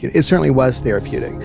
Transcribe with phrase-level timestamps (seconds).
[0.00, 0.18] therapeutic.
[0.18, 1.38] It certainly was therapeutic.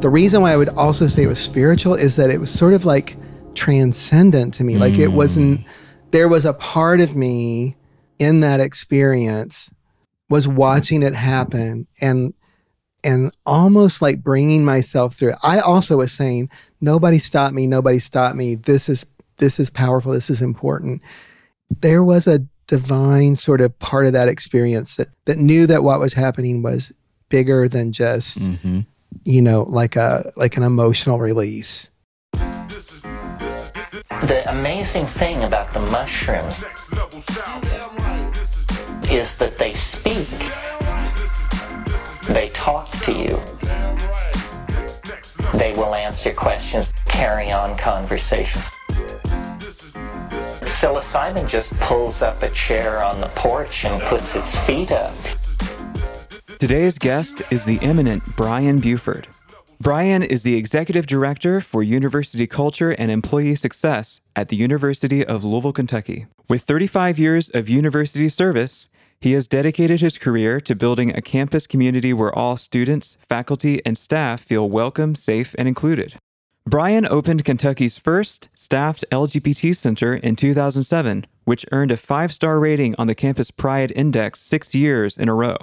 [0.00, 2.72] The reason why I would also say it was spiritual is that it was sort
[2.72, 3.16] of like
[3.54, 4.78] transcendent to me.
[4.78, 5.68] Like it wasn't, mm.
[6.10, 7.76] there was a part of me
[8.18, 9.70] in that experience
[10.28, 12.32] was watching it happen and
[13.02, 15.38] and almost like bringing myself through it.
[15.42, 16.50] I also was saying,
[16.82, 18.56] nobody stop me, nobody stop me.
[18.56, 19.06] This is
[19.38, 20.12] this is powerful.
[20.12, 21.02] This is important.
[21.80, 25.98] There was a divine sort of part of that experience that that knew that what
[25.98, 26.92] was happening was
[27.30, 28.80] bigger than just Mm-hmm.
[29.24, 31.88] you know like a like an emotional release.
[32.32, 36.62] The amazing thing about the mushrooms
[39.10, 40.28] is that they speak.
[42.28, 43.38] They talk to you.
[45.58, 48.70] They will answer questions, carry on conversations.
[50.62, 55.12] Psilocybin just pulls up a chair on the porch and puts its feet up.
[56.60, 59.26] Today's guest is the eminent Brian Buford.
[59.80, 65.42] Brian is the executive director for university culture and employee success at the University of
[65.42, 66.26] Louisville, Kentucky.
[66.50, 68.90] With 35 years of university service,
[69.22, 73.96] he has dedicated his career to building a campus community where all students, faculty, and
[73.96, 76.16] staff feel welcome, safe, and included.
[76.66, 82.94] Brian opened Kentucky's first staffed LGBT center in 2007, which earned a five star rating
[82.98, 85.56] on the Campus Pride Index six years in a row,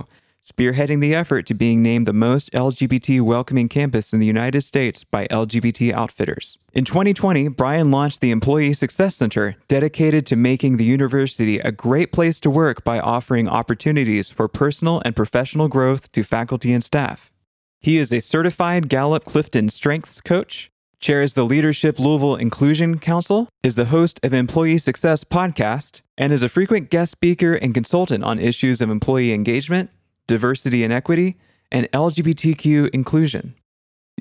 [0.47, 5.03] spearheading the effort to being named the most LGBT welcoming campus in the United States
[5.03, 6.57] by LGBT Outfitters.
[6.73, 12.13] In 2020, Brian launched the Employee Success Center, dedicated to making the university a great
[12.13, 17.31] place to work by offering opportunities for personal and professional growth to faculty and staff.
[17.79, 23.75] He is a certified Gallup Clifton Strengths Coach, chairs the Leadership Louisville Inclusion Council, is
[23.75, 28.39] the host of Employee Success Podcast, and is a frequent guest speaker and consultant on
[28.39, 29.91] issues of employee engagement,
[30.27, 31.37] diversity and equity,
[31.71, 33.55] and LGBTQ inclusion.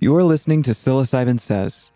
[0.01, 1.91] You're listening to Psilocybin Says.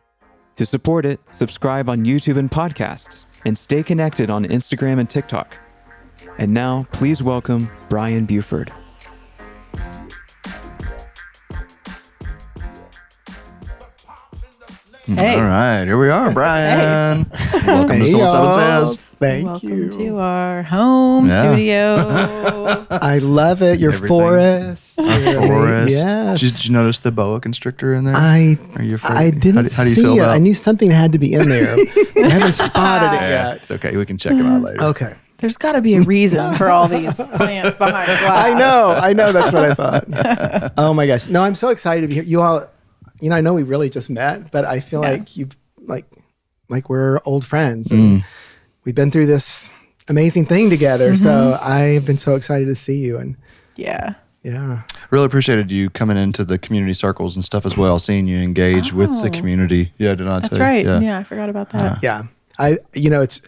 [0.56, 5.56] To support it, subscribe on YouTube and podcasts, and stay connected on Instagram and TikTok.
[6.38, 8.72] And now, please welcome Brian Buford.
[15.06, 15.34] Hey.
[15.34, 17.26] All right, here we are, Brian.
[17.66, 19.09] Welcome to Hey, Psilocybin Says.
[19.20, 19.90] Thank Welcome you.
[19.90, 21.38] to our home Yeah.
[21.40, 22.86] studio.
[22.90, 23.78] I love it.
[23.78, 24.08] Your Everything.
[24.08, 24.96] forest.
[24.98, 25.90] Your- Forest.
[25.94, 26.40] Yes.
[26.40, 28.16] Did, did you notice the boa constrictor in there?
[28.16, 29.16] I Are you afraid?
[29.16, 30.18] I didn't How do, how do you see feel it.
[30.20, 30.30] about?
[30.34, 31.76] I knew something had to be in there.
[32.24, 33.56] I haven't spotted it yeah, yet.
[33.58, 33.94] it's okay.
[33.96, 34.82] We can check it out later.
[34.84, 35.12] Okay.
[35.38, 38.22] There's got to be a reason for all these plants behind glass.
[38.54, 38.94] I know.
[39.00, 39.32] I know.
[39.32, 40.72] That's what I thought.
[40.78, 41.28] oh my gosh.
[41.28, 42.22] No, I'm so excited to be here.
[42.24, 42.66] You all,
[43.20, 45.10] you know, I know we really just met, but I feel Yeah.
[45.10, 46.06] like you've like,
[46.70, 48.24] like we're old friends and mm.
[48.84, 49.70] We've been through this
[50.08, 51.14] amazing thing together.
[51.16, 51.64] So mm-hmm.
[51.64, 53.36] I've been so excited to see you and
[53.76, 54.14] Yeah.
[54.42, 54.82] yeah.
[55.10, 57.98] Really appreciated you coming into the community circles and stuff as well.
[57.98, 59.30] Seeing you engage with the Oh.
[59.30, 59.92] community.
[59.98, 60.64] Yeah, did I That's tell you?
[60.90, 61.02] right.
[61.02, 61.18] Yeah.
[61.18, 61.82] I forgot about that.
[61.82, 61.96] Uh-huh.
[62.02, 62.22] Yeah.
[62.58, 63.40] I, you know, it's,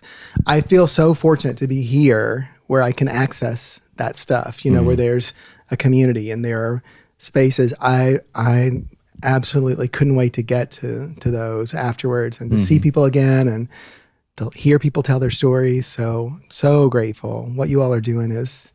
[0.47, 4.83] I feel so fortunate to be here where I can access that stuff, you know,
[4.83, 5.03] where mm-hmm.
[5.03, 5.35] there's
[5.71, 6.83] a community and there are
[7.19, 7.75] spaces.
[7.81, 8.71] I, I
[9.23, 12.83] absolutely couldn't wait to get to, to those afterwards and to see mm-hmm.
[12.83, 13.69] people again and
[14.37, 15.87] to hear people tell their stories.
[15.87, 17.51] So, so grateful.
[17.55, 18.73] What you all are doing is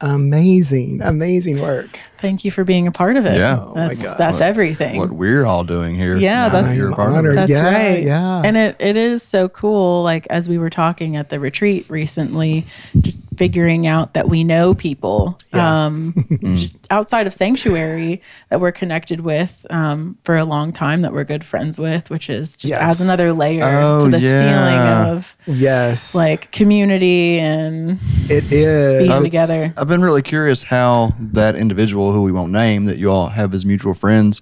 [0.00, 1.98] amazing, amazing work.
[2.24, 3.36] Thank you for being a part of it.
[3.36, 3.58] Yeah.
[3.60, 4.16] Oh my That's, God.
[4.16, 4.98] that's everything.
[4.98, 6.16] What we're all doing here.
[6.16, 7.32] Yeah, now that's- you're a I'm part of honored.
[7.32, 7.36] it.
[7.36, 8.02] That's Yeah, right.
[8.02, 8.40] yeah.
[8.42, 10.02] And it, it is so cool.
[10.02, 12.66] Like, as we were talking at the retreat recently,
[12.98, 15.84] just figuring out that we know people Yeah.
[15.86, 16.14] um,
[16.54, 21.24] just outside of Sanctuary that we're connected with um, for a long time, that we're
[21.24, 22.80] good friends with, which is just Yes.
[22.80, 24.64] adds another layer Oh, to this yeah.
[25.04, 26.14] feeling of Yes.
[26.14, 27.98] like community and
[28.30, 28.98] it is.
[29.00, 29.74] being It's- together.
[29.76, 33.52] I've been really curious how that individual who we won't name that you all have
[33.54, 34.40] as mutual friends,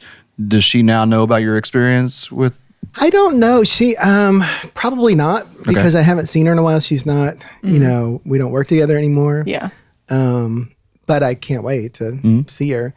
[0.49, 2.59] does she now know about your experience with
[3.01, 3.65] I don't know.
[3.65, 4.43] She um
[4.75, 6.81] probably not because I haven't seen her in a while.
[6.81, 9.45] She's not, you know, we don't work together anymore.
[9.47, 9.71] Yeah.
[10.11, 10.71] Um
[11.07, 12.93] but I can't wait to see her.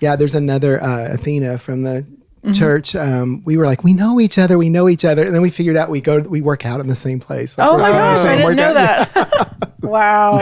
[0.00, 2.06] Yeah, there's another uh Athena from the
[2.54, 2.94] church.
[2.94, 5.24] Um we were like, we know each other, we know each other.
[5.24, 7.58] And then we figured out we go we work out in the same place.
[7.58, 9.14] Like, Oh my going gosh, I didn't know workout.
[9.14, 9.72] that.
[9.82, 10.38] wow.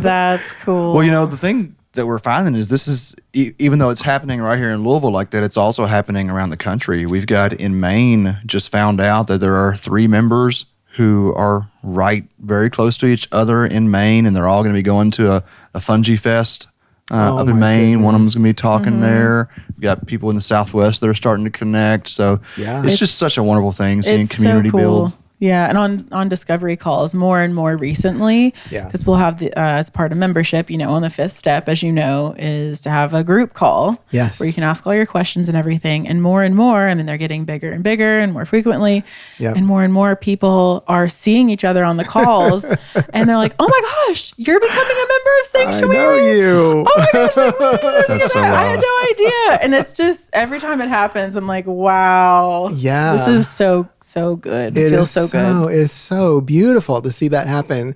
[0.00, 0.94] That's cool.
[0.94, 4.00] Well, you know, the thing that we're finding is this is e- even though it's
[4.00, 7.04] happening right here in Louisville like that, it's also happening around the country.
[7.06, 10.64] We've got in Maine just found out that there are three members
[10.96, 14.78] who are right very close to each other in Maine, and they're all going to
[14.78, 16.66] be going to a, a Fungi Fest.
[17.10, 19.00] Uh, Oh up in my Maine, one of them's going to be talking Mm-hmm.
[19.02, 19.48] there.
[19.68, 22.08] We've got people in the Southwest that are starting to connect.
[22.08, 22.78] So Yeah.
[22.78, 24.80] it's, It's- just such a wonderful thing seeing community so cool.
[24.80, 25.12] build.
[25.40, 28.54] Yeah, and on on discovery calls more and more recently.
[28.70, 28.86] Yeah.
[28.86, 30.70] because we'll have the uh, as part of membership.
[30.70, 34.02] You know, on the fifth step, as you know, is to have a group call.
[34.10, 34.40] Yes.
[34.40, 36.08] where you can ask all your questions and everything.
[36.08, 39.04] And more and more, I mean, they're getting bigger and bigger and more frequently.
[39.38, 39.52] Yeah.
[39.54, 42.64] and more and more people are seeing each other on the calls,
[43.12, 45.48] and they're like, "Oh my gosh, you're becoming a member of I
[45.80, 46.84] Sanctuary." know you.
[46.88, 48.40] Oh my gosh, like, I That's so?
[48.40, 49.58] I had no idea.
[49.62, 52.68] And it's just every time it happens, I'm like, wow.
[52.74, 53.12] Yeah.
[53.16, 54.76] This is so, so good.
[54.76, 55.72] It, It feels is so, good.
[55.74, 57.94] It's so beautiful to see that happen.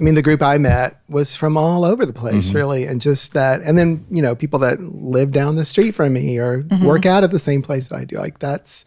[0.00, 2.56] I mean, the group I met was from all over the place, Mm-hmm.
[2.56, 6.12] really, and just that, and then you know, people that live down the street from
[6.12, 6.84] me or Mm-hmm.
[6.84, 8.16] work out at the same place that I do.
[8.18, 8.84] Like that's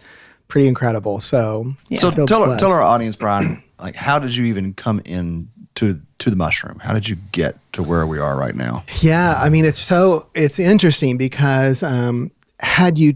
[0.48, 1.20] pretty incredible.
[1.20, 2.00] So, yeah.
[2.00, 5.96] So tell our, tell our audience, Brian, like how did you even come in to
[6.20, 6.80] to the mushroom?
[6.80, 8.84] How did you get to where we are right now?
[9.02, 12.32] Yeah, I mean, it's so it's interesting because um,
[12.62, 13.16] had you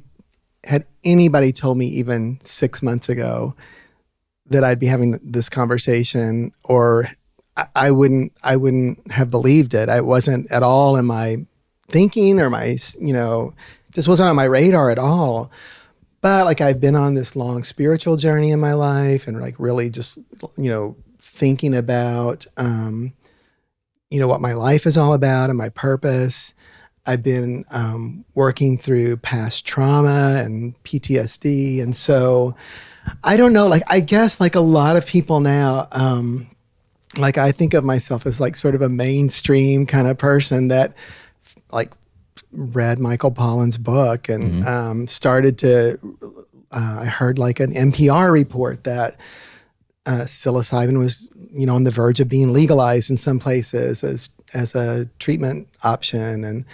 [0.65, 3.55] had anybody told me even six months ago
[4.47, 7.07] that I'd be having this conversation, or
[7.75, 9.89] I, wouldn't, I wouldn't have believed it.
[9.89, 11.37] I wasn't at all in my
[11.87, 13.53] thinking or my, you know,
[13.91, 15.51] just wasn't on my radar at all.
[16.21, 19.89] But like I've been on this long spiritual journey in my life, and like really
[19.89, 20.17] just,
[20.57, 22.45] you know, thinking about.
[22.57, 23.13] Um,
[24.09, 26.53] you know what my life is all about and my purpose.
[27.07, 32.55] I've been um, working through past trauma and PTSD, and so
[33.23, 33.67] I don't know.
[33.67, 36.47] Like I guess like a lot of people now, um,
[37.17, 40.95] like I think of myself as like sort of a mainstream kind of person that
[41.71, 41.93] like
[42.51, 45.99] read Michael Pollan's book and um, started to.
[46.71, 49.19] Uh, I heard like an NPR report that
[50.05, 54.29] uh, psilocybin was, you know, on the verge of being legalized in some places as
[54.53, 56.65] as a treatment option, and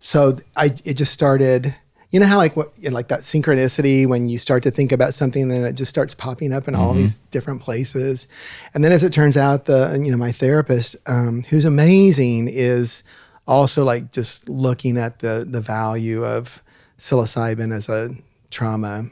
[0.00, 1.74] so I it just started.
[2.10, 4.92] You know how like what you know, like that synchronicity when you start to think
[4.92, 8.28] about something, and then it just starts popping up in all these different places,
[8.72, 13.02] and then as it turns out, the you know my therapist, um, who's amazing, is
[13.48, 16.62] also like just looking at the the value of
[16.98, 18.10] psilocybin as a
[18.50, 19.06] trauma,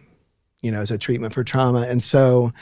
[0.60, 2.52] you know, as a treatment for trauma, and so.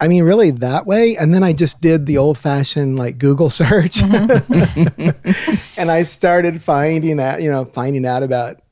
[0.00, 1.16] I mean, really that way.
[1.16, 5.80] And then I just did the old fashioned like Google search mm-hmm.
[5.80, 8.62] and I started finding out, you know, finding out about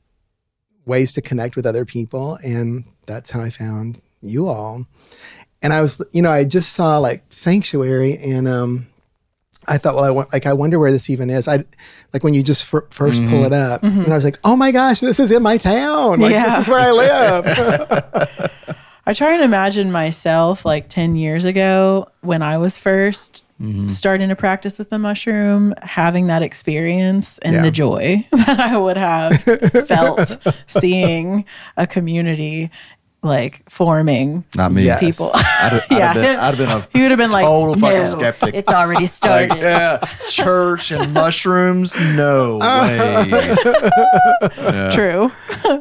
[0.85, 2.39] ways to connect with other people.
[2.43, 4.85] And that's how I found you all.
[5.61, 8.87] And I was, you know, I just saw like Sanctuary and, um,
[9.67, 11.47] I thought, well, I want, like, I wonder where this even is.
[11.47, 11.63] I
[12.11, 13.73] like when you just fir- 1st pull it mm-hmm.
[13.73, 14.01] up, mm-hmm.
[14.01, 16.21] and I was like, oh my gosh, this is in my town.
[16.21, 16.55] Like, Yeah.
[16.55, 18.75] this is where I live.
[19.09, 23.87] I try and imagine myself like 10 years ago when I was 1st mm-hmm.
[23.87, 27.63] starting to practice with the mushroom, having that experience and Yeah.
[27.63, 29.41] the joy that I would have
[29.87, 31.43] felt seeing
[31.75, 32.69] a community
[33.21, 34.83] like forming Not me.
[34.83, 34.99] Yes.
[35.01, 35.31] people.
[35.33, 35.41] I'd,
[35.73, 37.97] have- I'd, have been, I'd have been a He would have been like, total fucking
[37.99, 38.55] "No, skeptic.
[38.55, 39.49] It's already started.
[39.49, 39.97] Like, yeah,
[40.29, 41.95] church and mushrooms?
[42.15, 43.55] No way.
[44.91, 45.31] True.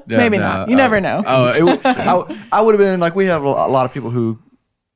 [0.07, 0.69] Maybe not.
[0.69, 1.23] You never know.
[1.27, 4.11] Oh, it, w- I, I would have been like we have a lot of people
[4.11, 4.39] who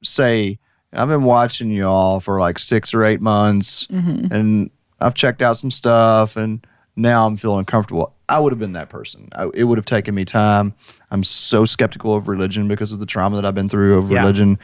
[0.02, 0.58] say
[0.92, 4.32] I've been watching y'all for like six or eight months, Mm-hmm.
[4.32, 6.64] and I've checked out some stuff, and
[6.96, 8.14] now I'm feeling comfortable.
[8.28, 9.28] I would have been that person.
[9.34, 10.74] I, it would have taken me time.
[11.12, 14.20] I'm so skeptical of religion because of the trauma that I've been through of Yeah.
[14.22, 14.58] religion.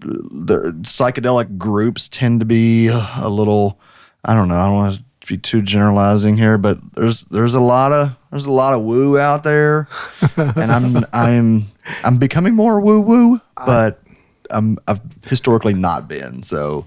[0.00, 3.80] The psychedelic groups tend to be a little.
[4.24, 4.56] I don't know.
[4.58, 8.44] I don't want to be too generalizing here, but there's there's a lot of there's
[8.44, 9.88] a lot of woo out there,
[10.36, 11.64] and I'm I'm
[12.04, 14.02] I'm becoming more woo woo, but
[14.50, 16.42] I'm I've historically not been.
[16.42, 16.84] So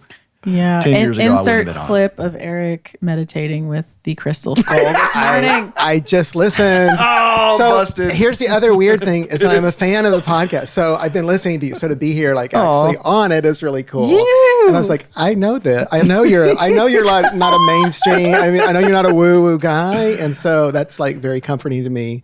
[0.47, 0.79] Yeah.
[0.79, 4.55] 10 In- years ago, I wouldn't insert on clip of Eric meditating with the crystal
[4.55, 5.73] skull this morning.
[5.77, 6.95] I just listened.
[6.99, 8.11] oh, so busted.
[8.11, 10.67] here's the other weird thing is that I'm a fan of the podcast.
[10.67, 11.75] So I've been listening to you.
[11.75, 14.09] So to be here, like actually on it is really cool.
[14.09, 14.63] You.
[14.67, 15.89] And I was like, I know that.
[15.91, 16.47] I know you're.
[16.57, 18.33] I know you're like not a mainstream.
[18.33, 21.41] I mean, I know you're not a woo woo guy, and so that's like very
[21.41, 22.23] comforting to me.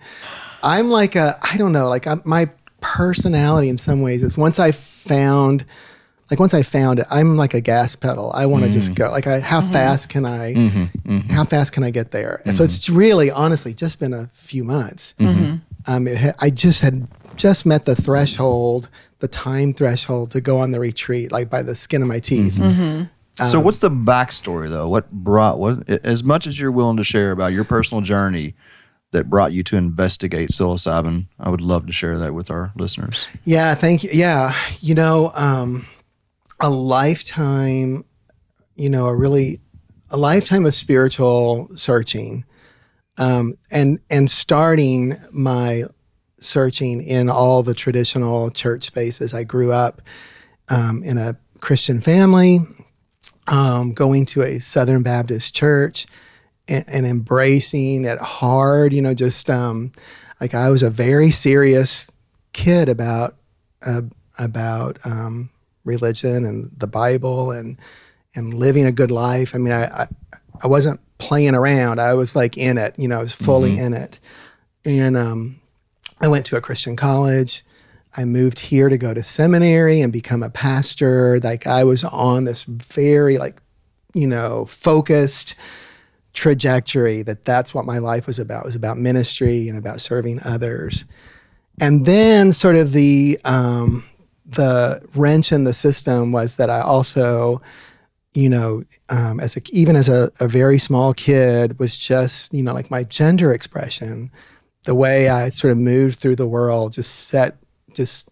[0.63, 1.37] I'm like a.
[1.41, 1.89] I don't know.
[1.89, 2.49] Like I'm, my
[2.79, 5.65] personality in some ways is once I found.
[6.33, 8.31] Like once I found it, I'm like a gas pedal.
[8.33, 8.95] I want to just mm.
[8.95, 9.11] go.
[9.11, 9.71] Like, I, how mm-hmm.
[9.71, 10.55] fast can I?
[10.55, 11.11] Mm-hmm.
[11.11, 11.31] Mm-hmm.
[11.31, 12.41] How fast can I get there?
[12.43, 15.13] And so it's really, honestly, just been a few months.
[15.85, 20.57] Um, it had, I just had just met the threshold, the time threshold to go
[20.57, 22.55] on the retreat, like by the skin of my teeth.
[23.33, 24.89] So Um, what's the backstory though?
[24.89, 28.55] What brought what as much as you're willing to share about your personal journey
[29.11, 31.27] that brought you to investigate psilocybin?
[31.39, 33.27] I would love to share that with our listeners.
[33.43, 34.09] Yeah, thank you.
[34.11, 35.85] Yeah, you know, um,
[36.63, 38.05] a lifetime,
[38.75, 39.59] you know, a really
[40.09, 42.45] a lifetime of spiritual searching,
[43.19, 45.83] um, and and starting my
[46.37, 49.33] searching in all the traditional church spaces.
[49.33, 50.01] I grew up
[50.69, 52.59] um, in a Christian family,
[53.47, 56.05] um, going to a Southern Baptist church,
[56.69, 58.93] and, and embracing it hard.
[58.93, 59.91] You know, just um,
[60.39, 62.09] like I was a very serious
[62.53, 63.35] kid about
[63.85, 64.03] uh,
[64.39, 65.49] about um,
[65.83, 67.77] religion and the Bible and
[68.35, 69.53] and living a good life.
[69.53, 70.07] I mean, I, I,
[70.63, 71.99] I wasn't playing around.
[71.99, 72.97] I was like in it.
[72.97, 74.19] You know, I was fully in it.
[74.85, 75.59] And um,
[76.19, 77.63] I went to a Christian college.
[78.15, 81.39] I moved here to go to seminary and become a pastor.
[81.39, 83.61] Like I was on this very like,
[84.13, 85.55] you know, focused
[86.33, 88.63] trajectory that that's what my life was about.
[88.63, 91.05] It was about ministry and about serving others.
[91.81, 94.03] And then sort of the um,
[94.55, 97.61] the wrench in the system was that I also,
[98.33, 102.63] you know, um, as a, even as a, a very small kid, was just you
[102.63, 104.31] know like my gender expression,
[104.85, 107.57] the way I sort of moved through the world, just set
[107.93, 108.29] just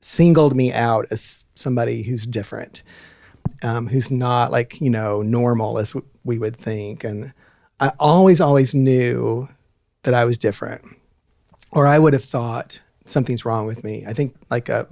[0.00, 2.82] singled me out as somebody who's different,
[3.62, 7.32] um, who's not like you know normal as w- we would think, and
[7.80, 9.48] I always always knew
[10.02, 10.84] that I was different,
[11.70, 14.04] or I would have thought something's wrong with me.
[14.06, 14.86] I think like a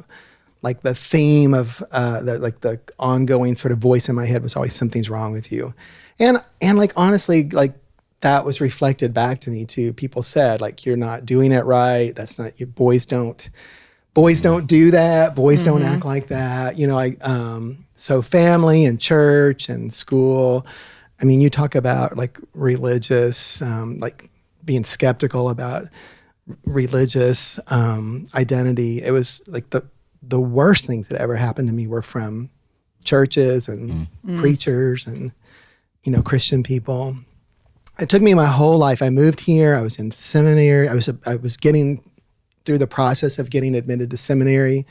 [0.63, 4.43] like the theme of uh, the like the ongoing sort of voice in my head
[4.43, 5.75] was always something's wrong with you,
[6.19, 7.75] and and like honestly like
[8.21, 9.93] that was reflected back to me too.
[9.93, 12.13] People said like you're not doing it right.
[12.15, 13.49] That's not your boys don't
[14.13, 15.35] boys don't do that.
[15.35, 16.79] Boys don't act like that.
[16.79, 20.67] You know, I um so family and church and school.
[21.21, 24.31] I mean, you talk about like religious, um, like
[24.65, 25.89] being skeptical about
[26.65, 29.03] religious um, identity.
[29.03, 29.87] It was like the
[30.23, 32.51] the worst things that ever happened to me were from
[33.05, 34.07] churches and
[34.39, 35.33] preachers and
[36.05, 37.17] you know Christian people.
[37.99, 39.03] It took me my whole life.
[39.03, 39.75] I moved here.
[39.75, 40.89] I was in seminary.
[40.89, 42.03] I was I was getting
[42.65, 44.85] through the process of getting admitted to seminary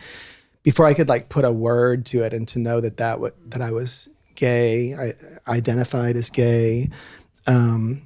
[0.64, 3.34] before I could like put a word to it and to know that that w-
[3.48, 4.96] that I was gay.
[4.96, 5.14] I
[5.52, 6.90] identified as gay.
[7.48, 8.02] Um,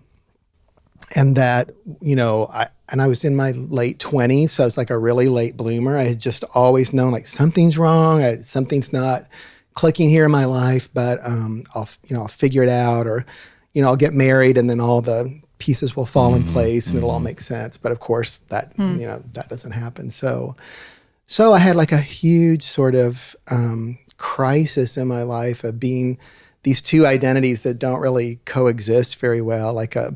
[1.16, 4.78] and that you know I and I was in my late 20s so I was
[4.78, 5.98] like a really late bloomer.
[5.98, 9.28] I had just always known like something's wrong I, something's not
[9.74, 13.26] clicking here in my life but um, I'll you know I'll figure it out or
[13.74, 16.98] you know I'll get married and then all the pieces will fall in place and
[16.98, 17.78] it'll all make sense.
[17.78, 20.10] But of course that you know that doesn't happen.
[20.12, 20.56] So
[21.26, 26.18] so I had like a huge sort of um, crisis in my life of being
[26.64, 30.16] these two identities that don't really coexist very well like a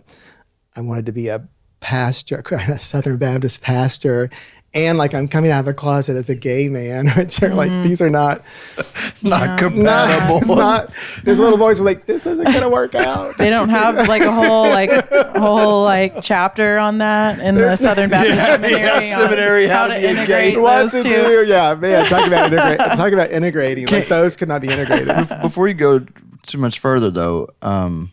[0.78, 1.48] I wanted to be a
[1.80, 4.30] pastor, a Southern Baptist pastor,
[4.74, 7.72] and like I'm coming out of the closet as a gay man, which are like
[7.84, 8.44] these are not
[9.24, 10.56] Not compatible.
[10.56, 10.94] not, not
[11.24, 13.38] this little boys was like this isn't gonna work out.
[13.38, 17.76] They don't have like a whole like a whole like chapter on that in the
[17.76, 18.82] Southern Baptist Yeah, Seminary.
[18.82, 21.10] yeah, on seminary, how to be a integrate What those to two.
[21.26, 21.46] do?
[21.48, 22.06] Yeah, man.
[22.06, 22.78] Talk about integrate.
[22.80, 23.88] Talk about integrating.
[23.88, 25.08] Like those could not be integrated.
[25.42, 26.06] Before you go
[26.46, 28.12] too much further, though, um,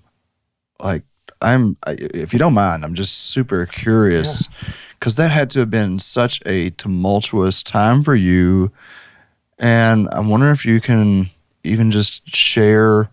[0.81, 1.03] like
[1.45, 4.49] I'm, if you don't mind, I'm just super curious
[4.99, 8.73] because that had to have been such a tumultuous time for you,
[9.59, 11.31] and I'm wondering if you can
[11.63, 13.11] even just share,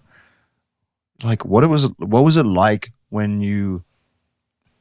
[1.24, 3.84] like what it was, what was it like when you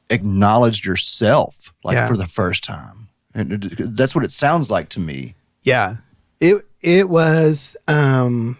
[0.09, 2.07] acknowledged yourself, like Yeah.
[2.07, 5.35] for the first time, and that's what it sounds like to me.
[5.63, 5.95] Yeah.
[6.39, 8.57] It it was um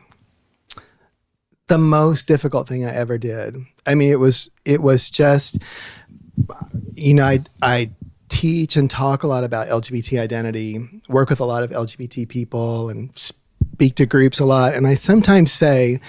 [1.72, 3.56] the most difficult thing I ever did.
[3.88, 5.58] I mean, it was it was just
[6.96, 7.92] you know, I I
[8.28, 12.90] teach and talk a lot about LGBT identity, work with a lot of LGBT people
[12.90, 16.02] and speak to groups a lot, and I sometimes say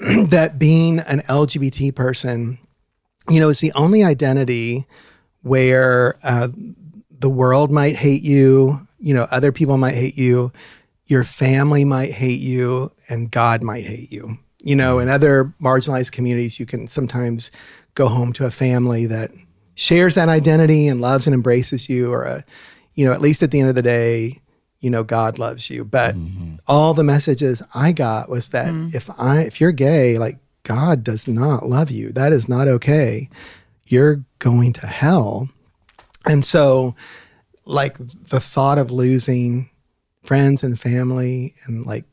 [0.30, 2.58] that being an LGBT person,
[3.30, 4.84] you know, is the only identity
[5.42, 6.48] where uh,
[7.20, 10.50] the world might hate you, you know, other people might hate you,
[11.06, 14.38] your family might hate you, and God might hate you.
[14.64, 17.50] You know, in other marginalized communities, you can sometimes
[17.94, 19.30] go home to a family that
[19.74, 22.44] shares that identity and loves and embraces you, or a,
[22.94, 24.32] you know, at least at the end of the day,
[24.80, 25.84] you know, God loves you.
[25.84, 26.56] But mm-hmm.
[26.66, 28.96] all the messages I got was that mm-hmm.
[28.96, 32.10] if I, if you're gay, like God does not love you.
[32.12, 33.28] That is not okay.
[33.86, 35.48] You're going to hell.
[36.26, 36.94] And so,
[37.66, 39.70] like the thought of losing
[40.22, 42.04] friends and family and like,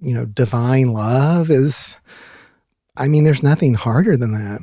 [0.00, 1.96] you know, divine love is,
[2.96, 4.60] I mean, there's nothing harder than that.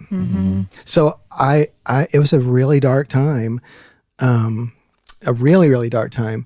[0.85, 3.59] So I, I, it was a really dark time,
[4.19, 4.73] um,
[5.25, 6.45] a really, really dark time.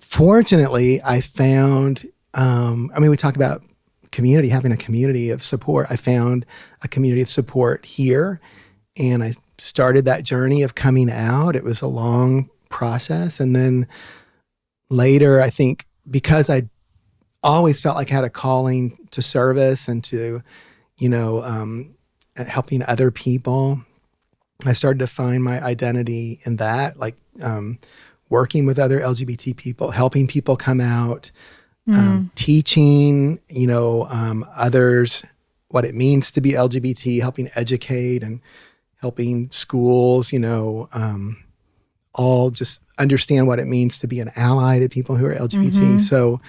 [0.00, 3.62] Fortunately, I found, um, I mean, we talk about
[4.12, 5.86] community, having a community of support.
[5.90, 6.46] I found
[6.82, 8.40] a community of support here
[8.98, 11.54] and I started that journey of coming out.
[11.54, 13.40] It was a long process.
[13.40, 13.86] And then
[14.88, 16.62] later, I think because I
[17.42, 20.42] always felt like I had a calling to service and to,
[20.98, 21.94] you know, um,
[22.36, 23.82] helping other people.
[24.66, 27.78] I started to find my identity in that, like um,
[28.28, 31.30] working with other LGBT people, helping people come out,
[31.94, 35.24] um, teaching, you know, um, others
[35.68, 38.40] what it means to be LGBT, helping educate and
[39.00, 41.42] helping schools, you know, um,
[42.14, 46.00] all just understand what it means to be an ally to people who are LGBT.
[46.00, 46.40] So,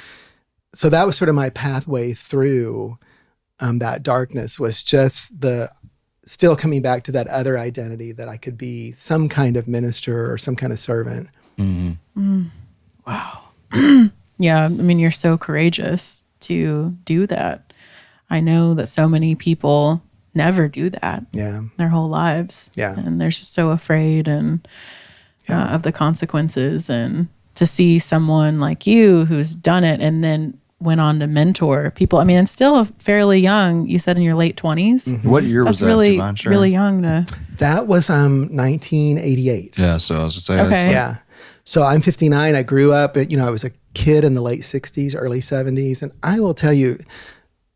[0.74, 2.98] so that was sort of my pathway through
[3.60, 5.70] um, that darkness was just the
[6.25, 10.32] still coming back to that other identity that I could be some kind of minister
[10.32, 11.30] or some kind of servant.
[13.08, 13.44] Wow.
[14.38, 17.74] Yeah, I mean, you're so courageous to do that.
[18.28, 20.01] I know that so many people
[20.34, 21.62] never do that Yeah.
[21.78, 22.72] their whole lives.
[22.74, 22.98] Yeah.
[22.98, 24.68] And they're just so afraid and
[25.48, 26.90] uh, of the consequences.
[26.90, 31.92] And to see someone like you who's done it and then went on to mentor
[31.92, 32.20] people.
[32.20, 33.88] I mean, and still fairly young.
[33.88, 35.24] You said in your late 20s.
[35.24, 35.86] What year was That's that?
[35.88, 37.26] really, Divine really young to.
[37.58, 39.78] That was um 1988.
[39.78, 39.98] Yeah.
[39.98, 40.84] So I was gonna say, Okay.
[40.86, 41.16] like- Yeah.
[41.64, 42.56] So I'm 59.
[42.56, 46.02] I grew up, you know, I was a kid in the late 60s, early 70s.
[46.02, 46.98] And I will tell you,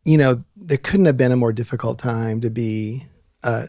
[0.04, 3.00] you know, there couldn't have been a more difficult time to be
[3.44, 3.66] a,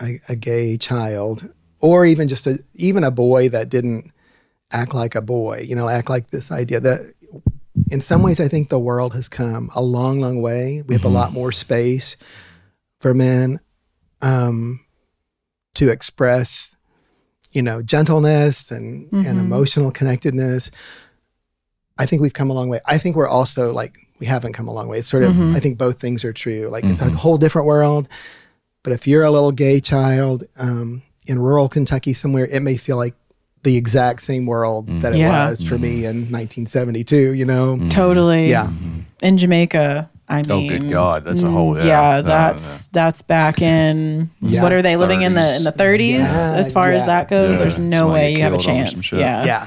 [0.00, 1.50] a, a gay child
[1.80, 4.10] or even just a, even a boy that didn't
[4.72, 7.00] act like a boy, you know, act like this idea that
[7.90, 8.46] in some ways, mm-hmm.
[8.46, 10.82] I think the world has come a long, long way.
[10.86, 11.14] We have a mm-hmm.
[11.14, 12.16] lot more space
[13.00, 13.60] for men
[14.22, 14.80] um,
[15.74, 16.76] to express,
[17.52, 19.38] you know, gentleness and, and mm-hmm.
[19.38, 20.70] emotional connectedness.
[21.98, 22.80] I think we've come a long way.
[22.86, 24.98] I think we're also like, we haven't come a long way.
[24.98, 26.68] It's sort of, I think both things are true.
[26.68, 28.08] Like, it's a whole different world.
[28.82, 32.96] But if you're a little gay child um, in rural Kentucky somewhere, it may feel
[32.96, 33.14] like
[33.68, 35.50] the exact same world that it Yeah.
[35.50, 37.78] was for me in 1972, you know?
[37.90, 38.48] Totally.
[38.48, 38.70] Yeah.
[39.20, 40.08] In Jamaica.
[40.26, 44.30] I mean, Oh, good God, that's a whole- mm, yeah, no, that's that's back in
[44.40, 44.62] Yeah.
[44.62, 46.98] what are they living in the in the 30s Yeah, as far yeah.
[46.98, 47.52] as that goes.
[47.52, 47.58] Yeah.
[47.58, 49.04] There's no Somebody way you have a killed over some chance.
[49.04, 49.20] shit.
[49.20, 49.44] Yeah.
[49.44, 49.66] Yeah.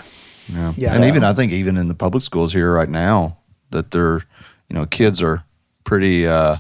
[0.54, 0.74] Yeah.
[0.78, 0.94] Yeah.
[0.96, 3.38] And So- even I think even in the public schools here right now
[3.72, 4.22] that they're
[4.70, 5.44] you know kids are
[5.84, 6.58] pretty uh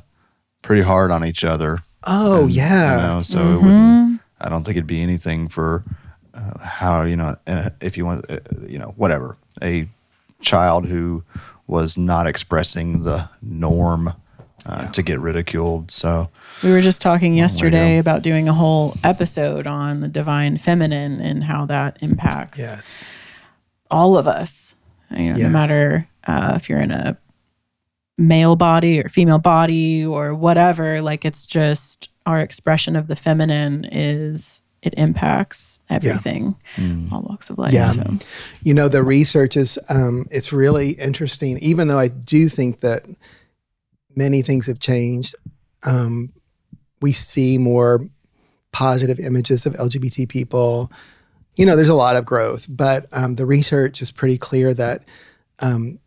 [0.62, 1.80] pretty hard on each other.
[2.04, 2.98] Oh, You yeah.
[2.98, 3.66] know, so it Mm-hmm.
[3.66, 4.20] wouldn't.
[4.40, 5.84] I don't think it'd be anything for
[6.42, 9.88] uh, how you know uh, if you want uh, you know whatever a
[10.42, 11.24] child who
[11.68, 14.14] was not expressing the norm
[14.66, 15.92] uh, to get ridiculed.
[15.92, 16.30] So
[16.64, 21.44] We were just talking yesterday about doing a whole episode on the divine feminine and
[21.44, 23.06] how that impacts Yes.
[23.90, 24.76] all of us.
[25.12, 27.18] You know, no matter uh, if you're in a
[28.18, 33.86] male body or female body or whatever, like it's just our expression of the feminine
[33.92, 36.56] is it impacts everything,
[37.12, 37.74] all walks of life.
[37.74, 37.88] Yeah.
[37.88, 38.18] So.
[38.62, 43.04] You know, the research is, um, it's really interesting, even though I do think that
[44.16, 45.36] many things have changed.
[45.84, 46.32] Um,
[47.02, 48.02] we see more
[48.72, 50.92] positive images of LGBT people.
[51.56, 55.04] You know, there's a lot of growth, but um, the research is pretty clear that
[55.60, 56.00] um,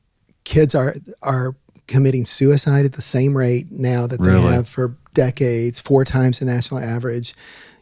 [0.44, 1.54] kids are are
[1.86, 4.40] committing suicide at the same rate now that Really?
[4.40, 7.34] they have for decades, four times the national average.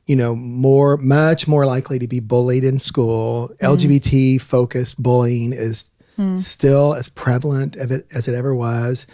[0.07, 3.51] You know, more, much more likely to be bullied in school.
[3.63, 5.91] LGBT focused bullying is
[6.39, 9.07] still as prevalent as it, as it ever was.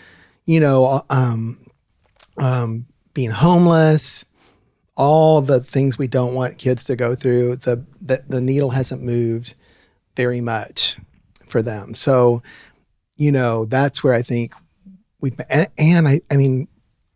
[0.47, 1.59] You know, um,
[2.39, 4.25] um, being homeless,
[4.97, 7.57] all the things we don't want kids to go through.
[7.57, 9.55] The, the the needle hasn't moved
[10.17, 10.99] very much
[11.49, 11.95] for them.
[11.95, 12.43] So,
[13.17, 14.55] you know, that's where I think
[15.21, 16.69] we and, and I I mean,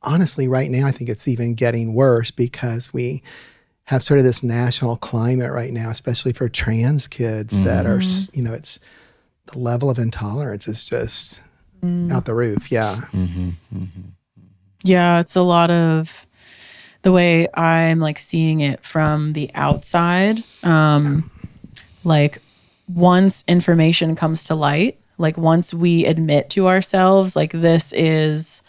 [0.02, 3.22] honestly, right now I think it's even getting worse because we
[3.84, 8.38] have sort of this national climate right now, especially for trans kids that are mm-hmm.
[8.38, 8.78] you know it's
[9.46, 11.40] the level of intolerance is just
[11.82, 12.10] mm.
[12.12, 12.70] out the roof.
[12.70, 12.96] Yeah.
[13.12, 14.00] Mm-hmm, mm-hmm,
[14.84, 16.26] yeah, it's a lot of
[17.02, 20.42] the way I'm like seeing it from the outside.
[20.62, 21.30] Um
[22.04, 22.38] like
[22.88, 28.62] once information comes to light, like once we admit to ourselves like this is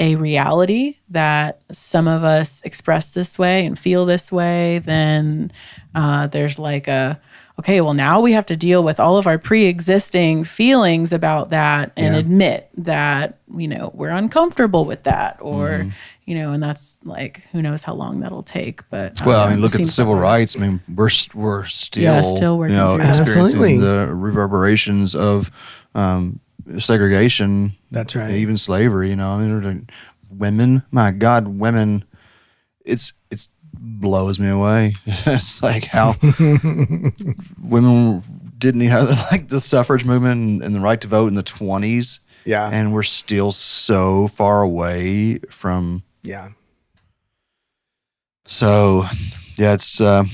[0.00, 5.50] a reality that some of us express this way and feel this way, then
[5.94, 7.20] uh, there's like a
[7.58, 11.90] okay, well now we have to deal with all of our pre-existing feelings about that
[11.96, 12.20] and Yeah.
[12.20, 15.88] admit that you know we're uncomfortable with that or Mm-hmm.
[16.26, 19.50] you know and that's like who knows how long that'll take but Well, uh, I
[19.50, 20.28] mean, look at the civil that way.
[20.38, 20.54] rights.
[20.56, 23.78] I mean, we're we're still, Yeah, still working you know, through experiencing Absolutely.
[23.78, 25.50] the reverberations of
[25.96, 26.38] um,
[26.78, 27.72] segregation.
[27.90, 28.30] That's right.
[28.30, 29.10] Even slavery.
[29.10, 29.88] You know, I mean,
[30.30, 30.82] women.
[30.90, 32.04] My God, women.
[32.84, 34.94] It's it's blows me away.
[35.06, 36.14] it's like how
[37.62, 38.22] women
[38.58, 42.20] didn't have like the suffrage movement and the right to vote in the twenties.
[42.44, 42.70] Yeah.
[42.72, 46.02] and we're still so far away from.
[46.22, 46.48] yeah.
[48.46, 49.04] So,
[49.56, 50.00] yeah, it's.
[50.00, 50.24] Uh,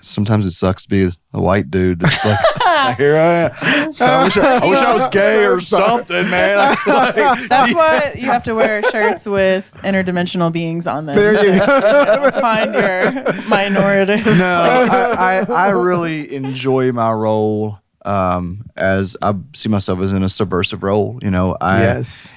[0.00, 2.38] sometimes it sucks to be a white dude that's like,
[2.98, 3.92] here I am.
[3.92, 6.76] So I wish I, I, wish I was gay or something, man.
[6.86, 11.16] Like, That's why you have to wear shirts with interdimensional beings on them.
[11.16, 12.30] There you go.
[12.40, 14.16] Find your minority.
[14.16, 20.22] no, I, I, I really enjoy my role um, as I see myself as in
[20.22, 21.18] a subversive role.
[21.22, 22.30] You know, I yes.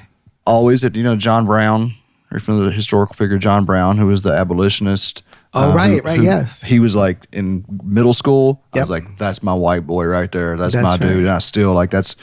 [0.46, 1.96] always, you know, John Brown,
[2.32, 5.24] or from the historical figure John Brown, who was the abolitionist.
[5.56, 6.62] Oh, uh, right, who- right, who- yes.
[6.62, 8.62] He was like in middle school.
[8.76, 10.58] I was like, that's my white boy right there.
[10.58, 11.00] That's, That's my right.
[11.00, 11.18] dude.
[11.20, 12.16] And I still like that's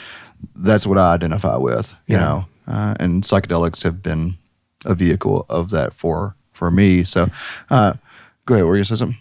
[0.57, 1.95] that's what I identify with.
[2.07, 2.21] You Yeah.
[2.21, 4.37] know, uh, and psychedelics have been
[4.85, 7.05] a vehicle of that for for me.
[7.05, 7.31] So,
[7.71, 7.95] uh,
[8.47, 8.67] go ahead.
[8.67, 9.19] Were you gonna say something?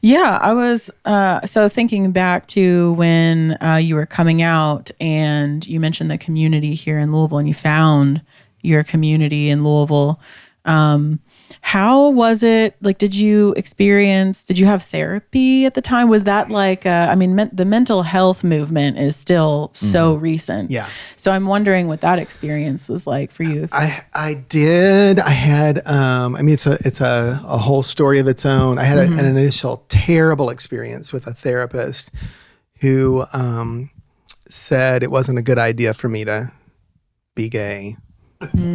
[0.00, 5.66] Yeah, I was uh, so thinking back to when uh, you were coming out and
[5.66, 8.22] you mentioned the community here in Louisville and you found
[8.62, 10.20] your community in Louisville.
[10.64, 11.18] Um,
[11.60, 12.76] how was it?
[12.80, 16.08] Like, did you experience, did you have therapy at the time?
[16.08, 20.70] Was that like, uh, I mean, men- the mental health movement is still so recent.
[20.70, 20.88] Yeah.
[21.16, 23.68] So I'm wondering what that experience was like for you.
[23.72, 25.20] I I did.
[25.20, 25.86] I had.
[25.86, 28.78] Um, I mean, it's a it's a, a whole story of its own.
[28.78, 32.10] I had a, an initial terrible experience with a therapist
[32.80, 33.90] who um,
[34.48, 36.52] said it wasn't a good idea for me to
[37.34, 37.96] be gay.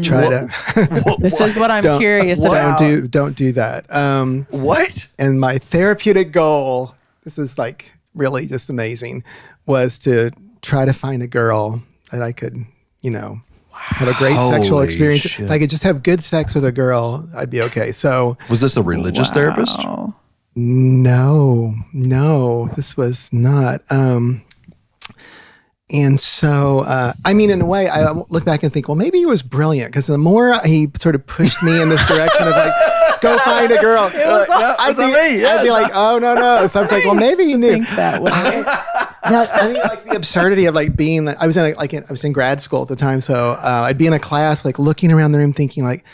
[0.03, 3.93] Try to This is what I'm don't, curious don't do don't do that.
[3.93, 5.07] Um, What?
[5.19, 9.23] and my therapeutic goal this is like really just amazing
[9.65, 12.55] was to try to find a girl that i could
[13.01, 13.39] you know
[13.71, 15.45] have a great sexual experience shit.
[15.45, 18.61] if i could just have good sex with a girl i'd be okay so Was
[18.61, 19.79] this a religious therapist?
[20.55, 24.41] No no this was not um
[25.89, 29.19] and so uh, i mean in a way i look back and think well maybe
[29.19, 32.53] he was brilliant because the more he sort of pushed me in this direction of
[32.53, 32.73] like
[33.21, 34.45] go find a girl no,
[34.79, 35.45] I'd, be, me.
[35.45, 37.89] I'd be like oh no no so i was like well maybe he knew Think
[37.89, 38.31] that way.
[39.31, 41.27] yeah, I mean, like the absurdity of like being.
[41.27, 43.51] I was in a, like in, I was in grad school at the time, so
[43.53, 46.05] uh, I'd be in a class, like looking around the room, thinking like,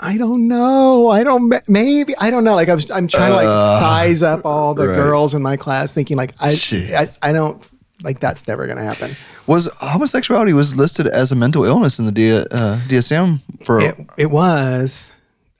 [0.00, 2.54] I don't know, I don't maybe I don't know.
[2.54, 4.94] Like I was, I'm trying to like size up all the right.
[4.94, 7.68] girls in my class, thinking like I, I, I don't
[8.02, 9.16] like that's never gonna happen.
[9.46, 12.44] Was homosexuality was listed as a mental illness in the D, uh,
[12.88, 13.80] DSM for?
[13.80, 15.12] It, it was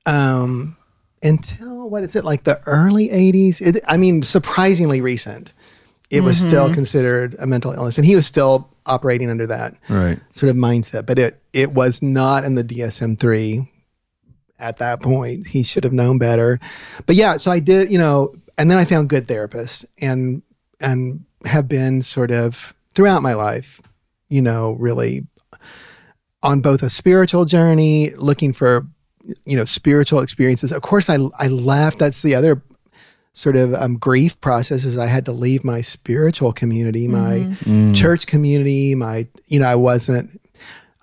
[0.06, 0.76] um,
[1.22, 3.60] until what is it like the early '80s?
[3.60, 5.54] It, I mean, surprisingly recent.
[6.10, 10.20] It was still considered a mental illness, and he was still operating under that right.
[10.30, 11.06] sort of mindset.
[11.06, 13.62] But it it was not in the DSM three
[14.58, 15.46] at that point.
[15.46, 16.58] He should have known better.
[17.06, 20.42] But yeah, so I did, you know, and then I found good therapists and
[20.80, 23.80] and have been sort of throughout my life,
[24.28, 25.26] you know, really
[26.42, 28.86] on both a spiritual journey, looking for
[29.46, 30.72] you know spiritual experiences.
[30.72, 31.98] Of course, I I left.
[31.98, 32.62] That's the other
[33.32, 37.48] sort of um, grief process is I had to leave my spiritual community, my
[37.94, 40.40] church community, my you know I wasn't.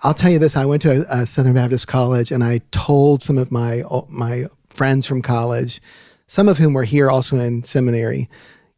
[0.02, 3.22] I'll tell you this: I went to a, a Southern Baptist college, and I told
[3.22, 5.80] some of my my friends from college,
[6.26, 8.28] some of whom were here also in seminary,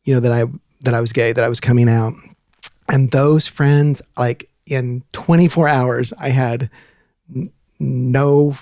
[0.05, 0.45] you know that I
[0.85, 2.15] that I was gay, that I was coming out,
[2.91, 6.71] and those friends, like in 24 hours, I had
[7.35, 8.55] n- no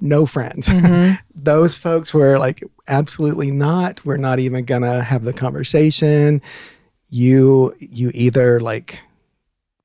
[0.00, 0.68] no friends.
[0.68, 1.14] Mm-hmm.
[1.34, 4.04] those folks were like absolutely not.
[4.04, 6.42] We're not even gonna have the conversation.
[7.08, 9.00] You you either like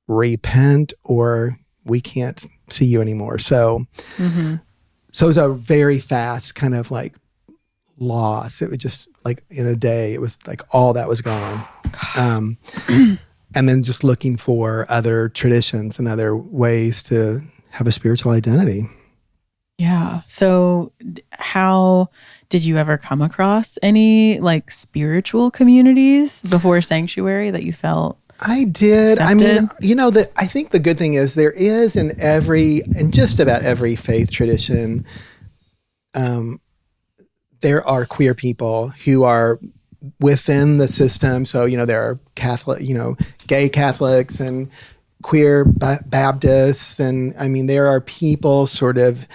[0.08, 3.40] repent or we can't see you anymore.
[3.40, 3.86] So
[4.18, 4.56] mm-hmm.
[5.12, 7.16] so it was a very fast kind of like
[7.98, 8.62] loss.
[8.62, 11.66] It was just like in a day, it was like all that was gone.
[12.18, 12.58] Um,
[13.56, 18.84] and then just looking for other traditions and other ways to have a spiritual identity.
[19.78, 20.22] Yeah.
[20.28, 20.92] So,
[21.32, 22.10] how
[22.50, 28.18] did you ever come across any like spiritual communities before Sanctuary that you felt?
[28.42, 29.20] I did.
[29.20, 32.82] I mean, you know, that I think the good thing is there is in every,
[32.96, 35.06] in just about every faith tradition,
[36.14, 36.60] um,
[37.62, 39.60] there are queer people who are
[40.20, 41.46] within the system.
[41.46, 43.16] So, you know, there are Catholic, you know,
[43.48, 44.70] gay Catholics and
[45.24, 47.00] queer ba- Baptists.
[47.00, 49.28] And I mean, there are people sort of,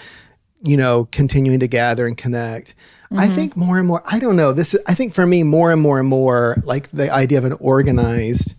[0.63, 2.75] you know, continuing to gather and connect.
[3.11, 3.35] I mm-hmm.
[3.35, 5.81] think more and more, I don't know, this is, I think for me, more and
[5.81, 8.55] more and more, like the idea of an organized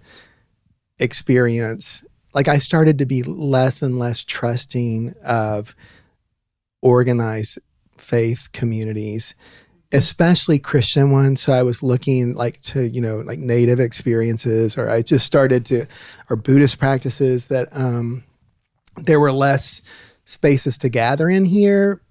[0.99, 5.75] experience, like I started to be less and less trusting of
[6.83, 7.57] organized
[8.03, 9.35] faith communities,
[9.91, 11.41] especially Christian ones.
[11.41, 15.65] So I was looking like to, you know, like native experiences, or I just started
[15.67, 15.85] to,
[16.29, 18.23] or Buddhist practices that, um,
[18.97, 19.81] there were less
[20.25, 22.01] spaces to gather in here,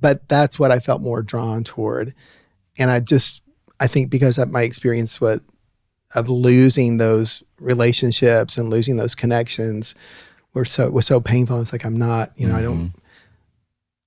[0.00, 2.14] but that's what I felt more drawn toward.
[2.78, 3.42] And I just,
[3.80, 5.42] I think because of my experience with
[6.14, 9.94] of losing those relationships and losing those connections
[10.54, 11.60] were so was so painful.
[11.60, 12.92] It's like I'm not, you know, I don't.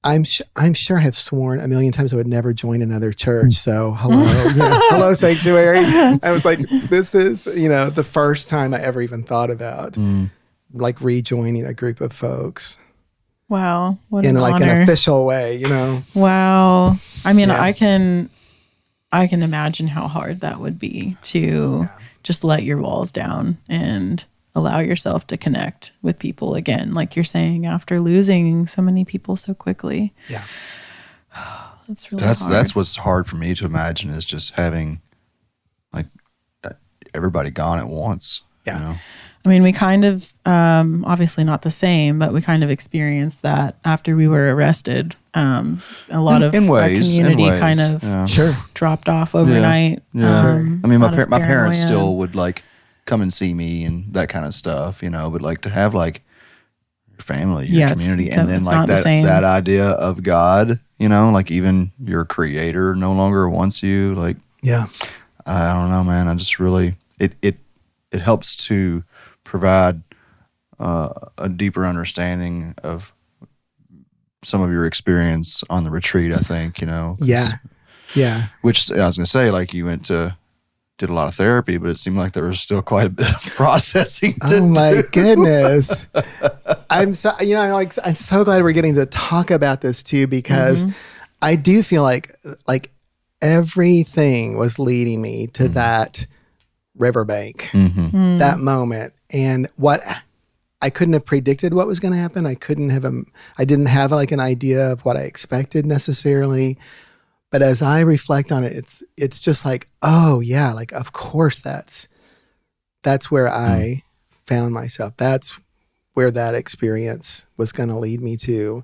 [0.05, 3.11] I'm sh- I'm sure I have sworn a million times I would never join another
[3.11, 3.47] church.
[3.47, 3.53] Mm.
[3.53, 5.79] So hello, you know, hello sanctuary.
[6.23, 9.93] I was like, this is you know the first time I ever even thought about
[9.93, 10.29] mm.
[10.73, 12.77] like rejoining a group of folks
[13.47, 13.97] Wow.
[14.09, 14.71] What in an like honor.
[14.71, 15.55] an official way.
[15.57, 16.97] You know, Wow.
[17.23, 17.61] I mean, Yeah.
[17.61, 18.29] I can
[19.11, 21.87] I can imagine how hard that would be to
[22.23, 24.23] just let your walls down and
[24.55, 29.35] allow yourself to connect with people again, like you're saying after losing so many people
[29.35, 30.13] so quickly.
[30.29, 30.43] yeah,
[31.87, 32.53] That's really That's hard.
[32.53, 35.01] that's what's hard for me to imagine is just having
[35.93, 36.07] like
[36.63, 36.71] uh,
[37.13, 38.41] everybody gone at once.
[38.65, 38.79] Yeah.
[38.79, 38.95] You know?
[39.45, 43.43] I mean, we kind of, um, obviously not the same, but we kind of experienced
[43.43, 45.15] that after we were arrested.
[45.35, 48.25] Um, a lot In- of in our ways, in community ways, kind of yeah.
[48.25, 48.53] sure.
[48.73, 50.01] dropped off overnight.
[50.13, 50.39] Yeah.
[50.39, 52.63] Um, I mean, my par- my parents still would like
[53.05, 55.29] come and see me and that kind of stuff, you know.
[55.29, 56.21] But like to have like
[57.11, 60.23] your family, your Yeah, it's- community, and then like not the that that idea of
[60.23, 64.15] God, you know, like even your Creator no longer wants you.
[64.15, 64.87] Like Yeah,
[65.45, 66.27] I don't know, man.
[66.27, 67.57] I just really it it
[68.11, 69.03] it helps to
[69.43, 70.01] provide
[70.79, 73.13] uh, a deeper understanding of
[74.43, 76.31] some of your experience on the retreat.
[76.31, 77.15] I think you know.
[77.19, 77.53] yeah,
[78.13, 78.47] yeah.
[78.61, 80.35] Which I was gonna say, like you went to
[80.97, 83.29] did a lot of therapy, but it seemed like there was still quite a bit
[83.33, 84.33] of processing.
[84.47, 85.03] To Oh my do.
[85.11, 86.07] goodness.
[86.89, 90.01] I'm so you know, I'm like I'm so glad we're getting to talk about this
[90.03, 90.85] too because
[91.41, 92.33] I do feel like
[92.67, 92.91] like
[93.41, 96.25] everything was leading me to that
[96.97, 98.39] riverbank, Mhm.
[98.39, 99.13] that moment.
[99.31, 100.01] And what
[100.81, 102.45] I couldn't have predicted what was going to happen.
[102.45, 103.25] I couldn't have um,
[103.57, 106.77] I didn't have like an idea of what I expected necessarily.
[107.51, 111.61] But as I reflect on it, it's it's just like, oh yeah, like of course
[111.61, 112.07] that's
[113.03, 113.55] that's where hmm.
[113.55, 114.01] I
[114.47, 115.13] found myself.
[115.17, 115.57] That's
[116.13, 118.83] where that experience was going to lead me to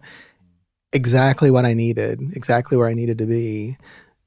[0.93, 3.77] exactly what I needed, exactly where I needed to be.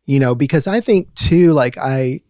[0.07, 2.21] You know, because I think too, like I,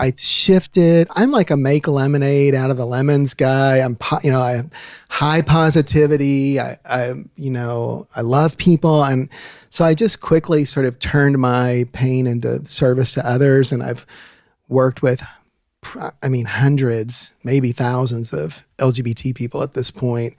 [0.00, 1.08] I shifted.
[1.14, 3.78] I'm like a make lemonade out of the lemons guy.
[3.78, 4.64] I'm, po- you know, I
[5.10, 6.58] high positivity.
[6.58, 9.28] I, I, you know, I love people, and
[9.68, 14.06] so I just quickly sort of turned my pain into service to others, and I've
[14.68, 15.22] worked with
[16.22, 20.34] I mean, hundreds, maybe thousands of LGBT people at this point,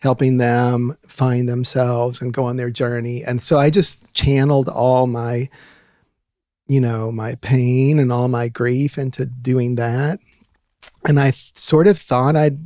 [0.00, 3.22] helping them find themselves and go on their journey.
[3.22, 5.48] And so I just channeled all my,
[6.70, 10.20] you know, my pain and all my grief into doing that.
[11.04, 12.58] And I th- sort of thought I'd,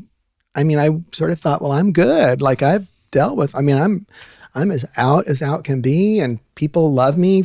[0.55, 2.43] I mean, I sort of thought, well, I'm good.
[2.43, 4.07] Like I've dealt with, I mean, I'm,
[4.55, 7.45] I'm as out as out can be, and people love me.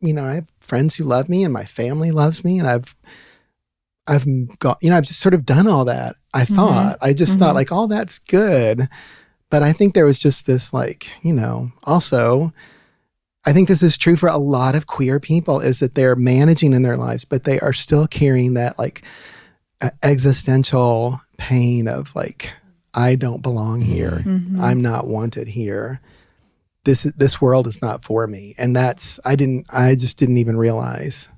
[0.00, 2.92] You know, I have friends who love me, and my family loves me, and I've
[4.08, 4.26] I've
[4.58, 6.16] got, you know, I've just sort of done all that.
[6.34, 6.54] I mm-hmm.
[6.56, 7.56] thought, I just thought mm-hmm.
[7.56, 8.88] like, all that's good.
[9.50, 12.52] But I think there was just this, like, you know, also,
[13.46, 16.72] I think this is true for a lot of queer people is that they're managing
[16.72, 19.04] in their lives, but they are still carrying that like
[20.02, 22.52] existential pain of like,
[22.94, 23.92] I don't belong mm-hmm.
[23.92, 24.22] here.
[24.24, 24.60] Mm-hmm.
[24.60, 26.00] I'm not wanted here.
[26.84, 28.54] This this world is not for me.
[28.58, 31.28] And that's I didn't I just didn't even realize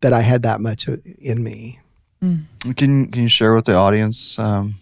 [0.00, 1.80] that I had that much in me.
[2.22, 2.44] Mm.
[2.76, 4.76] Can can you share with the audience um,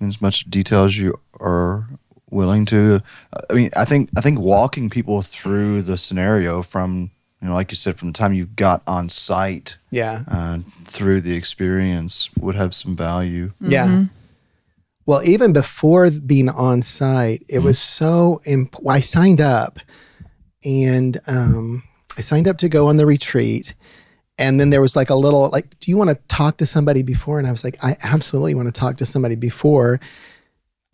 [0.00, 1.88] in as much detail as you are
[2.30, 3.00] willing to?
[3.50, 7.10] I mean, I think I think walking people through the scenario from
[7.40, 10.24] you know, like you said, from the time you got on site Yeah.
[10.26, 13.52] uh, through the experience would have some value.
[13.60, 14.06] Yeah.
[15.06, 19.78] Well, even before being on site, it was so imp- I signed up
[20.64, 21.84] and um,
[22.16, 23.74] I signed up to go on the retreat.
[24.36, 27.02] And then there was like a little, like, do you want to talk to somebody
[27.02, 27.38] before?
[27.38, 29.98] And I was like, I absolutely want to talk to somebody before.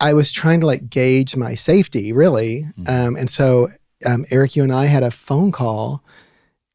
[0.00, 2.62] I was trying to like gauge my safety, really.
[2.88, 3.68] Um, and so,
[4.04, 6.02] um, Eric, you and I had a phone call.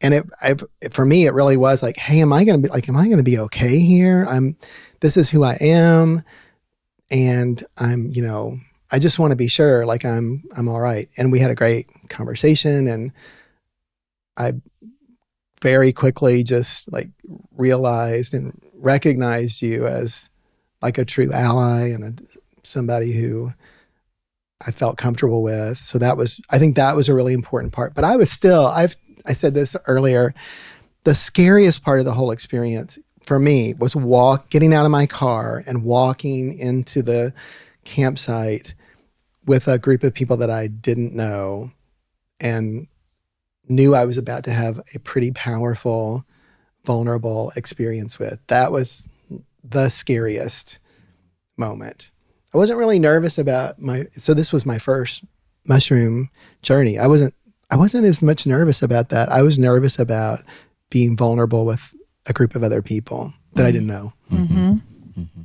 [0.01, 0.55] And it, I,
[0.91, 3.05] for me, it really was like, hey, am I going to be like, am I
[3.05, 4.25] going to be okay here?
[4.29, 4.55] I'm,
[5.01, 6.23] this is who I am
[7.12, 8.58] and I'm, you know,
[8.91, 11.08] I just want to be sure like I'm I'm all right.
[11.17, 13.12] And we had a great conversation and
[14.38, 14.53] I
[15.62, 17.10] very quickly just like
[17.55, 20.29] realized and recognized you as
[20.82, 22.23] like a true ally and a,
[22.69, 23.51] somebody who
[24.65, 25.77] I felt comfortable with.
[25.77, 27.93] So that was I think that was a really important part.
[27.93, 30.34] But I was still I've I said this earlier,
[31.03, 35.05] the scariest part of the whole experience for me was walk getting out of my
[35.05, 37.34] car and walking into the
[37.86, 38.73] campsite
[39.45, 41.69] with a group of people that I didn't know
[42.39, 42.88] and
[43.67, 46.25] knew I was about to have a pretty powerful,
[46.86, 48.39] vulnerable experience with.
[48.47, 49.08] That was
[49.63, 50.79] the scariest
[51.58, 52.12] moment.
[52.53, 55.23] I wasn't really nervous about my so this was my first
[55.67, 56.29] mushroom
[56.62, 56.97] journey.
[56.97, 57.33] I wasn't
[57.69, 59.29] I wasn't as much nervous about that.
[59.29, 60.41] I was nervous about
[60.89, 61.95] being vulnerable with
[62.27, 63.73] a group of other people that I mm-hmm.
[63.73, 64.13] didn't know.
[64.31, 64.71] Mm-hmm.
[65.21, 65.41] Mm-hmm.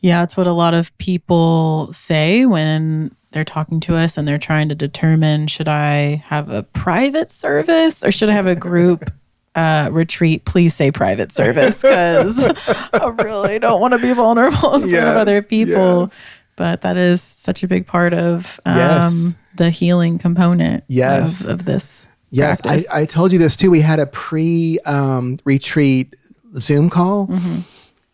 [0.00, 4.38] Yeah, it's what a lot of people say when they're talking to us and they're
[4.38, 9.12] trying to determine should I have a private service or should I have a group
[9.54, 10.44] uh, retreat?
[10.44, 12.38] Please say private service because
[12.92, 16.02] I really don't want to be vulnerable in front Yes, of other people.
[16.02, 16.20] yes.
[16.56, 19.34] But that is such a big part of um, Yes.
[19.56, 21.40] the healing component Yes.
[21.40, 22.08] of, of this.
[22.30, 22.84] Yes, I.
[22.92, 23.70] I told you this too.
[23.72, 26.14] We had a pre um, retreat
[26.54, 27.28] Zoom call,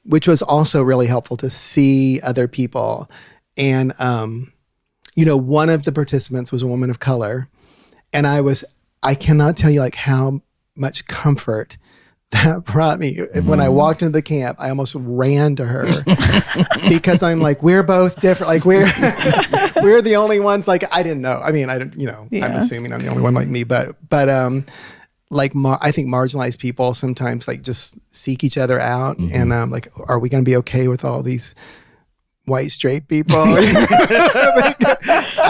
[0.04, 3.10] which was also really helpful to see other people.
[3.58, 4.52] And, um,
[5.14, 7.48] you know, one of the participants was a woman of color.
[8.14, 8.64] And I was,
[9.02, 10.40] I cannot tell you like how
[10.76, 11.78] much comfort
[12.32, 13.18] that brought me.
[13.44, 15.84] When I walked into the camp, I almost ran to her
[16.88, 18.48] because I'm like, we're both different.
[18.48, 18.84] Like we're
[19.82, 20.66] we're the only ones.
[20.66, 21.40] Like I didn't know.
[21.42, 21.94] I mean, I don't.
[21.96, 23.62] You know, I'm assuming I'm the only one like me.
[23.62, 24.66] But but um,
[25.30, 29.70] like mar- I think marginalized people sometimes like just seek each other out, and um,
[29.70, 31.54] like, are we going to be okay with all these?
[32.46, 33.34] White straight people.
[33.40, 33.84] I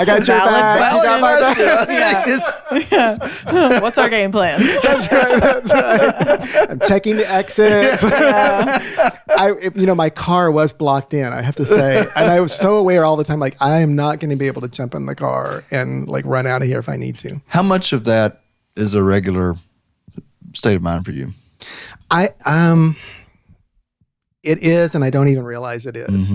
[0.07, 0.95] got your back.
[0.95, 2.27] You got my back.
[2.91, 3.81] Yeah.
[3.81, 4.61] What's our game plan?
[4.83, 5.41] That's right.
[5.41, 6.71] That's right.
[6.71, 8.03] I'm checking the exits.
[8.03, 8.79] Yeah.
[9.37, 11.33] I, you know, my car was blocked in.
[11.33, 13.41] I have to say, and I was so aware all the time.
[13.41, 16.25] Like, I am not going to be able to jump in the car and like
[16.25, 17.41] run out of here if I need to.
[17.47, 18.43] How much of that
[18.75, 19.57] is a regular
[20.55, 21.33] state of mind for you?
[22.11, 22.97] I um,
[24.43, 26.33] it is, and I don't even realize it is.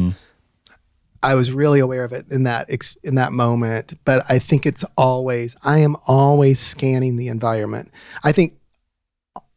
[1.23, 4.65] I was really aware of it in that ex- in that moment, but I think
[4.65, 7.91] it's always I am always scanning the environment.
[8.23, 8.53] I think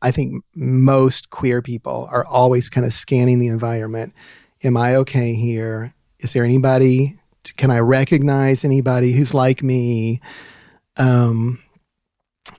[0.03, 4.13] I think most queer people are always kind of scanning the environment.
[4.63, 5.95] Am I okay here?
[6.21, 7.19] Is there anybody?
[7.57, 10.21] Can I recognize anybody who's like me?
[10.99, 11.59] Um,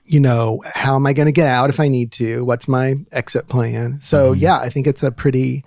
[0.04, 2.44] you know, how am I going to get out if I need to?
[2.44, 4.00] What's my exit plan?
[4.00, 5.62] So yeah, I think it's a pretty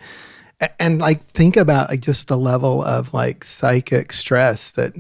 [0.62, 4.94] a- and like think about like just the level of like psychic stress that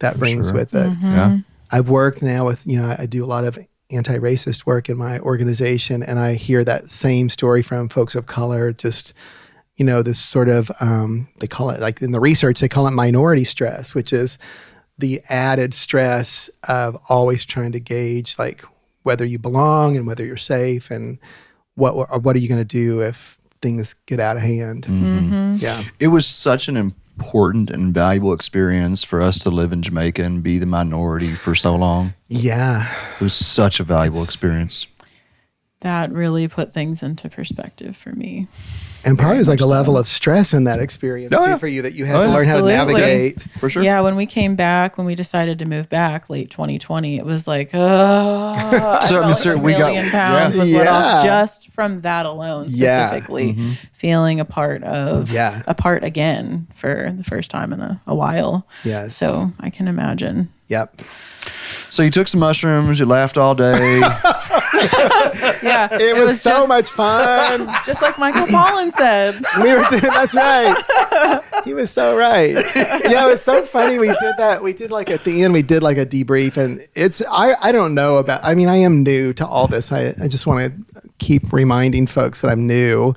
[0.00, 0.54] that brings sure.
[0.54, 0.92] with it.
[1.02, 1.38] Yeah.
[1.70, 3.58] I've worked now with, you know, I do a lot of
[3.90, 8.26] anti racist work in my organization, and I hear that same story from folks of
[8.26, 8.72] color.
[8.72, 9.14] Just,
[9.76, 12.86] you know, this sort of, um, they call it like in the research, they call
[12.86, 14.38] it minority stress, which is
[14.98, 18.64] the added stress of always trying to gauge like
[19.02, 21.18] whether you belong and whether you're safe and
[21.74, 24.86] what, what are you going to do if things get out of hand.
[24.86, 25.18] Mm-hmm.
[25.18, 25.56] Mm-hmm.
[25.58, 25.82] Yeah.
[25.98, 30.42] It was such an important and valuable experience for us to live in Jamaica and
[30.42, 32.14] be the minority for so long.
[32.28, 32.92] Yeah.
[33.16, 34.86] It was such a valuable experience.
[35.80, 38.48] That really put things into perspective for me.
[39.06, 41.58] And probably was like a level of stress in that experience Oh, too yeah.
[41.58, 42.34] for you that you had Oh, to yeah.
[42.34, 42.92] learn how to Absolutely.
[43.02, 43.40] navigate.
[43.58, 43.82] For sure.
[43.84, 47.46] Yeah, when we came back, when we decided to move back late 2020, it was
[47.46, 50.60] like, oh, So, I mean, sir, a we got- pounds yeah.
[50.60, 50.90] was let Yeah.
[50.92, 53.06] off just from that alone, Yeah.
[53.06, 53.70] specifically Mm-hmm.
[53.92, 55.62] feeling a part of, Yeah.
[55.68, 58.66] a part again for the first time in a, a while.
[58.82, 59.16] Yes.
[59.16, 60.48] So I can imagine.
[60.68, 61.00] Yep.
[61.90, 64.02] So you took some mushrooms, you laughed all day.
[65.62, 67.68] Yeah, It, was, so just, much fun.
[67.84, 69.34] just like Michael Pollan said.
[69.62, 71.42] we were doing, that's right.
[71.64, 72.54] He was so right.
[72.74, 73.98] Yeah, it was so funny.
[73.98, 74.62] We did that.
[74.62, 77.72] We did like at the end, we did like a debrief and it's, I, I
[77.72, 79.92] don't know about, I mean, I am new to all this.
[79.92, 83.14] I, I just want to keep reminding folks that I'm new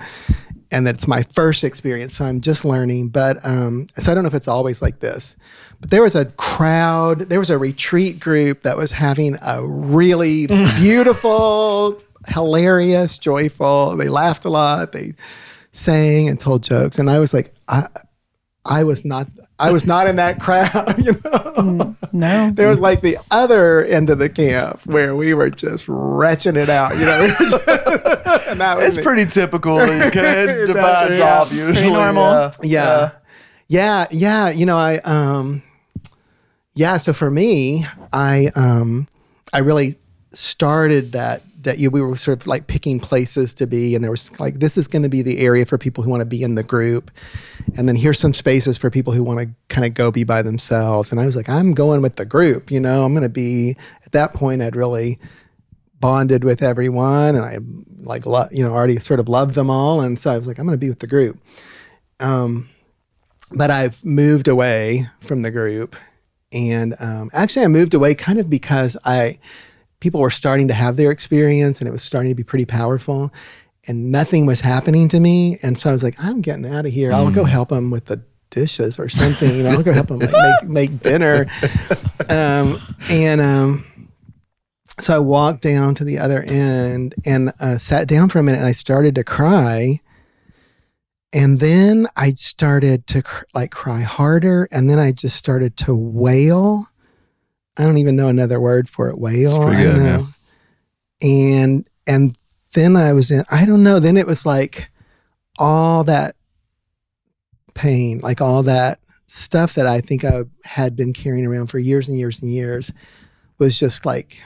[0.71, 2.15] and that it's my first experience.
[2.15, 3.09] So I'm just learning.
[3.09, 5.35] But, um, so I don't know if it's always like this,
[5.79, 10.47] but there was a crowd, there was a retreat group that was having a really
[10.77, 13.95] beautiful, hilarious, joyful.
[13.95, 14.91] They laughed a lot.
[14.91, 15.13] They
[15.71, 16.99] sang and told jokes.
[16.99, 17.87] And I was like, I,
[18.65, 21.95] I was not, I was not in that crowd, you know.
[22.11, 22.51] No.
[22.51, 26.69] There was like the other end of the camp where we were just retching it
[26.69, 27.23] out, you know.
[28.49, 29.79] and that was it's pretty typical.
[29.79, 31.25] It kind of divides true?
[31.25, 31.67] off Yeah.
[31.67, 31.93] usually.
[31.93, 32.23] normal.
[32.31, 32.51] Yeah.
[32.63, 33.11] yeah.
[33.71, 35.61] Yeah, yeah, you know, I um
[36.79, 39.09] yeah, so for me, I um
[39.51, 39.95] I really
[40.31, 44.11] started that that you we were sort of like picking places to be and there
[44.11, 46.41] was like this is going to be the area for people who want to be
[46.41, 47.11] in the group
[47.75, 50.41] and then here's some spaces for people who want to kind of go be by
[50.41, 53.29] themselves and I was like I'm going with the group, you know, I'm going to
[53.29, 53.75] be
[54.05, 55.19] at that point I'd really
[55.99, 57.57] bonded with everyone and I
[58.03, 60.59] like lo- you know already sort of loved them all and so I was like
[60.59, 61.37] I'm going to be with the group.
[62.21, 62.69] Um
[63.51, 65.95] but I've moved away from the group
[66.51, 69.37] And um, actually, I moved away kind of because I
[69.99, 73.31] people were starting to have their experience, and it was starting to be pretty powerful,
[73.87, 75.57] and nothing was happening to me.
[75.61, 77.11] And so I was like, I'm getting out of here.
[77.13, 79.55] I'll go help them with the dishes or something.
[79.55, 81.45] You know, I'll go help them like, make make dinner.
[82.29, 82.79] Um,
[83.09, 84.09] and um,
[84.99, 88.59] so I walked down to the other end and uh, sat down for a minute,
[88.59, 89.99] and I started to cry.
[91.31, 95.93] And then I started to cr- like cry harder, and then I just started to
[95.93, 96.85] wail.
[97.77, 99.19] I don't even know another word for it.
[99.19, 99.61] Wail.
[99.61, 100.25] I good, know.
[101.21, 102.35] And and
[102.73, 103.43] then I was in.
[103.51, 103.99] I don't know.
[103.99, 104.89] Then it was like
[105.59, 106.35] all that
[107.75, 112.07] pain, like all that stuff that I think I had been carrying around for years
[112.07, 112.91] and years and years,
[113.59, 114.41] was just like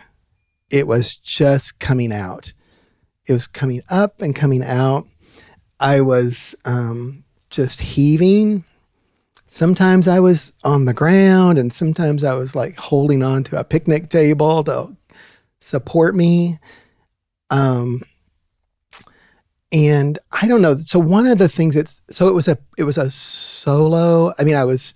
[0.70, 2.52] it was just coming out.
[3.28, 5.08] It was coming up and coming out.
[5.84, 8.64] I was um, just heaving.
[9.46, 13.66] Sometimes I was on the ground, and sometimes I was like holding on to a
[13.66, 14.96] picnic table to
[15.60, 16.58] support me.
[17.50, 18.02] Um,
[19.74, 20.78] and I don't know.
[20.78, 24.32] So one of the things it's so it was a it was a solo.
[24.40, 24.96] I mean, I was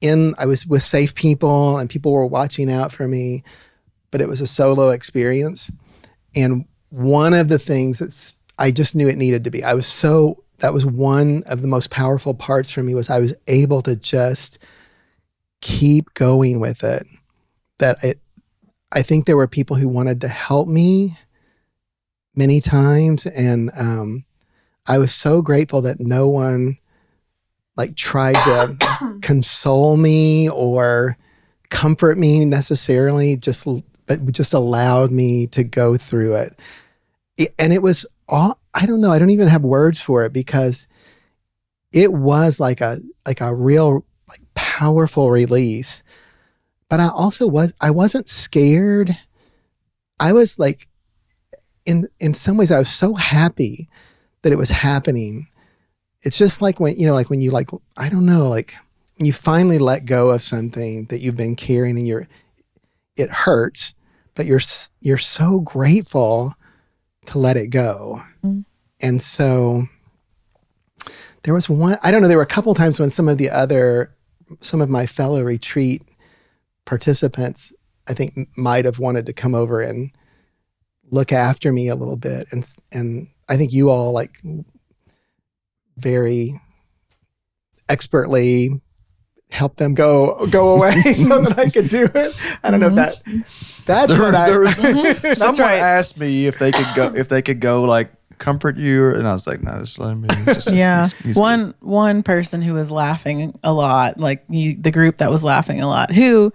[0.00, 3.44] in I was with safe people, and people were watching out for me,
[4.10, 5.70] but it was a solo experience.
[6.34, 9.62] And one of the things that's I just knew it needed to be.
[9.64, 13.20] I was so that was one of the most powerful parts for me was I
[13.20, 14.58] was able to just
[15.60, 17.06] keep going with it.
[17.78, 18.20] That it
[18.92, 21.16] I think there were people who wanted to help me
[22.34, 24.24] many times and um
[24.86, 26.78] I was so grateful that no one
[27.76, 31.16] like tried to console me or
[31.70, 33.66] comfort me necessarily just
[34.06, 36.58] but just allowed me to go through it
[37.36, 39.10] it- and it was all I don't know.
[39.10, 40.86] I don't even have words for it because
[41.92, 46.02] it was like a like a real like powerful release.
[46.88, 49.10] But I also was I wasn't scared.
[50.20, 50.88] I was like
[51.86, 53.88] in in some ways I was so happy
[54.42, 55.48] that it was happening.
[56.22, 58.74] It's just like when you know like when you like I don't know like
[59.16, 62.28] when you finally let go of something that you've been carrying and you're
[63.16, 63.94] it hurts,
[64.34, 64.60] but you're
[65.00, 66.54] you're so grateful
[67.28, 68.20] to let it go.
[68.44, 68.64] Mm.
[69.00, 69.84] And so
[71.42, 73.50] there was one, I don't know, there were a couple times when some of the
[73.50, 74.14] other,
[74.60, 76.02] some of my fellow retreat
[76.84, 77.72] participants,
[78.08, 80.10] I think might have wanted to come over and
[81.10, 82.48] look after me a little bit.
[82.50, 84.38] And, and I think you all like
[85.96, 86.52] very
[87.88, 88.80] expertly
[89.50, 92.36] helped them go, go away so that I could do it.
[92.62, 93.22] I don't know if that,
[93.86, 94.76] that's There, what I, there was,
[95.38, 95.78] someone right.
[95.78, 99.32] asked me if they could go if they could go like comfort you, and I
[99.32, 100.28] was like, no, just let me.
[100.44, 104.90] Just- yeah he's- he's one one person who was laughing a lot like you, the
[104.90, 106.52] group that was laughing a lot who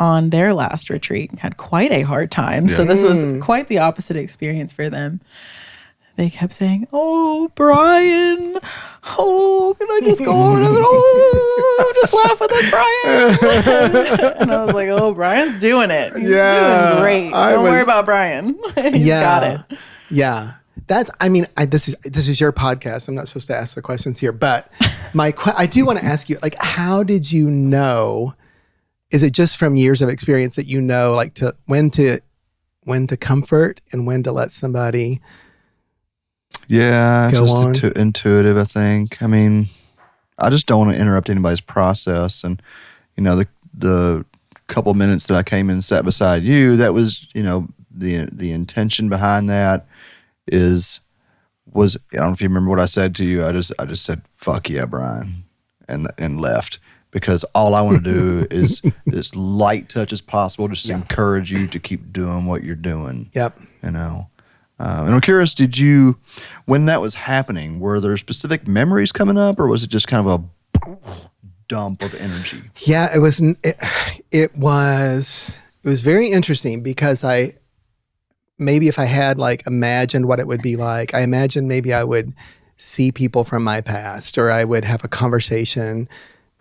[0.00, 3.40] on their last retreat had quite a hard time so this was hmm.
[3.40, 5.20] quite the opposite experience for them
[6.18, 8.58] they kept saying oh brian
[9.16, 14.34] oh can i just go and I was, oh just laugh with us brian?
[14.42, 16.14] And i was like oh brian's doing it.
[16.16, 17.32] He's Yeah, doing great.
[17.32, 18.58] I don't worry about brian.
[18.76, 19.78] He's got it.
[20.10, 20.54] Yeah.
[20.88, 23.08] That's I mean, I, this is this is your podcast.
[23.08, 24.72] I'm not supposed to ask the questions here, but
[25.14, 28.34] my que- I do want to ask you like how did you know
[29.10, 32.20] is it just from years of experience that you know like to when to
[32.84, 35.20] when to comfort and when to let somebody
[36.68, 38.56] Yeah, it's Go just intu- intuitive.
[38.56, 39.22] I think.
[39.22, 39.68] I mean,
[40.38, 42.62] I just don't want to interrupt anybody's process, and
[43.16, 44.24] you know, the the
[44.66, 48.28] couple minutes that I came in and sat beside you, that was you know the
[48.32, 49.86] the intention behind that
[50.46, 51.00] is
[51.72, 53.44] was I don't know if you remember what I said to you.
[53.44, 55.44] I just I just said fuck yeah, Brian,
[55.88, 56.78] and and left
[57.10, 61.66] because all I want to do is as light touch as possible, just encourage you
[61.66, 63.58] to keep doing what you're doing Yep.
[63.82, 64.28] you know.
[64.78, 66.18] Uh, and I'm curious, did you,
[66.66, 70.26] when that was happening, were there specific memories coming up, or was it just kind
[70.26, 70.40] of
[70.86, 71.18] a
[71.68, 72.62] dump of energy?
[72.78, 73.40] Yeah, it was.
[73.40, 73.76] It,
[74.30, 75.56] it was.
[75.84, 77.52] It was very interesting because I
[78.58, 82.04] maybe if I had like imagined what it would be like, I imagined maybe I
[82.04, 82.34] would
[82.76, 86.08] see people from my past, or I would have a conversation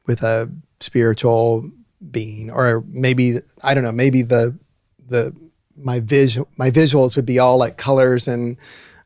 [0.05, 0.49] with a
[0.79, 1.69] spiritual
[2.11, 4.57] being, or maybe I don't know, maybe the
[5.07, 5.35] the
[5.77, 8.57] my visual my visuals would be all like colors and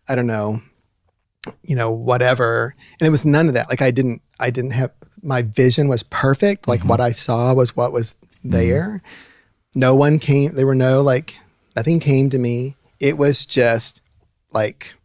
[0.08, 0.62] I don't know,
[1.64, 2.76] you know, whatever.
[3.00, 3.70] And it was none of that.
[3.70, 4.92] Like I didn't I didn't have
[5.22, 6.68] my vision was perfect.
[6.68, 7.08] Like what mm-hmm.
[7.08, 8.52] I saw was what was mm-hmm.
[8.52, 9.02] there.
[9.76, 11.38] No one came there were no like
[11.76, 12.76] nothing came to me.
[13.00, 14.02] It was just
[14.52, 14.96] like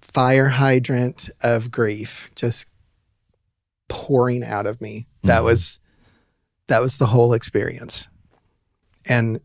[0.00, 2.66] fire hydrant of grief just
[3.88, 5.06] pouring out of me.
[5.22, 5.44] That mm-hmm.
[5.46, 5.80] was
[6.68, 8.08] that was the whole experience.
[9.08, 9.40] And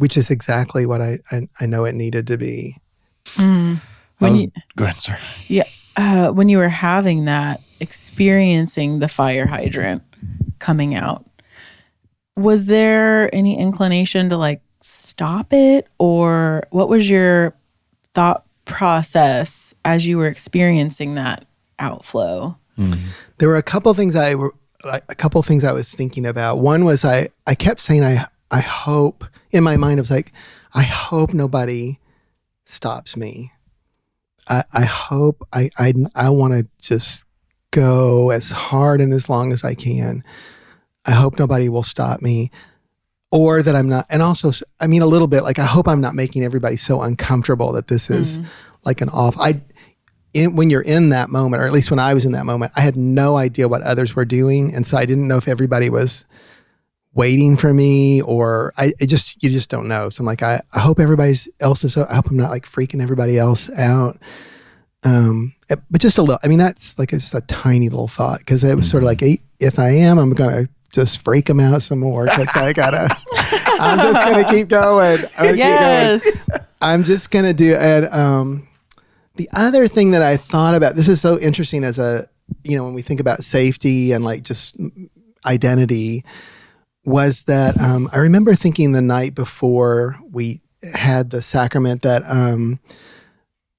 [0.00, 2.74] which is exactly what I, I, I know it needed to be.
[3.34, 3.76] Mm.
[3.76, 3.80] I
[4.18, 5.18] When was- you, go ahead, sir.
[5.96, 10.02] uh, when you were having that, experiencing the fire hydrant
[10.58, 11.28] coming out,
[12.34, 17.54] was there any inclination to like stop it, or what was your
[18.14, 21.44] thought process as you were experiencing that
[21.78, 22.56] outflow?
[23.36, 26.58] There were a couple things I were a couple things I was thinking about.
[26.60, 30.32] One was I I kept saying I I hope in my mind I was like
[30.74, 31.98] I hope nobody
[32.64, 33.52] stops me.
[34.48, 37.24] I I hope I I I want to just
[37.70, 40.22] go as hard and as long as I can.
[41.06, 42.50] I hope nobody will stop me
[43.30, 46.00] or that I'm not and also I mean a little bit like I hope I'm
[46.00, 48.46] not making everybody so uncomfortable that this is mm.
[48.84, 49.62] like an off I
[50.32, 52.72] in, when you're in that moment, or at least when I was in that moment,
[52.76, 55.90] I had no idea what others were doing, and so I didn't know if everybody
[55.90, 56.26] was
[57.14, 60.08] waiting for me, or I it just you just don't know.
[60.08, 61.96] So I'm like, I, I hope everybody's else is.
[61.96, 64.18] I hope I'm not like freaking everybody else out.
[65.02, 66.38] Um, eh, but just a little.
[66.42, 69.22] I mean, that's like just a tiny little thought because it was sort of like,
[69.22, 73.14] eh, if I am, I'm gonna just freak them out some more because I gotta.
[73.80, 75.24] I'm just gonna keep going.
[75.38, 76.66] I'm gonna keep going.
[76.82, 78.12] I'm just gonna do it.
[78.12, 78.68] Um,
[79.36, 82.28] the other thing that I thought about this is so interesting as a
[82.64, 84.76] you know when we think about safety and like just
[85.46, 86.24] identity
[87.04, 90.60] was that um, I remember thinking the night before we
[90.94, 92.78] had the sacrament that um,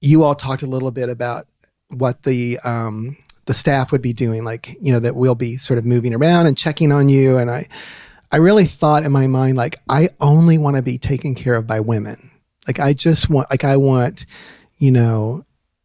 [0.00, 1.46] you all talked a little bit about
[1.90, 3.16] what the um,
[3.46, 6.46] the staff would be doing, like you know that we'll be sort of moving around
[6.46, 7.66] and checking on you, and I
[8.30, 11.66] I really thought in my mind like I only want to be taken care of
[11.66, 12.30] by women,
[12.66, 14.26] like I just want like I want
[14.78, 15.44] you know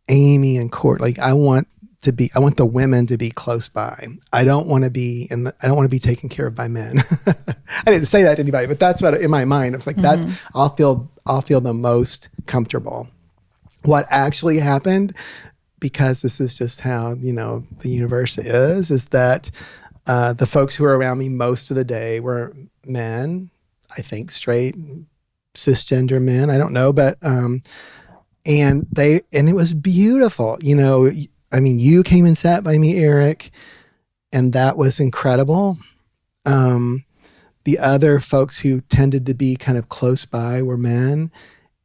[0.10, 1.68] Amy and Court, like I want
[2.02, 4.08] to be I want the women to be close by.
[4.32, 6.56] I don't want to be in the I don't want to be taken care of
[6.56, 7.00] by men.
[7.28, 9.76] I didn't say that to anybody, but that's what in my mind.
[9.76, 10.24] I was like, that's
[10.54, 13.08] I'll feel I'll feel the most comfortable.
[13.84, 15.16] What actually happened,
[15.80, 19.50] because this is just how, you know, the universe is, is that
[20.08, 22.54] uh, the folks who were around me most of the day were
[22.86, 23.50] men,
[23.98, 24.76] I think straight,
[25.54, 26.50] cisgender men.
[26.50, 27.62] I don't know, but um
[28.46, 31.10] and they and it was beautiful you know
[31.52, 33.52] i mean you came and sat by me eric
[34.32, 35.78] and that was incredible.
[36.46, 37.04] Um
[37.66, 41.32] the other folks who tended to be kind of close by were men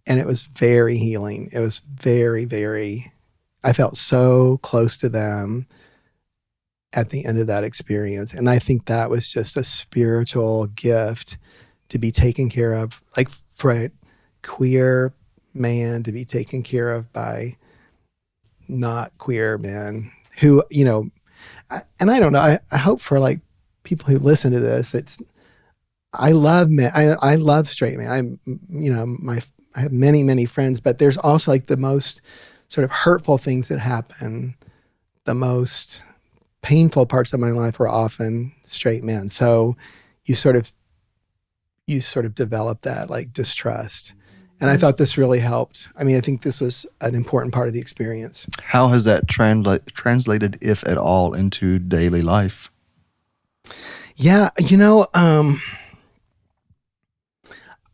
[0.07, 1.49] and it was very healing.
[1.53, 3.13] It was very very
[3.65, 5.67] i felt so close to them
[6.95, 8.35] at the end of that experience.
[8.35, 11.39] And i think that was just a spiritual gift
[11.89, 13.91] to be taken care of like for a
[14.43, 15.13] queer
[15.55, 17.57] man to be taken care of by
[18.73, 20.11] not queer men
[20.41, 21.09] who you know
[21.71, 23.41] I, and i don't know I, I hope for like
[23.85, 25.19] people who listen to this it's
[26.13, 29.41] i love men i, I love straight men i'm you know my
[29.77, 32.21] i have many many friends but there's also like the most
[32.69, 34.55] sort of hurtful things that happen
[35.25, 36.03] the most
[36.63, 39.29] painful parts of my life were often straight men.
[39.29, 39.77] So
[40.25, 40.73] you sort of
[41.89, 44.15] you sort of develop that like distrust
[44.63, 45.89] and I thought this really helped.
[45.97, 48.47] I mean, I think this was an important part of the experience.
[48.63, 52.71] How has that transla- translated, if at all, into daily life?
[54.15, 55.61] Yeah, you know, um,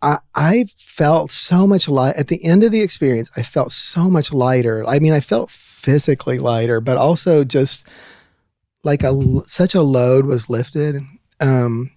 [0.02, 3.30] I I felt so much light at the end of the experience.
[3.34, 4.86] I felt so much lighter.
[4.86, 7.86] I mean, I felt physically lighter, but also just
[8.84, 10.96] like a such a load was lifted,
[11.40, 11.92] um,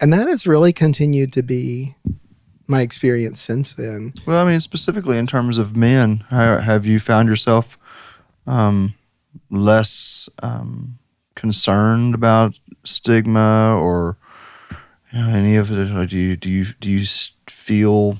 [0.00, 1.96] and that has really continued to be
[2.72, 4.12] my experience since then.
[4.26, 7.78] Well, I mean, specifically in terms of men, how, have you found yourself
[8.46, 8.94] um,
[9.50, 10.98] less um,
[11.36, 14.16] concerned about stigma or
[15.12, 15.90] you know, any of it?
[15.92, 17.06] Or do you do you do you
[17.46, 18.18] feel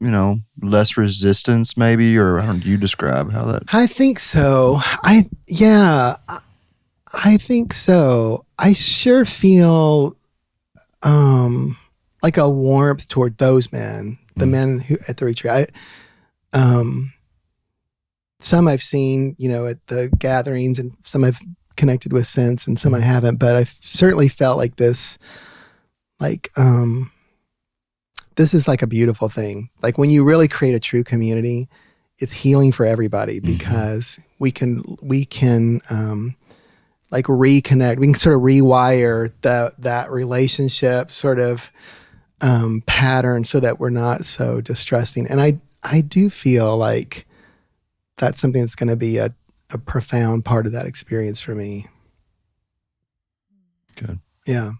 [0.00, 3.62] you know less resistance, maybe, or how do you describe how that?
[3.72, 4.78] I think so.
[5.02, 6.38] I yeah, I-
[7.26, 8.44] I think so.
[8.58, 10.16] I sure feel
[11.04, 11.76] um
[12.24, 15.68] like a warmth toward those men, the men who at the retreat.
[16.54, 17.12] I, um
[18.40, 21.38] some I've seen, you know, at the gatherings and some I've
[21.76, 25.18] connected with since and some I haven't, but I've certainly felt like this
[26.18, 27.12] like um
[28.36, 29.68] this is like a beautiful thing.
[29.82, 31.68] Like when you really create a true community,
[32.20, 36.34] it's healing for everybody because we can we can um
[37.10, 41.70] like reconnect we can sort of rewire the that relationship sort of
[42.40, 47.26] um pattern so that we're not so distrusting and i i do feel like
[48.16, 49.34] that's something that's going to be a,
[49.72, 51.86] a profound part of that experience for me
[53.96, 54.18] Good.
[54.46, 54.72] Yeah.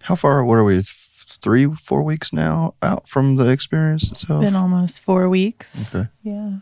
[0.00, 0.44] How far?
[0.44, 0.82] What are we?
[0.84, 4.42] Three, four weeks now out from the experience itself.
[4.42, 5.94] Been almost four weeks.
[5.94, 6.08] Okay.
[6.22, 6.56] Yeah.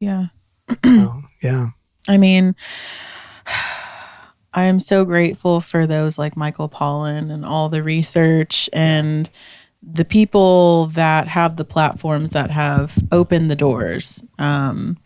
[0.00, 0.26] Yeah.
[0.84, 1.68] Oh, yeah.
[2.08, 2.54] I mean,
[4.56, 9.28] I am so grateful for those like Michael Pollan and all the research and
[9.82, 14.96] the people that have the platforms that have opened the doors um,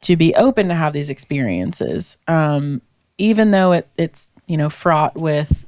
[0.00, 2.16] to be open to have these experiences.
[2.26, 2.82] Um,
[3.18, 5.64] even though it, it's, you know, fraught with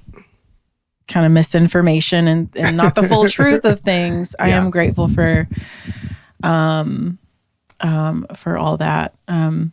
[1.07, 5.49] kind of misinformation and, and not the full truth of things, I am grateful for
[6.43, 7.19] um,
[7.81, 9.15] um, for all that.
[9.29, 9.73] Um,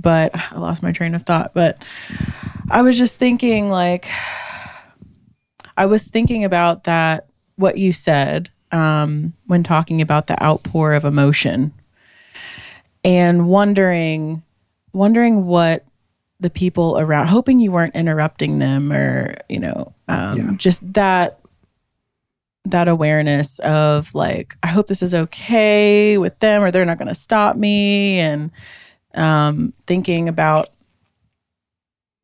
[0.00, 1.52] but I lost my train of thought.
[1.54, 1.78] But
[2.70, 4.08] I was just thinking, like,
[5.76, 7.26] I was thinking about that,
[7.56, 11.72] what you said um, when talking about the outpour of emotion
[13.04, 14.42] and wondering,
[14.92, 15.84] wondering what
[16.38, 20.50] the people around, hoping you weren't interrupting them or, you know, um, Yeah.
[20.56, 21.36] just that
[22.66, 27.08] that awareness of like i hope this is okay with them or they're not going
[27.08, 28.50] to stop me and
[29.14, 30.70] um thinking about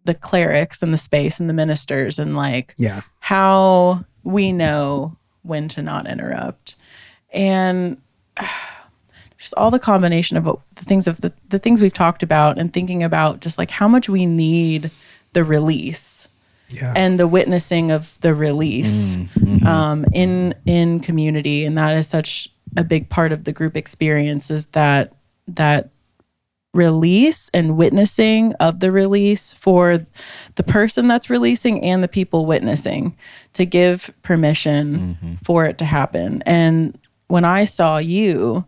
[0.04, 3.00] the clerics and the space and the ministers and like Yeah.
[3.18, 6.76] how we know when to not interrupt
[7.32, 8.00] and
[9.38, 12.58] just all the combination of what, the things of the, the things we've talked about
[12.58, 14.90] and thinking about just like how much we need
[15.34, 16.28] the release
[16.68, 16.94] Yeah.
[16.96, 19.16] and the witnessing of the release
[19.66, 24.50] um, in in community, and that is such a big part of the group experience.
[24.50, 25.12] Is that
[25.48, 25.90] that
[26.76, 30.06] release and witnessing of the release for
[30.54, 33.16] the person that's releasing and the people witnessing
[33.54, 35.34] to give permission mm-hmm.
[35.44, 36.42] for it to happen.
[36.44, 36.98] And
[37.28, 38.64] when I saw you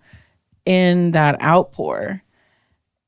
[0.64, 2.22] in that outpour,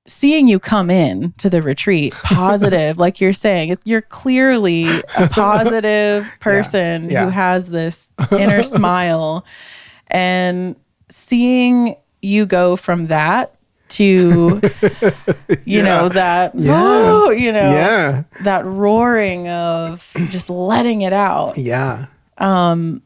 [0.06, 4.86] seeing you come in to the retreat positive like you're saying you're clearly
[5.16, 7.24] a positive person yeah.
[7.24, 9.44] who has this inner smile
[10.08, 10.74] and
[11.10, 13.54] seeing you go from that
[13.90, 14.60] to
[15.64, 16.72] you know that Yeah.
[16.84, 18.22] oh, you know yeah.
[18.42, 22.06] that roaring of just letting it out Yeah.
[22.38, 23.02] Um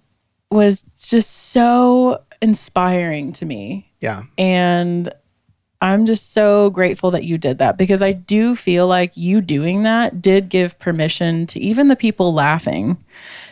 [0.51, 4.23] was just so inspiring to me Yeah.
[4.39, 5.13] and
[5.81, 9.83] I'm just so grateful that you did that because I do feel like you doing
[9.83, 12.97] that did give permission to even the people laughing,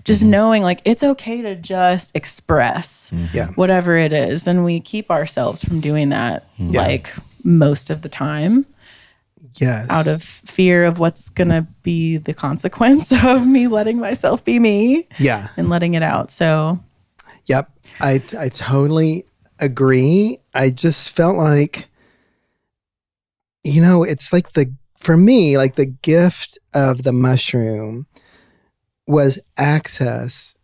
[0.04, 0.30] just mm-hmm.
[0.30, 3.26] knowing like it's okay to just express mm-hmm.
[3.36, 3.48] Yeah.
[3.54, 4.46] whatever it is.
[4.46, 6.72] And we keep ourselves from doing that mm-hmm.
[6.72, 8.66] like most of the time
[9.60, 9.86] Yes.
[9.90, 14.58] out of fear of what's going to be the consequence of me letting myself be
[14.58, 15.48] me Yeah.
[15.56, 16.30] and letting it out.
[16.30, 16.80] So,
[17.46, 17.70] Yep.
[18.00, 19.24] I I totally
[19.58, 20.38] agree.
[20.54, 21.88] I just felt like
[23.64, 28.06] you know, it's like the for me, like the gift of the mushroom
[29.06, 30.56] was access.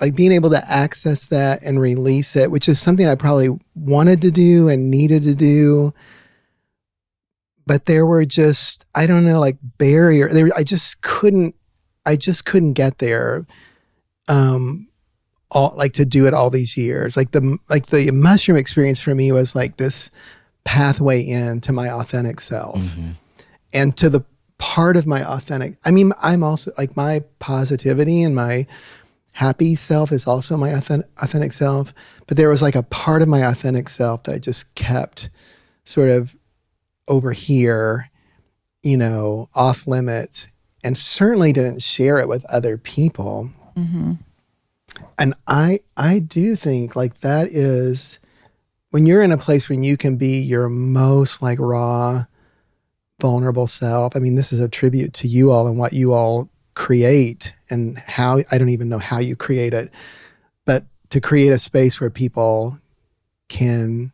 [0.00, 4.22] Like being able to access that and release it, which is something I probably wanted
[4.22, 5.94] to do and needed to do.
[7.66, 10.28] But there were just, I don't know, like barrier.
[10.28, 11.54] There, I just couldn't,
[12.04, 13.46] I just couldn't get there.
[14.28, 14.88] Um,
[15.50, 17.16] all like to do it all these years.
[17.16, 20.10] Like the like the mushroom experience for me was like this
[20.64, 22.76] pathway into my authentic self
[23.72, 24.24] and to the
[24.64, 25.76] part of my authentic.
[25.84, 28.66] I mean, I'm also like my positivity and my
[29.32, 31.92] happy self is also my authentic, authentic self.
[32.26, 35.28] But there was like a part of my authentic self that I just kept
[35.84, 36.34] sort of
[37.08, 38.10] over here,
[38.82, 40.48] you know, off limits,
[40.82, 44.12] and certainly didn't share it with other people mm-hmm.
[45.18, 48.18] and i i do think like that is
[48.90, 52.24] when you're in a place when you can be your most like raw
[53.20, 56.48] vulnerable self i mean this is a tribute to you all and what you all
[56.74, 59.92] create and how i don't even know how you create it
[60.66, 62.76] but to create a space where people
[63.48, 64.12] can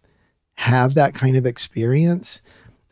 [0.55, 2.43] have that kind of experience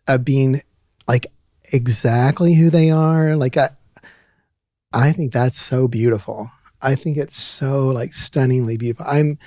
[0.07, 0.63] of being
[1.07, 1.27] like
[1.73, 3.69] exactly who they are like i
[4.95, 6.49] i think that's so beautiful
[6.81, 9.07] I think it's so like stunningly beautiful.
[9.09, 9.39] I'm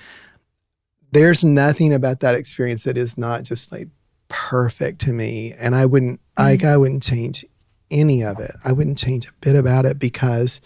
[1.11, 3.89] there's nothing about that experience that is not just like
[4.31, 5.53] perfect to me.
[5.59, 6.69] And I wouldn't like mm-hmm.
[6.69, 7.45] I wouldn't change
[7.91, 8.51] any of it.
[8.63, 10.61] I wouldn't change a bit about it because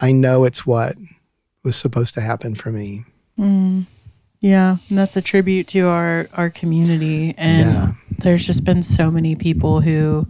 [0.00, 0.96] I know it's what
[1.64, 3.04] was supposed to happen for me.
[3.38, 3.86] Mm.
[4.40, 7.92] Yeah, and that's a tribute to our our community and Yeah.
[8.18, 10.26] there's just been so many people who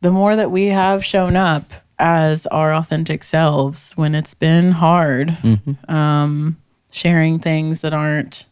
[0.00, 5.28] the more that we have shown up as our authentic selves when it's been hard
[5.28, 5.94] mm-hmm.
[5.94, 6.56] um
[6.90, 8.46] sharing things that aren't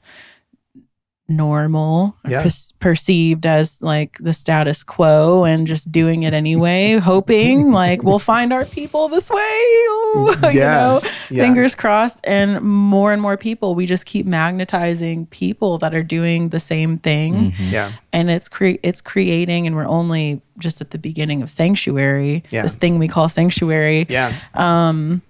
[1.29, 2.43] normal, Yeah.
[2.43, 8.19] perce- perceived as like the status quo, and just doing it anyway, hoping like we'll
[8.19, 9.37] find our people this way.
[9.41, 10.75] Ooh, you Yeah.
[10.77, 11.01] know,
[11.31, 11.45] Yeah.
[11.45, 12.21] fingers crossed.
[12.25, 16.99] And more and more people, we just keep magnetizing people that are doing the same
[16.99, 17.69] thing mm-hmm.
[17.71, 17.93] Yeah.
[18.13, 22.63] and it's cre- it's creating and we're only just at the beginning of sanctuary Yeah.
[22.63, 24.33] this thing we call sanctuary Yeah.
[24.55, 25.23] Um,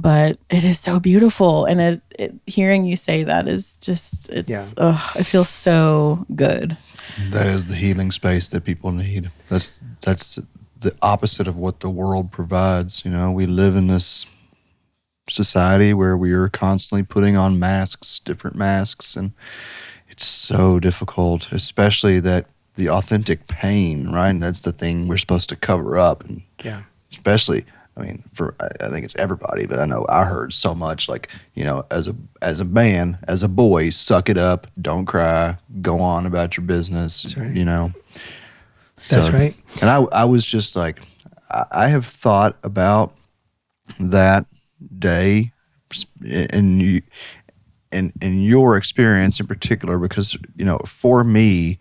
[0.00, 4.48] but it is so beautiful and it, it hearing you say that is just it's
[4.50, 4.66] Yeah.
[4.76, 6.76] ugh, it feels so good
[7.30, 9.30] That is the healing space that people need.
[9.48, 10.38] That's that's
[10.80, 13.04] the opposite of what the world provides.
[13.04, 14.26] You know, we live in this
[15.28, 19.32] society where we are constantly putting on masks, different masks, and
[20.08, 22.46] it's so difficult, especially that
[22.76, 24.30] the authentic pain, right?
[24.30, 26.82] And that's the thing we're supposed to cover up and Yeah.
[27.10, 27.64] especially
[27.98, 31.28] i mean for I, think it's everybody but i know i heard so much like
[31.54, 35.56] you know as a as a man as a boy suck it up don't cry
[35.82, 37.54] go on about your business right.
[37.54, 37.92] you know
[39.08, 39.54] That's right.
[39.80, 41.00] and i i was just like
[41.50, 43.14] I, I have thought about
[43.98, 44.46] that
[44.98, 45.52] day
[46.30, 47.02] and you
[47.90, 51.78] and in your experience in particular because you know for me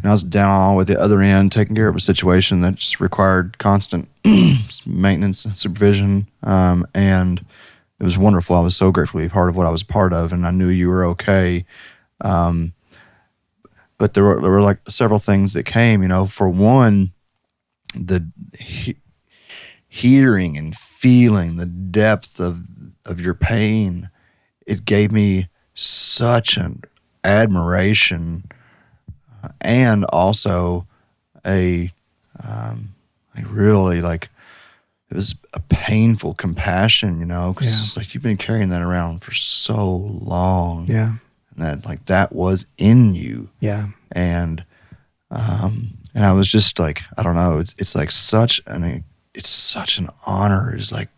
[0.00, 2.76] and I was down all with the other end, taking care of a situation that
[2.76, 4.08] just required constant
[4.86, 6.28] maintenance and supervision.
[6.42, 7.44] Um, and
[8.00, 8.56] it was wonderful.
[8.56, 10.50] I was so grateful to be part of what I was part of, and I
[10.50, 11.64] knew you were okay.
[12.20, 12.72] Um,
[13.98, 17.12] but there were, there were like several things that came, you know, for one,
[17.94, 18.28] the
[18.58, 18.96] he-
[19.86, 22.66] hearing and feeling the depth of,
[23.06, 24.10] of your pain,
[24.66, 26.82] it gave me such an
[27.22, 28.44] admiration
[29.60, 30.86] and also
[31.46, 31.92] a,
[32.42, 32.94] um,
[33.36, 34.28] a really like
[35.10, 37.80] it was a painful compassion, you know, because Yeah.
[37.82, 41.16] it's like you've been carrying that around for so long, Yeah.
[41.54, 43.88] and that like that was in you, Yeah.
[44.10, 44.64] and
[45.30, 49.48] um, and I was just like, I don't know, it's it's like such an it's
[49.48, 50.74] such an honor.
[50.74, 51.08] It's like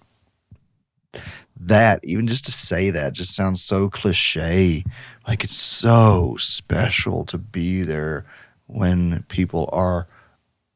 [1.60, 4.84] that even just to say that just sounds so cliche
[5.26, 8.24] like it's so special to be there
[8.66, 10.06] when people are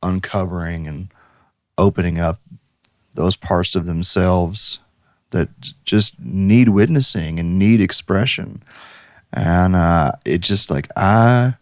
[0.03, 1.09] uncovering and
[1.76, 2.40] opening up
[3.14, 4.78] those parts of themselves
[5.30, 5.49] that
[5.84, 8.62] just need witnessing and need expression.
[9.32, 11.55] And uh it just like i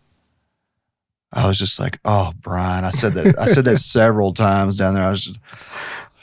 [1.33, 4.95] i was just like oh brian i said that i said that several times down
[4.95, 5.03] there.
[5.03, 5.41] I was just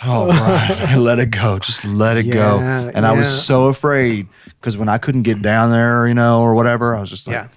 [0.06, 0.28] oh
[0.78, 1.60] brian let it go.
[1.60, 2.60] Just let it go.
[2.60, 6.42] Yeah, and i was so afraid because when i couldn't get down there you know
[6.42, 7.48] or whatever i was just like Yeah.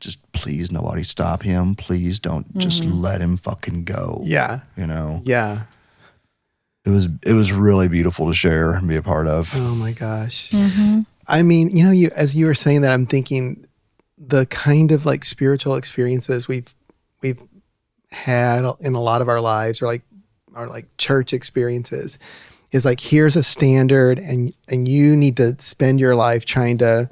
[0.00, 1.74] just please nobody stop him.
[1.74, 3.00] Please don't just mm-hmm.
[3.00, 4.20] let him fucking go.
[4.22, 4.60] Yeah.
[4.76, 5.20] you know?
[5.24, 5.62] Yeah.
[6.84, 9.50] it was it was really beautiful to share and be a part of.
[9.54, 10.50] Oh my gosh.
[10.50, 11.00] Mm-hmm.
[11.26, 13.66] I mean, you know, you as you were saying that, I'm thinking
[14.18, 16.72] the kind of like spiritual experiences we've
[17.22, 17.40] we've
[18.10, 20.02] had in a lot of our lives, or like
[20.56, 22.18] our like church experiences,
[22.72, 27.08] is like here's a standard, and and you need to spend your life trying to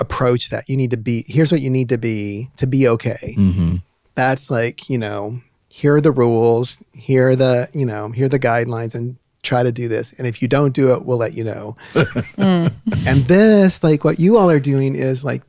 [0.00, 0.68] approach that.
[0.68, 3.34] You need to be here's what you need to be to be okay.
[3.36, 3.76] mm-hmm.
[4.14, 8.28] That's like you know here are the rules, here are the you know here are
[8.28, 10.12] the guidelines, and try to do this.
[10.14, 11.76] And if you don't do it, we'll let you know.
[13.06, 15.42] And this, like what you all are doing is like,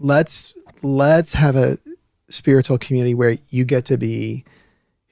[0.00, 1.78] let's let's have a
[2.28, 4.44] spiritual community where you get to be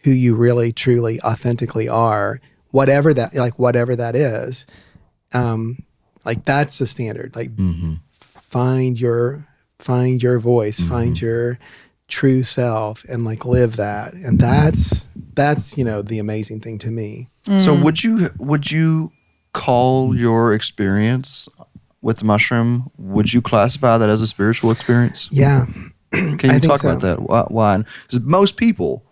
[0.05, 2.40] who you really truly authentically are,
[2.70, 4.66] whatever that like whatever that is.
[5.32, 5.78] Um,
[6.24, 7.36] like that's the standard.
[7.36, 7.94] Like Mm-hmm.
[8.12, 9.46] find your
[9.78, 11.59] find your voice, find your
[12.09, 14.12] true self and like live that.
[14.14, 17.28] And that's that's, you know, the amazing thing to me.
[17.59, 19.12] So would you would you
[19.53, 21.48] call your experience
[22.03, 22.90] with the mushroom?
[22.98, 25.28] Would you classify that as a spiritual experience?
[25.32, 25.66] Yeah.
[26.12, 26.88] Can you think talk so.
[26.90, 27.22] about that?
[27.22, 27.42] Why?
[27.48, 27.76] why?
[27.78, 29.05] Because most people, well,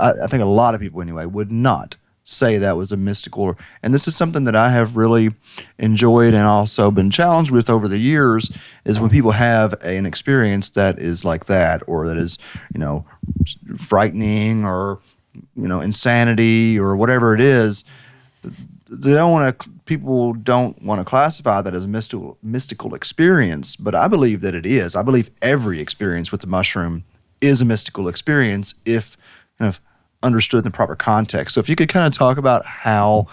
[0.00, 3.56] I, think a lot of people anyway, would not say that was a mystical.
[3.82, 5.30] And this is something that I have really
[5.78, 8.50] enjoyed and also been challenged with over the years.
[8.84, 12.38] Is when people have an experience that is like that, or that is,
[12.74, 13.04] you know,
[13.76, 15.00] frightening, or
[15.54, 17.84] you know, insanity, or whatever it is
[18.88, 23.76] they don't want to people don't want to classify that as a mystical mystical experience
[23.76, 27.04] but i believe that it is i believe every experience with the mushroom
[27.40, 29.16] is a mystical experience if
[29.58, 29.80] kind of
[30.22, 33.26] understood in the proper context so if you could kind of talk about how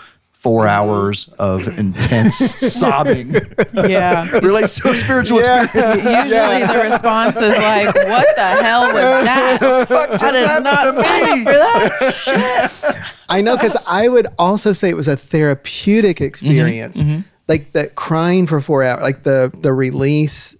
[0.43, 3.33] four hours of intense sobbing
[3.73, 9.23] yeah relates to a spiritual experience Usually the response is like, "What the hell was
[9.23, 9.59] that?
[9.61, 14.07] I just did happened not to sign me." up for that." I know because I
[14.09, 16.25] would also say it was a therapeutic mm-hmm.
[16.25, 17.01] experience.
[17.01, 17.21] Mm-hmm.
[17.47, 20.55] Like that crying for four hours, like the the release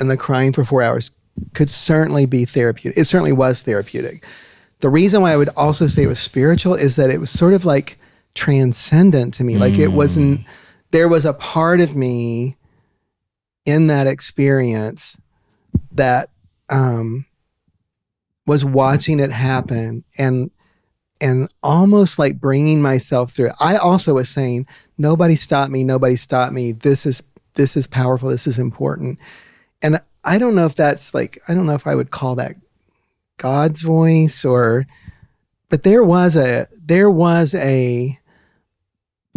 [0.00, 1.10] and the crying for four hours
[1.54, 2.98] could certainly be therapeutic.
[2.98, 4.24] It certainly was therapeutic.
[4.80, 7.54] The reason why I would also say it was spiritual is that it was sort
[7.54, 7.98] of like
[8.34, 9.56] transcendent to me.
[9.56, 10.40] Like it wasn't,
[10.90, 12.56] there was a part of me
[13.64, 15.16] in that experience
[15.92, 16.30] that
[16.68, 17.26] um,
[18.46, 20.50] was watching it happen and
[21.20, 23.54] and almost like bringing myself through it.
[23.58, 24.66] I also was saying,
[24.98, 26.72] nobody stop me, nobody stop me.
[26.72, 27.22] This is
[27.54, 28.28] this is powerful.
[28.28, 29.18] This is important.
[29.82, 32.56] And I don't know if that's like I don't know if I would call that
[33.38, 34.86] God's voice or
[35.68, 38.18] but there was a there was a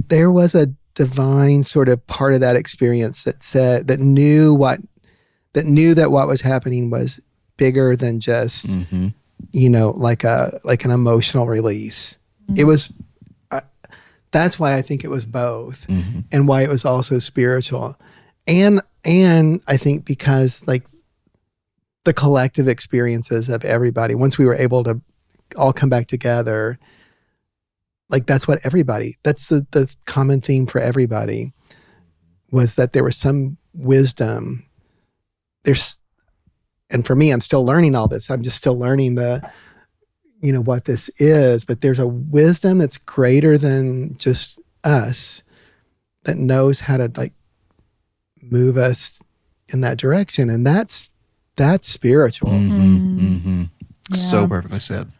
[0.07, 4.79] there was a divine sort of part of that experience that said that knew what
[5.53, 7.19] that knew that what was happening was
[7.57, 9.07] bigger than just Mm-hmm.
[9.51, 12.17] you know like a like an emotional release
[12.57, 12.91] it was
[13.51, 13.61] uh,
[14.31, 16.21] that's why i think it was both Mm-hmm.
[16.31, 17.95] and why it was also spiritual
[18.47, 20.83] and and i think because like
[22.09, 24.99] the collective experiences of everybody once we were able to
[25.55, 26.79] all come back together
[28.09, 31.53] like that's what everybody that's the the common theme for everybody
[32.51, 34.65] was that there was some wisdom.
[35.65, 36.01] There's
[36.89, 38.31] and for me i'm still learning all this.
[38.31, 39.47] I'm just still learning the
[40.41, 45.43] you know what this is but there's a wisdom that's greater than just us
[46.23, 47.33] that knows how to like
[48.41, 49.21] move us
[49.71, 50.49] in that direction.
[50.49, 51.11] And that's
[51.59, 53.19] that's spiritual Mm-hmm.
[53.19, 53.63] Mm-hmm.
[54.15, 54.47] So Yeah.
[54.47, 55.11] perfectly said.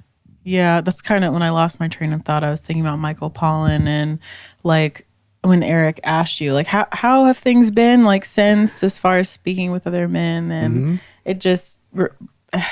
[0.44, 2.44] Yeah, that's kind of when I lost my train of thought.
[2.44, 4.18] I was thinking about Michael Pollan and
[4.64, 5.06] like
[5.44, 9.30] when Eric asked you, like, how how have things been like since as far as
[9.30, 12.16] speaking with other men, and it just r-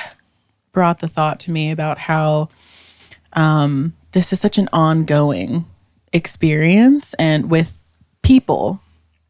[0.72, 2.48] brought the thought to me about how
[3.34, 5.64] um, this is such an ongoing
[6.12, 7.78] experience, and with
[8.22, 8.80] people,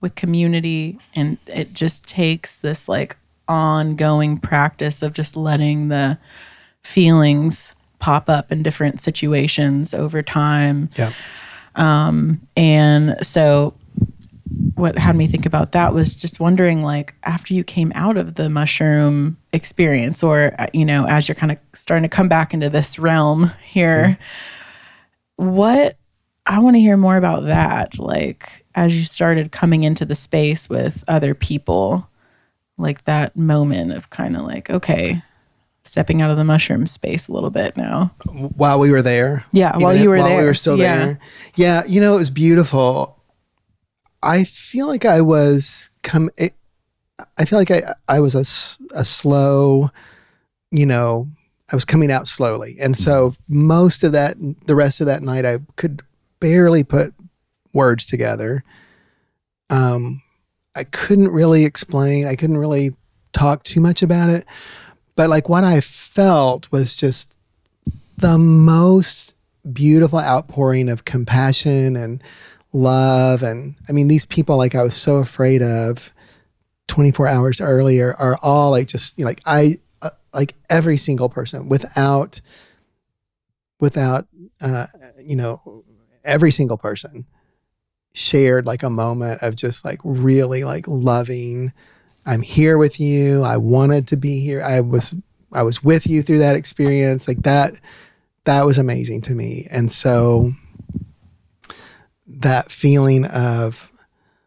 [0.00, 3.16] with community, and it just takes this like
[3.48, 6.18] ongoing practice of just letting the
[6.82, 10.88] feelings pop up in different situations over time.
[10.96, 11.12] yeah.
[12.56, 13.74] And so
[14.74, 18.34] what had me think about that was just wondering like after you came out of
[18.34, 22.54] the mushroom experience or uh, you know as you're kind of starting to come back
[22.54, 24.18] into this realm here
[25.36, 25.96] what
[26.46, 30.68] I want to hear more about that like as you started coming into the space
[30.68, 32.07] with other people
[32.78, 35.22] like that moment of kind of like okay
[35.84, 38.14] stepping out of the mushroom space a little bit now
[38.56, 39.44] while we were there.
[39.52, 40.24] Yeah, while you were there.
[40.28, 40.96] while we were still Yeah.
[40.96, 41.18] there.
[41.54, 43.16] Yeah, you know, it was beautiful.
[44.22, 46.28] I feel like I was come.
[46.36, 46.52] It,
[47.38, 48.40] I feel like I I was a,
[48.98, 49.90] a slow,
[50.70, 51.28] you know,
[51.72, 55.46] I was coming out slowly, and so most of that, the rest of that night,
[55.46, 56.02] I could
[56.40, 57.14] barely put
[57.72, 58.62] words together.
[59.70, 60.22] Um,
[60.78, 62.26] I couldn't really explain.
[62.26, 62.94] I couldn't really
[63.32, 64.46] talk too much about it,
[65.16, 67.36] but like what I felt was just
[68.16, 69.34] the most
[69.72, 72.22] beautiful outpouring of compassion and
[72.72, 76.12] love and i mean these people like i was so afraid of
[76.86, 81.28] 24 hours earlier are all like just you know, like i uh, like every single
[81.28, 82.40] person without
[83.80, 84.26] without
[84.60, 84.86] uh
[85.18, 85.84] you know
[86.24, 87.24] every single person
[88.12, 91.72] shared like a moment of just like really like loving
[92.26, 95.14] i'm here with you i wanted to be here i was
[95.52, 97.78] i was with you through that experience like that
[98.48, 99.66] that was amazing to me.
[99.70, 100.52] And so
[102.26, 103.92] that feeling of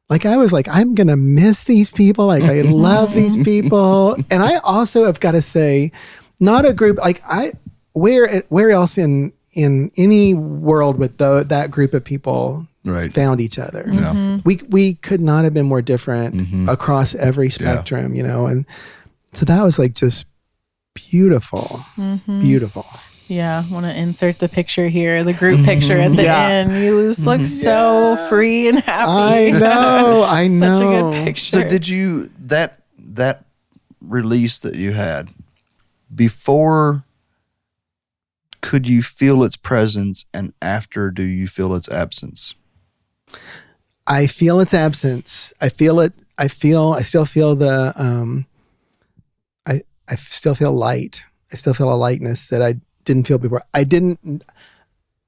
[0.10, 2.26] like I was like, I'm gonna miss these people.
[2.26, 4.16] Like I love these people.
[4.32, 5.92] And I also have got to say,
[6.40, 7.54] not a group like I
[7.94, 13.14] where where else in in any world with tho- that group of people Right.
[13.14, 13.84] found each other.
[13.86, 14.12] Yeah.
[14.14, 14.38] Mm-hmm.
[14.44, 16.68] We we could not have been more different mm-hmm.
[16.68, 18.48] across every spectrum, you know.
[18.48, 18.66] And
[19.34, 20.26] so that was like just
[20.94, 22.40] beautiful, mm-hmm.
[22.40, 22.86] beautiful.
[23.28, 26.48] Yeah, want to insert the picture here, the group picture at the Yeah.
[26.48, 26.74] end.
[26.74, 29.10] You just look so free and happy.
[29.10, 30.90] I know, I Such know.
[30.90, 31.46] a good picture.
[31.46, 33.46] So did you that that
[34.02, 35.30] release that you had
[36.14, 37.04] before
[38.62, 42.54] could you feel its presence and after do you feel its absence?
[44.08, 45.54] I feel its absence.
[45.62, 46.14] I feel it.
[46.38, 46.94] I feel.
[46.98, 47.94] I still feel the.
[47.98, 48.46] Um,
[49.68, 51.24] I I still feel light.
[51.52, 52.76] I still feel a lightness that I
[53.06, 53.64] didn't feel before.
[53.74, 54.44] I didn't.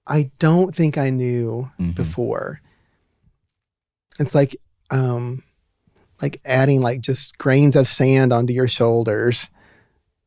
[0.08, 1.96] I don't think I knew Mhm.
[1.96, 2.60] before.
[4.20, 4.56] It's like,
[4.92, 5.44] um,
[6.22, 9.50] like adding like just grains of sand onto your shoulders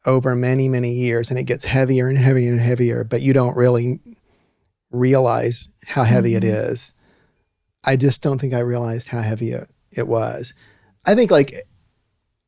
[0.06, 3.04] over many many years, and it gets heavier and heavier and heavier.
[3.04, 4.00] But you don't really
[4.90, 6.92] realize how heavy it is.
[7.86, 10.52] I just don't think I realized how heavy it, it was.
[11.06, 11.54] I think like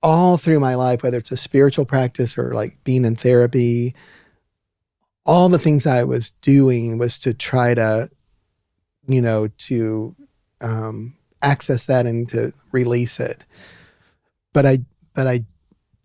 [0.03, 3.95] all through my life, whether it's a spiritual practice or like being in therapy,
[5.25, 8.09] all the things I was doing was to try to,
[9.07, 10.17] you know, to
[10.61, 13.45] um, access that and to release it.
[14.53, 14.79] But I,
[15.15, 15.41] but I,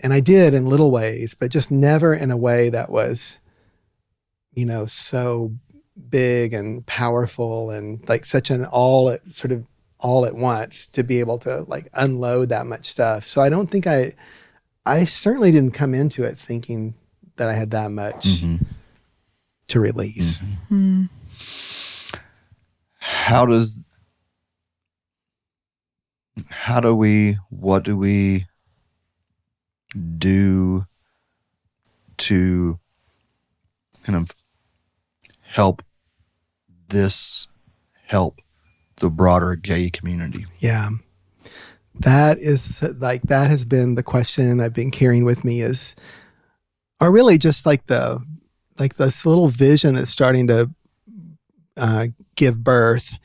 [0.04, 3.38] and I did in little ways, but just never in a way that was,
[4.54, 5.54] you know, so
[6.10, 9.66] big and powerful and like such an all at sort of
[10.00, 13.26] all at once to be able to like unload that much stuff.
[13.26, 14.14] So I don't think I
[14.86, 16.96] I certainly didn't come into it thinking
[17.38, 18.64] that I had that much Mm-hmm.
[19.68, 20.42] to release.
[20.70, 21.06] Hmm.
[22.98, 23.80] How does
[26.50, 28.46] how do we what do we
[30.18, 30.86] do
[32.18, 32.80] to
[34.04, 34.32] kind of
[35.54, 35.84] help
[36.90, 37.48] this
[38.08, 38.40] help
[38.98, 40.48] the broader gay community?
[40.60, 40.90] Yeah.
[42.00, 45.96] That is like that has been the question I've been carrying with me is
[47.00, 48.20] are really just like the
[48.80, 50.72] like this little vision that's starting to
[51.78, 53.20] uh, give birth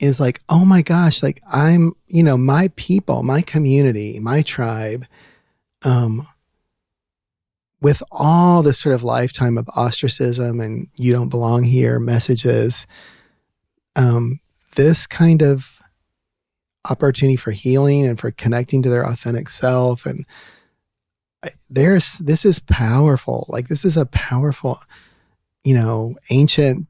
[0.00, 5.04] is like, oh my gosh, like I'm, you know, my people, my community, my tribe,
[5.84, 6.26] um,
[7.80, 12.86] with all this sort of lifetime of ostracism and you don't belong here messages,
[13.96, 14.40] um,
[14.76, 15.80] this kind of
[16.90, 20.24] opportunity for healing and for connecting to their authentic self and
[21.70, 23.46] there's this is powerful.
[23.48, 24.80] Like this is a powerful
[25.64, 26.86] you know ancient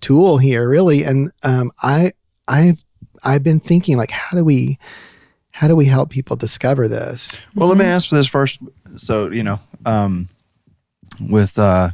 [0.00, 1.04] tool here really.
[1.04, 2.12] And um i
[2.48, 2.84] i've
[3.22, 4.78] i've been thinking like how do we
[5.52, 8.58] how do we help people discover this Well, let me ask for this first.
[8.96, 10.28] So, you know, um,
[11.20, 11.90] with uh,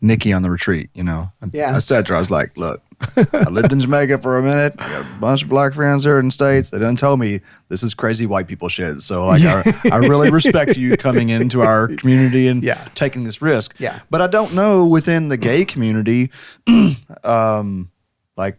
[0.00, 1.76] Nikki on the retreat, you know, Yeah.
[1.76, 2.82] I said I was like, look,
[3.32, 4.74] I lived in Jamaica for a minute.
[4.78, 6.70] I got a bunch of black friends here in the States.
[6.70, 9.02] They didn't tell me this is crazy white people shit.
[9.02, 12.82] So, like, I, I really respect you coming into our community and Yeah.
[12.94, 13.76] taking this risk.
[13.78, 14.00] Yeah.
[14.10, 16.30] But I don't know within the gay community,
[17.24, 17.90] um,
[18.36, 18.58] like,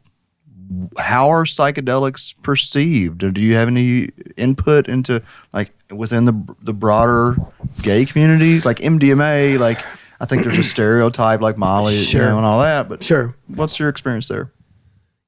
[0.97, 3.23] how are psychedelics perceived?
[3.23, 5.21] Or do you have any input into
[5.53, 7.35] like within the the broader
[7.81, 9.59] gay community, like MDMA?
[9.59, 9.79] Like,
[10.19, 12.21] I think there's a stereotype like Molly, Sure.
[12.21, 12.87] you know, and all that.
[12.89, 14.51] But sure what's your experience there?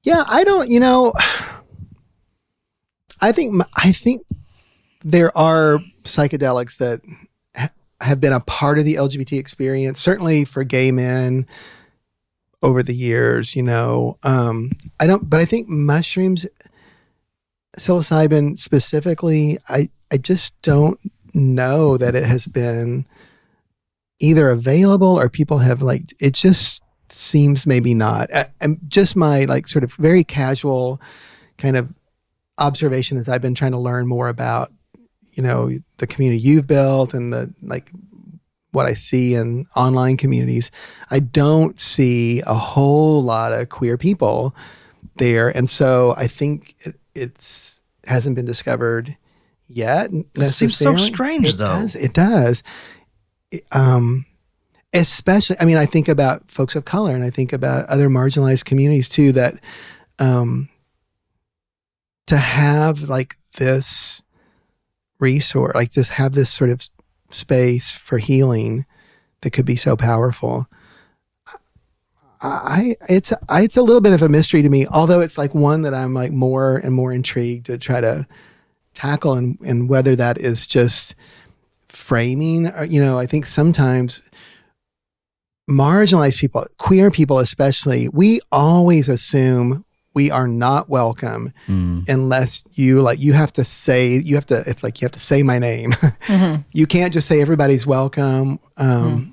[0.04, 0.68] Yeah, I don't.
[0.68, 1.12] You know,
[3.20, 4.22] I think I think
[5.04, 7.00] there are psychedelics that
[7.56, 7.70] ha-
[8.00, 10.00] have been a part of the LGBT experience.
[10.00, 11.46] Certainly for gay men
[12.62, 13.54] over the years.
[13.56, 15.28] You know, um, I don't.
[15.28, 16.46] But I think mushrooms,
[17.76, 20.98] psilocybin specifically, I I just don't
[21.34, 23.06] know that it has been
[24.20, 28.30] either available or people have like it just seems maybe not.
[28.30, 31.00] A- And just my like sort of very casual
[31.58, 31.94] kind of
[32.58, 34.68] observation as I've been trying to learn more about,
[35.36, 37.90] you know, the community you've built and the like
[38.78, 40.70] what I see in online communities.
[41.10, 44.54] I don't see a whole lot of queer people
[45.16, 45.48] there.
[45.48, 49.16] And so I think it, it's hasn't been discovered
[49.66, 50.12] yet.
[50.12, 51.80] It seems so strange, It though.
[51.80, 52.62] Does, it does.
[53.50, 54.24] It- um,
[54.94, 58.64] especially, I mean, I think about folks of color and I think about other marginalized
[58.64, 59.54] communities too that
[60.20, 60.68] um,
[62.28, 64.22] to have like this
[65.18, 66.88] resource, like just have this sort of
[67.28, 68.84] space for healing
[69.42, 70.66] that could be so powerful.
[72.40, 75.54] I it's I, it's a little bit of a mystery to me, although it's like
[75.54, 78.26] one that I'm like more and more intrigued to try to
[78.94, 81.14] tackle and and whether that is just
[81.88, 84.22] framing or, you know, I think sometimes
[85.68, 92.08] marginalized people, queer people especially, we always assume we are not welcome mm.
[92.08, 95.20] unless you like you have to say you have to it's like you have to
[95.20, 95.92] say my name.
[96.28, 96.62] Mm-hmm.
[96.72, 98.58] you can't just say everybody's welcome.
[98.76, 99.32] Um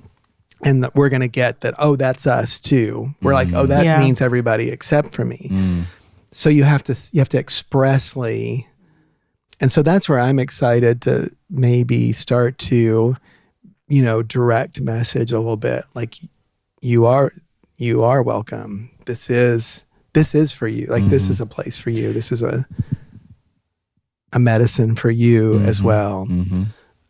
[0.68, 3.84] and that we're going to get that oh that's us too we're like oh that
[3.84, 3.98] Yeah.
[3.98, 5.50] means everybody except for me
[6.32, 8.66] so you have to you have to expressly
[9.60, 13.16] and so that's where i'm excited to maybe start to
[13.88, 16.14] you know direct message a little bit like
[16.80, 17.32] you are
[17.76, 19.84] you are welcome this is
[20.16, 20.86] this is for you.
[20.86, 22.12] Like this is a place for you.
[22.12, 22.66] This is a
[24.32, 26.26] a medicine for you as well.
[26.26, 26.62] Mm-hmm.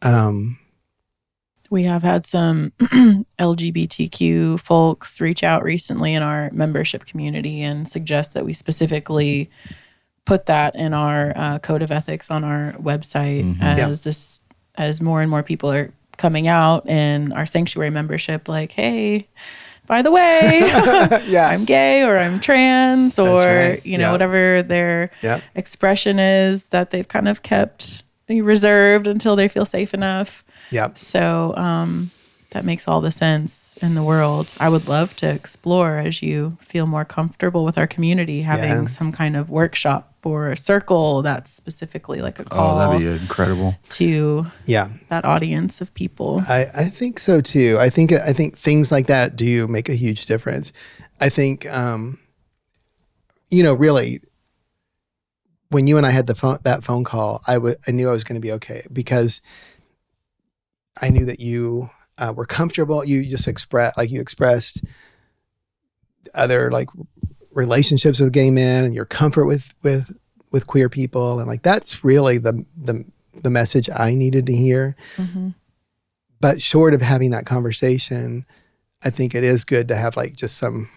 [0.02, 0.58] um
[1.70, 2.72] We have had some
[3.38, 9.50] LGBTQ folks reach out recently in our membership community and suggest that we specifically
[10.24, 13.88] put that in our uh, code of ethics on our website as Yeah.
[14.02, 14.42] this
[14.74, 19.28] as more and more people are coming out in our sanctuary membership like hey
[19.86, 20.58] by the way
[21.28, 23.80] yeah i'm gay or i'm trans or right.
[23.86, 24.12] you know Yeah.
[24.12, 25.42] whatever their Yep.
[25.54, 30.44] expression is that they've kind of kept reserved until they feel safe enough.
[30.72, 30.98] Yep.
[30.98, 32.10] So um,
[32.50, 34.52] that makes all the sense in the world.
[34.58, 38.84] I would love to explore as you feel more comfortable with our community, having Yeah.
[38.86, 43.22] some kind of workshop or a circle that's specifically like a call Oh, that'd be
[43.22, 43.76] incredible.
[43.90, 44.88] to Yeah.
[45.08, 46.42] that audience of people.
[46.48, 47.76] I, I think so too.
[47.80, 50.72] I think I think things like that do make a huge difference.
[51.20, 52.18] I think um,
[53.50, 54.20] you know, really
[55.70, 58.12] when you and I had the phone that phone call, I wa- I knew I
[58.12, 59.40] was going to be okay because
[61.00, 63.04] I knew that you uh, were comfortable.
[63.04, 64.82] You just express like you expressed
[66.34, 66.88] other like
[67.56, 70.16] relationships with gay men and your comfort with with
[70.52, 71.38] with queer people.
[71.40, 73.04] And like that's really the the
[73.42, 74.94] the message I needed to hear.
[75.16, 75.54] Mhm.
[76.40, 78.44] but short of having that conversation,
[79.04, 80.88] I think it is good to have like just some,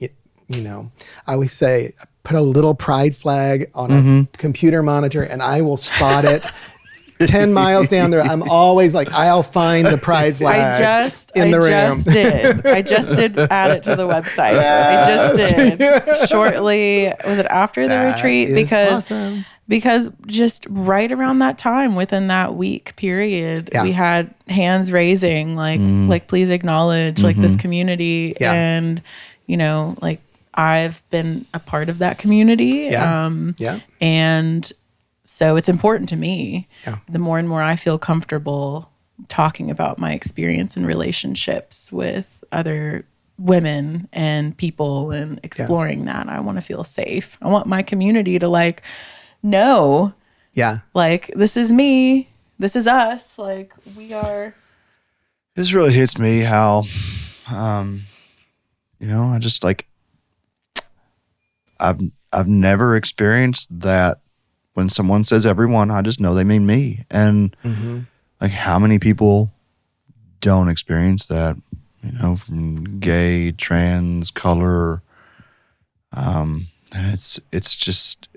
[0.00, 0.08] y-
[0.48, 0.90] you know,
[1.26, 1.90] I always say
[2.24, 6.44] put a little pride flag on a computer monitor and I will spot it
[7.20, 8.20] 10 miles down there.
[8.22, 10.82] I'm always like, I'll find the pride flag.
[10.82, 11.96] I just in the I room.
[12.02, 12.66] just did.
[12.66, 14.58] I just did add it to the website.
[14.58, 16.28] I just did.
[16.28, 18.48] Shortly was it after the That retreat?
[18.48, 19.44] is Because awesome.
[19.68, 23.82] because just right around that time within that week period Yeah.
[23.82, 28.42] we had hands raising like like please acknowledge like this community Mm-hmm.
[28.42, 28.52] Yeah.
[28.52, 29.02] and
[29.46, 30.20] you know like
[30.54, 33.24] I've been a part of that community Yeah.
[33.26, 33.80] um Yeah.
[34.00, 34.70] and
[35.24, 36.96] so it's important to me Yeah.
[37.08, 38.90] the more and more I feel comfortable
[39.28, 43.04] talking about my experience and relationships with other
[43.38, 46.28] women and people and exploring that.
[46.28, 47.36] I want to feel safe.
[47.42, 48.82] I want my community to like
[49.42, 50.12] know
[50.52, 50.78] Yeah.
[50.94, 54.54] like this is me, this is us, like we are
[55.56, 56.84] This really hits me how,
[57.50, 58.02] um,
[59.00, 59.86] you know, I just like,
[61.80, 62.00] I've
[62.32, 64.18] I've never experienced that.
[64.74, 67.56] When someone says everyone, I just know they mean me, and
[68.40, 69.52] like how many people
[70.40, 71.56] don't experience that,
[72.02, 75.00] you know, from gay, trans, color,
[76.12, 78.28] um, and it's it's just,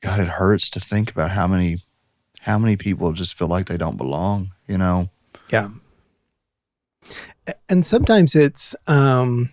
[0.00, 1.82] God, it hurts to think about how many
[2.40, 5.08] how many people just feel like they don't belong, you know.
[5.50, 5.68] Yeah.
[7.68, 9.50] And sometimes it's um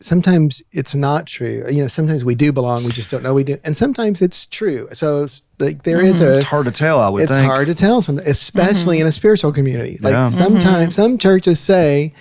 [0.00, 1.64] sometimes it's not true.
[1.68, 3.56] You know, sometimes we do belong, we just don't know we do.
[3.64, 4.88] And sometimes it's true.
[4.92, 6.32] So it's like there is mm-hmm.
[6.32, 7.46] a It's hard to tell, I would it's think.
[7.46, 9.02] hard to tell some especially mm-hmm.
[9.02, 9.96] in a spiritual community.
[10.00, 10.26] Like Yeah.
[10.26, 10.42] Mm-hmm.
[10.42, 12.14] sometimes some churches say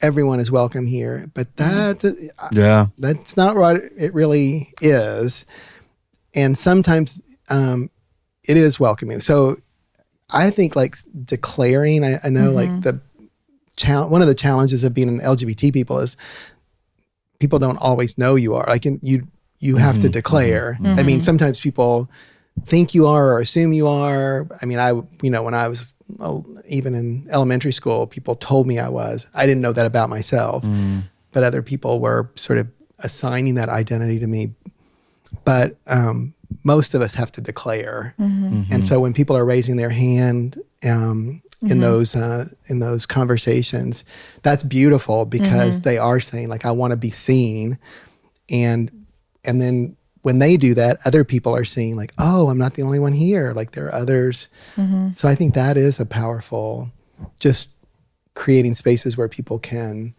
[0.00, 2.86] everyone is welcome here, but that uh, Yeah.
[2.98, 5.46] that's not what it really is.
[6.34, 7.90] And sometimes um,
[8.48, 9.20] it is welcoming.
[9.20, 9.56] So
[10.30, 13.00] I think like declaring, I, I know like the
[13.76, 16.16] challenge, one of the challenges of being an LGBT people is
[17.38, 18.66] people don't always know you are.
[18.66, 19.26] Like in, you,
[19.60, 20.78] you have to declare.
[20.82, 22.08] I mean, sometimes people
[22.66, 24.46] think you are or assume you are.
[24.62, 24.90] I mean, I,
[25.22, 29.26] you know, when I was uh, even in elementary school, people told me I was,
[29.34, 30.64] I didn't know that about myself
[31.32, 32.68] but other people were sort of
[33.00, 34.54] assigning that identity to me.
[35.44, 36.32] But um,
[36.62, 38.14] most of us have to declare,
[38.72, 40.58] and so when people are raising their hand
[40.88, 41.80] um, in mm-hmm.
[41.80, 44.04] those uh, in those conversations,
[44.42, 45.84] that's beautiful because mm-hmm.
[45.84, 47.78] they are saying like, "I want to be seen,"
[48.50, 49.06] and
[49.44, 52.82] and then when they do that, other people are seeing like, "Oh, I'm not the
[52.82, 53.52] only one here.
[53.52, 55.10] Like there are others." Mm-hmm.
[55.10, 56.90] So I think that is a powerful,
[57.40, 57.70] just
[58.34, 60.14] creating spaces where people can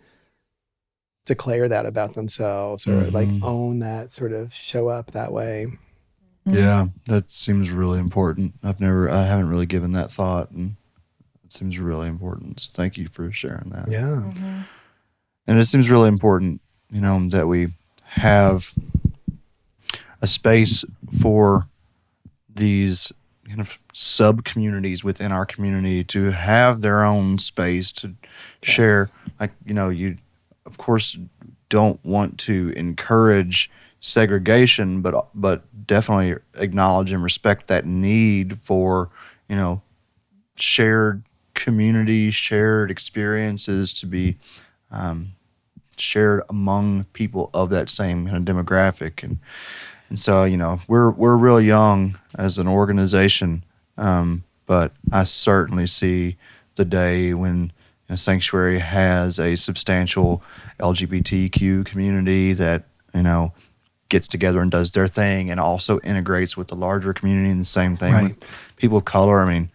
[1.26, 5.66] declare that about themselves or like own that sort of show up that way.
[6.46, 6.88] Yeah.
[7.06, 8.54] That seems really important.
[8.64, 10.76] I've never, I haven't really given that thought, and it
[11.56, 12.60] seems really important.
[12.60, 13.88] So thank you for sharing that.
[13.90, 14.24] Yeah.
[14.26, 14.62] Mm-hmm.
[15.48, 16.62] And it seems really important,
[16.92, 17.74] you know, that we
[18.04, 18.74] have
[20.22, 20.84] a space
[21.20, 21.68] for
[22.54, 23.12] these
[23.48, 28.16] kind of sub communities within our community to have their own space to
[28.64, 29.08] share.
[29.40, 30.18] Like, you know, you,
[30.66, 31.18] of course,
[31.70, 33.70] don't want to encourage
[34.00, 39.10] segregation, but but definitely acknowledge and respect that need for
[39.50, 39.82] you know
[40.56, 41.24] shared
[41.56, 44.38] community, shared experiences to be
[44.92, 45.32] um,
[45.98, 49.24] shared among people of that same kind of demographic.
[49.24, 49.40] And
[50.10, 53.64] and so you know we're we're real young as an organization
[53.98, 56.38] um, but I certainly see
[56.76, 57.72] the day when you
[58.12, 60.44] know, sanctuary has a substantial
[60.80, 63.54] LGBTQ community that you know
[64.10, 67.66] gets together and does their thing and also integrates with the larger community and the
[67.66, 69.40] same thing with people of color.
[69.40, 69.70] I mean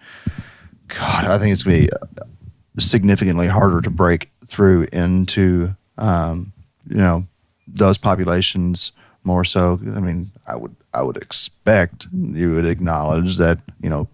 [0.99, 1.89] God I think it's gonna be
[2.79, 6.53] significantly harder to break through into um,
[6.89, 7.27] you know
[7.67, 8.93] those populations
[9.23, 9.79] more so.
[9.95, 14.09] I mean, I would I would expect you would acknowledge that you know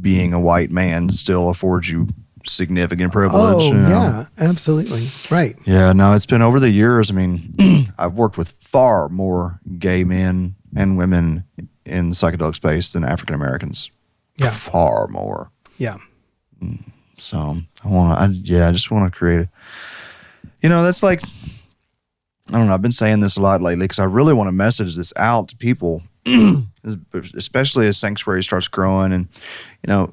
[0.00, 2.08] being a white man still affords you
[2.46, 3.62] significant privilege.
[3.62, 3.88] Oh, you know?
[3.88, 5.08] yeah, absolutely.
[5.30, 5.54] Right.
[5.64, 7.10] Yeah, no, it's been over the years.
[7.10, 11.44] I mean, I've worked with far more gay men and women
[11.84, 13.90] in the psychedelic space than African Americans.
[14.36, 14.50] Yeah.
[14.50, 15.50] Far more.
[15.80, 15.96] Yeah.
[17.16, 19.48] So I want to, I, yeah, I just want to create
[20.62, 21.22] you know, that's like,
[22.48, 22.74] I don't know.
[22.74, 25.48] I've been saying this a lot lately because I really want to message this out
[25.48, 26.02] to people,
[27.34, 29.28] especially as Sanctuary starts growing and,
[29.82, 30.12] you know,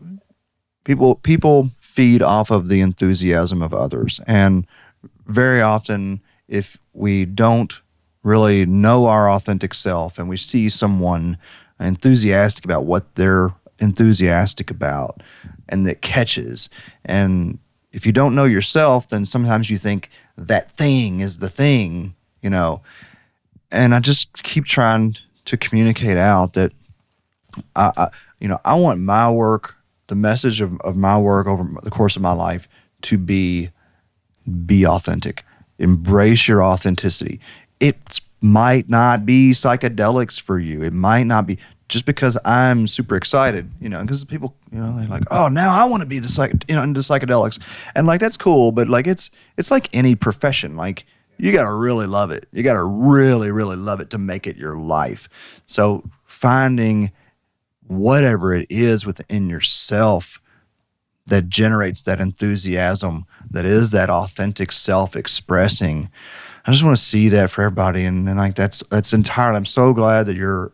[0.84, 4.20] people, people feed off of the enthusiasm of others.
[4.28, 4.66] And
[5.26, 7.82] very often, if we don't
[8.24, 11.38] really know our authentic self and we see someone
[11.80, 15.22] enthusiastic about what they're enthusiastic about
[15.70, 16.70] and that catches.
[17.06, 17.60] And
[17.94, 22.50] if you don't know yourself then sometimes you think that thing is the thing you
[22.50, 22.82] know?
[23.72, 26.72] And i just keep trying to communicate out that
[27.76, 28.10] I, I
[28.40, 29.76] you know i want my work
[30.08, 32.68] the message of, of my work over the course of my life
[33.02, 33.70] to be
[34.66, 35.44] be authentic.
[35.78, 37.40] Embrace your authenticity.
[37.80, 40.84] It might not be psychedelics for you.
[40.84, 44.98] It might not be just because i'm super excited you know because people you know
[44.98, 47.60] they're like oh now i want to be the psych you know into psychedelics.
[47.96, 51.06] And like that's cool but like it's it's like any profession like
[51.38, 52.48] you gotta really love it.
[52.52, 55.30] You gotta really really love it to make it your life.
[55.66, 57.12] So finding
[57.88, 60.42] whatever it is within yourself
[61.26, 66.10] that generates that enthusiasm that is that authentic self expressing
[66.66, 69.66] i just want to see that for everybody and, and like that's that's entirely i'm
[69.66, 70.74] so glad that you're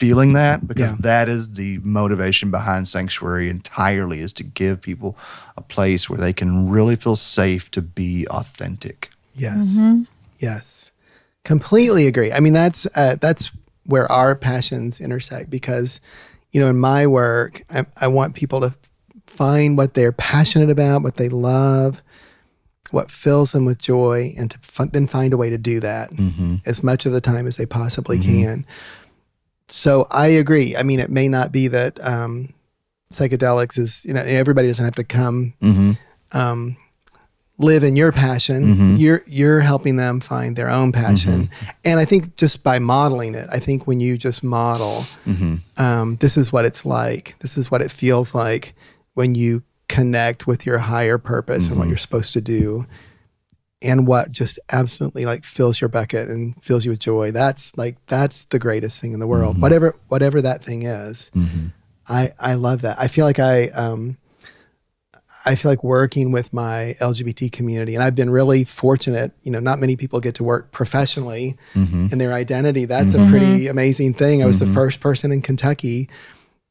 [0.00, 0.98] feeling that because Yeah.
[1.00, 5.16] that is the motivation behind sanctuary entirely is to give people
[5.56, 9.78] a place where they can really feel safe to be authentic Yes.
[9.78, 10.02] Mm-hmm.
[10.38, 10.92] Yes.
[11.44, 12.32] Completely agree.
[12.32, 13.50] I mean, that's uh, that's
[13.86, 16.00] where our passions intersect because,
[16.52, 18.74] you know, in my work, I, I want people to
[19.26, 22.02] find what they're passionate about, what they love,
[22.90, 26.10] what fills them with joy, and to f- then find a way to do that
[26.10, 26.56] mm-hmm.
[26.66, 28.44] as much of the time as they possibly mm-hmm.
[28.44, 28.66] can.
[29.72, 30.76] So I agree.
[30.76, 32.52] I mean, it may not be that um,
[33.12, 35.92] psychedelics is, you know, everybody doesn't have to come mm-hmm.
[36.36, 36.76] um,
[37.58, 38.64] live in your passion.
[38.96, 41.50] You're you're helping them find their own passion,
[41.84, 45.04] and I think just by modeling it, I think when you just model,
[45.76, 47.38] um, this is what it's like.
[47.40, 48.74] This is what it feels like
[49.14, 52.86] when you connect with your higher purpose and what you're supposed to do,
[53.82, 57.30] and what just absolutely like fills your bucket and fills you with joy.
[57.30, 59.54] That's like that's the greatest thing in the world.
[59.54, 59.62] Mm-hmm.
[59.62, 61.68] Whatever whatever that thing is, mm-hmm.
[62.08, 62.98] I I love that.
[62.98, 64.16] I feel like I um
[65.46, 69.32] I feel like working with my LGBT community, and I've been really fortunate.
[69.42, 72.08] You know, not many people get to work professionally mm-hmm.
[72.12, 72.84] in their identity.
[72.84, 74.42] That's a pretty amazing thing.
[74.42, 76.10] I was the first person in Kentucky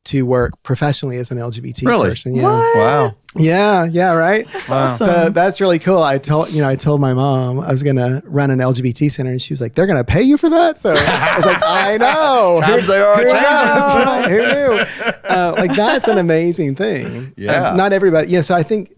[0.05, 2.09] to work professionally as an LGBT Really?
[2.09, 2.34] person.
[2.34, 2.43] Yeah.
[2.43, 4.47] wow Yeah, yeah, right.
[4.67, 4.97] Wow.
[4.97, 6.01] So that's really cool.
[6.01, 9.11] I told you know I told my mom I was going to run an LGBT
[9.11, 11.45] center, and she was like, "They're going to pay you for that." So I was
[11.45, 13.41] like, "I know." Times they are Who changing.
[13.41, 14.26] knows.
[14.31, 15.30] Who knew?
[15.30, 17.34] Uh, like that's an amazing thing.
[17.38, 17.69] Yeah.
[17.71, 18.30] Um, not everybody.
[18.30, 18.41] Yeah.
[18.41, 18.95] So I think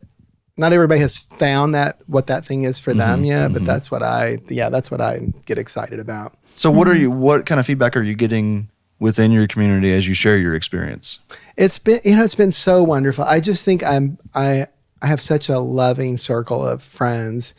[0.55, 2.99] not everybody has found that what that thing is for Mm-hmm.
[2.99, 4.37] them yet, but that's what I.
[4.47, 6.35] Yeah, that's what I get excited about.
[6.55, 8.69] so what are you what kind of feedback are you getting
[9.01, 11.19] within your community as you share your experience
[11.57, 13.25] It's been you know it's been so wonderful.
[13.25, 14.67] I just think I'm I
[15.01, 17.53] I have such a loving circle of friends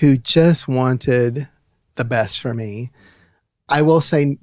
[0.00, 1.48] who just wanted
[1.96, 2.90] the best for me.
[3.68, 4.38] I will say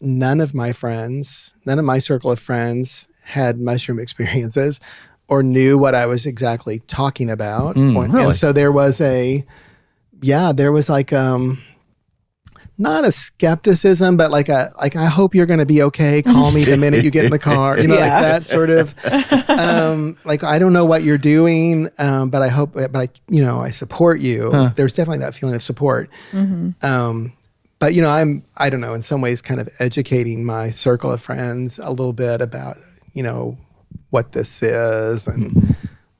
[0.00, 4.80] none of my friends, none of my circle of friends had mushroom experiences
[5.28, 7.76] or knew what I was exactly talking about.
[7.76, 8.24] Mm, really?
[8.26, 9.44] And so there was a
[10.20, 11.62] yeah, there was like um
[12.78, 16.22] not a skepticism, but like a like I hope you're going to be okay.
[16.22, 17.78] Call me the minute you get in the car.
[17.78, 18.14] You know, Yeah.
[18.14, 18.94] like that sort of.
[19.48, 23.42] Um, like I don't know what you're doing, um, but I hope, but I you
[23.42, 24.50] know I support you.
[24.74, 26.08] There's definitely that feeling of support.
[26.82, 27.32] Um,
[27.78, 31.10] but you know I'm I don't know in some ways kind of educating my circle
[31.12, 32.76] of friends a little bit about
[33.12, 33.56] you know
[34.10, 35.74] what this is and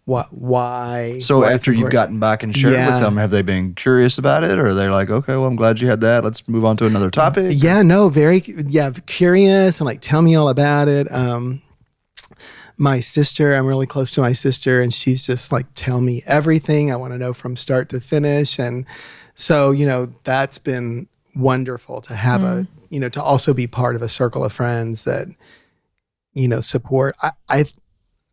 [0.05, 1.19] what why.
[1.21, 2.93] So why after you've gotten back and shared Yeah.
[2.95, 5.57] with them, have they been curious about it, or are they like, okay, well, I'm
[5.57, 6.25] glad you had that.
[6.25, 7.53] Let's move on to another topic.
[7.55, 11.11] Yeah, no, very yeah, curious and like tell me all about it.
[11.13, 11.63] Um
[12.79, 16.91] my sister, I'm really close to my sister and she's just like tell me everything.
[16.91, 18.87] I want to know from start to finish and
[19.35, 21.07] so, you know, that's been
[21.37, 25.05] wonderful to have a, you know, to also be part of a circle of friends
[25.05, 25.29] that
[26.35, 27.15] you know support.
[27.23, 27.65] I I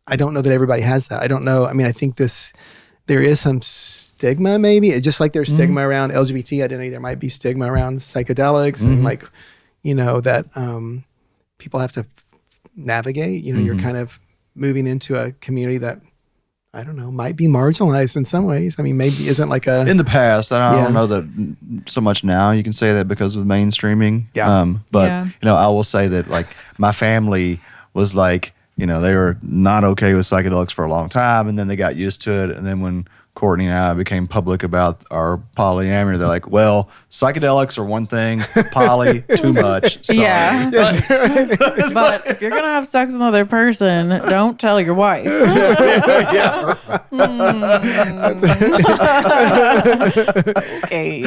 [0.06, 1.22] I don't know that everybody has that.
[1.22, 1.66] I don't know.
[1.66, 2.52] I mean, I think this
[3.06, 7.28] there is some stigma, maybe just like there's stigma around LGBT identity, there might be
[7.28, 9.24] stigma around psychedelics and like,
[9.82, 11.04] you know, that um,
[11.58, 12.06] people have to
[12.76, 13.42] navigate.
[13.42, 14.18] You know, you're kind of
[14.54, 16.00] moving into a community that
[16.72, 18.76] I don't know might be marginalized in some ways.
[18.78, 20.52] I mean, maybe isn't like a in the past.
[20.52, 20.84] I Yeah.
[20.84, 21.56] don't know that
[21.86, 22.52] so much now.
[22.52, 24.26] You can say that because of mainstreaming.
[24.34, 24.60] Yeah.
[24.60, 25.24] Um, but Yeah.
[25.24, 26.46] you know, I will say that like
[26.78, 27.60] my family
[27.92, 31.58] was like, you know, they were not okay with psychedelics for a long time, and
[31.58, 35.04] then they got used to it, and then when Courtney and I became public about
[35.10, 38.40] our polyamory, they're like, well, psychedelics are one thing,
[38.72, 40.04] poly too much.
[40.04, 40.20] Sorry.
[40.20, 40.70] Yeah.
[41.60, 45.24] But, but if you're gonna have sex with another person, don't tell your wife.
[45.26, 46.74] yeah.
[47.10, 47.62] Hmm.
[50.84, 51.20] okay.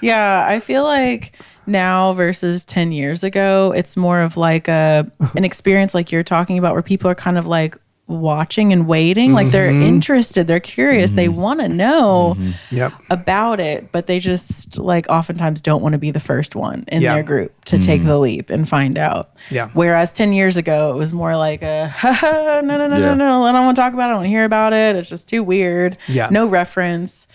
[0.00, 1.32] yeah, I feel like
[1.66, 6.58] now versus 10 years ago, it's more of like a an experience like you're talking
[6.58, 7.76] about where people are kind of like
[8.08, 9.82] watching and waiting, like they're mm-hmm.
[9.82, 11.40] interested, they're curious, they mm-hmm.
[11.40, 12.76] want to know mm-hmm.
[12.76, 12.92] yep.
[13.10, 17.00] about it, but they just like oftentimes don't want to be the first one in
[17.00, 17.14] Yeah.
[17.14, 19.30] their group to take the leap and find out.
[19.50, 19.70] Yeah.
[19.72, 21.92] Whereas 10 years ago, it was more like a,
[22.64, 23.14] no, no, no, Yeah.
[23.14, 24.06] no, no, I don't want to talk about it.
[24.06, 24.96] I don't want to hear about it.
[24.96, 25.96] It's just too weird.
[26.08, 26.28] Yeah.
[26.30, 27.26] No reference.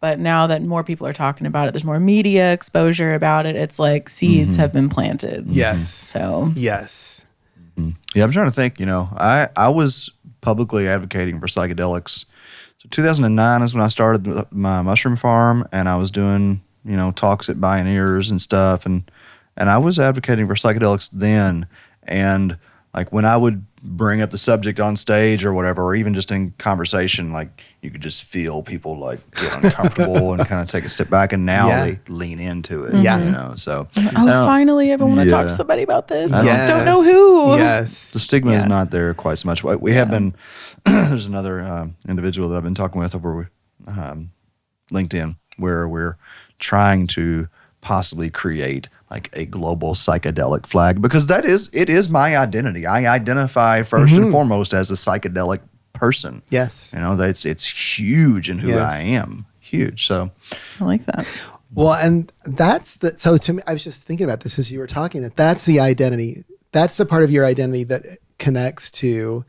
[0.00, 3.56] But now that more people are talking about it, there's more media exposure about it.
[3.56, 4.60] It's like seeds mm-hmm.
[4.60, 5.44] have been planted.
[5.44, 5.52] Mm-hmm.
[5.52, 5.88] Yes.
[5.88, 7.24] So, Yes.
[7.76, 7.90] Mm-hmm.
[8.14, 8.80] Yeah, I'm trying to think.
[8.80, 10.10] You know, I I was
[10.40, 12.24] publicly advocating for psychedelics.
[12.78, 17.10] So 2009 is when I started my mushroom farm, and I was doing you know
[17.12, 19.10] talks at Bioneers and stuff, and
[19.56, 21.66] and I was advocating for psychedelics then.
[22.04, 22.58] And
[22.94, 26.30] like when I would bring up the subject on stage or whatever, or even just
[26.30, 30.84] in conversation, like you could just feel people like get uncomfortable and kind of take
[30.84, 31.84] a step back, and now Yeah.
[31.86, 32.94] they lean into it.
[32.94, 33.22] Yeah.
[33.22, 36.32] you know, so oh, uh, finally, I want to talk to somebody about this.
[36.32, 36.86] I I don't- just don't Yes.
[36.86, 37.56] know who.
[37.56, 38.10] Yes.
[38.12, 39.62] the stigma is not there quite so much.
[39.62, 40.34] We- We have been.
[40.84, 43.50] there's another um, individual that I've been talking with over
[43.86, 44.30] um,
[44.92, 46.16] LinkedIn where we're
[46.58, 47.48] trying to
[47.80, 52.86] possibly create like a global psychedelic flag because that is it is my identity.
[52.86, 54.30] I identify 1st and mm-hmm.
[54.32, 55.60] foremost as a psychedelic
[55.92, 56.42] person.
[56.50, 56.92] Yes.
[56.94, 58.80] You know that's it's huge in who Yes.
[58.80, 59.46] I am.
[59.60, 60.06] Huge.
[60.06, 60.30] So
[60.80, 61.26] I like that.
[61.74, 64.78] Well, and that's the so to me, I was just thinking about this as you
[64.78, 66.44] were talking that that's the identity.
[66.72, 68.02] That's the part of your identity that
[68.38, 69.44] connects to,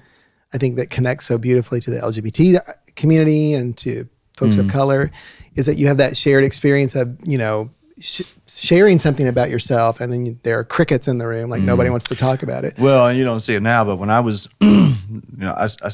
[0.54, 2.60] I think that connects so beautifully to the LGBT
[2.96, 4.72] community and to folks of mm.
[4.72, 5.12] color,
[5.56, 10.00] is that you have that shared experience of you know sh- sharing something about yourself,
[10.02, 12.66] and then you, there are crickets in the room, like nobody wants to talk about
[12.66, 12.76] it.
[12.80, 14.96] Well, you don't see it now, but when I was, you
[15.38, 15.90] know, I, I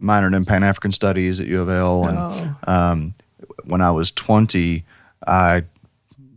[0.00, 3.14] minored in Pan African Studies at U of L, and um,
[3.64, 4.84] when I was twenty,
[5.26, 5.64] I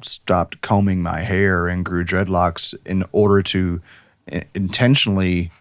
[0.01, 3.81] stopped combing my hair and grew dreadlocks in order to
[4.55, 5.51] intentionally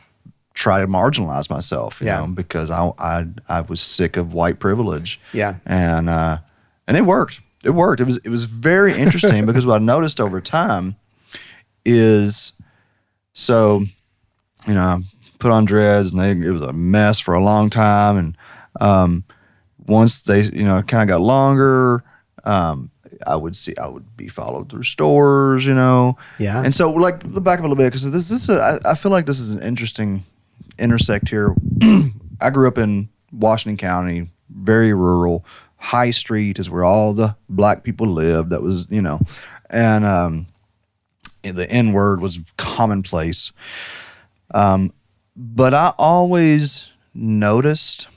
[0.55, 2.01] try to marginalize myself.
[2.01, 2.21] You Yeah.
[2.21, 5.21] know, because I, I I was sick of white privilege.
[5.33, 5.57] Yeah.
[5.67, 6.39] and uh,
[6.87, 7.41] and it worked.
[7.65, 8.01] It worked.
[8.01, 10.97] It was it was very interesting because what I noticed over time
[11.85, 12.53] is
[13.33, 13.85] so
[14.67, 14.99] you know I
[15.39, 18.37] put on dreads and they it was a mess for a long time and
[18.81, 19.25] um,
[19.87, 22.05] once they you know kind of got longer
[22.45, 22.91] um,
[23.27, 26.63] I would see I would be followed through stores you know Yeah.
[26.65, 28.93] and so like look back up a little bit because this, this is a, I,
[28.93, 30.25] I feel like this is an interesting
[30.79, 31.55] intersect here
[32.41, 35.45] I grew up in Washington County very rural
[35.79, 39.21] High Street is where all the black people lived that was you know
[39.71, 40.47] and um,
[41.43, 43.53] the N word was commonplace.
[44.53, 44.93] Um,
[45.37, 48.09] but I always noticed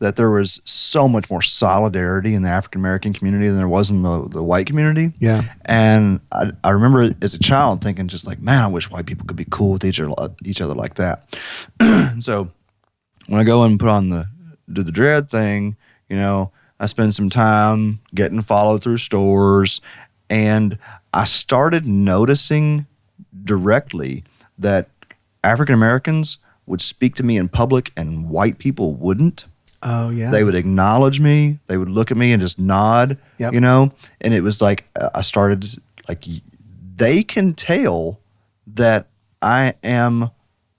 [0.00, 3.90] that there was so much more solidarity in the African American community than there was
[3.90, 5.12] in the, the white community.
[5.18, 5.42] Yeah.
[5.64, 9.26] And I, I remember as a child thinking just like, man, I wish white people
[9.26, 11.36] could be cool with each other, each other like that.
[12.20, 12.50] so
[13.26, 14.26] when I go and put on the
[14.72, 15.76] do the dread thing,
[16.08, 19.80] you know, I spend some time getting followed through stores,
[20.30, 20.78] and
[21.12, 22.86] I started noticing
[23.44, 24.24] directly
[24.58, 24.88] that
[25.44, 29.46] African Americans would speak to me in public and white people wouldn't.
[29.82, 30.30] Oh yeah.
[30.30, 31.60] They would acknowledge me.
[31.66, 33.52] They would look at me and just nod, Yep.
[33.54, 33.92] you know?
[34.20, 35.64] And it was like, uh, I started,
[36.08, 36.24] like,
[36.96, 38.18] they can tell
[38.74, 39.06] that
[39.40, 40.30] I am,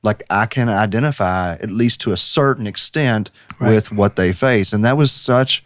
[0.04, 3.70] like, I can identify, at least to a certain extent, Right.
[3.70, 4.74] with what they face.
[4.74, 5.64] And that was such,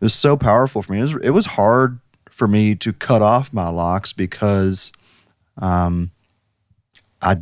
[0.00, 1.00] it was so powerful for me.
[1.00, 1.98] It was, it was hard
[2.30, 4.92] for me to cut off my locks because
[5.56, 6.12] um,
[7.20, 7.38] I,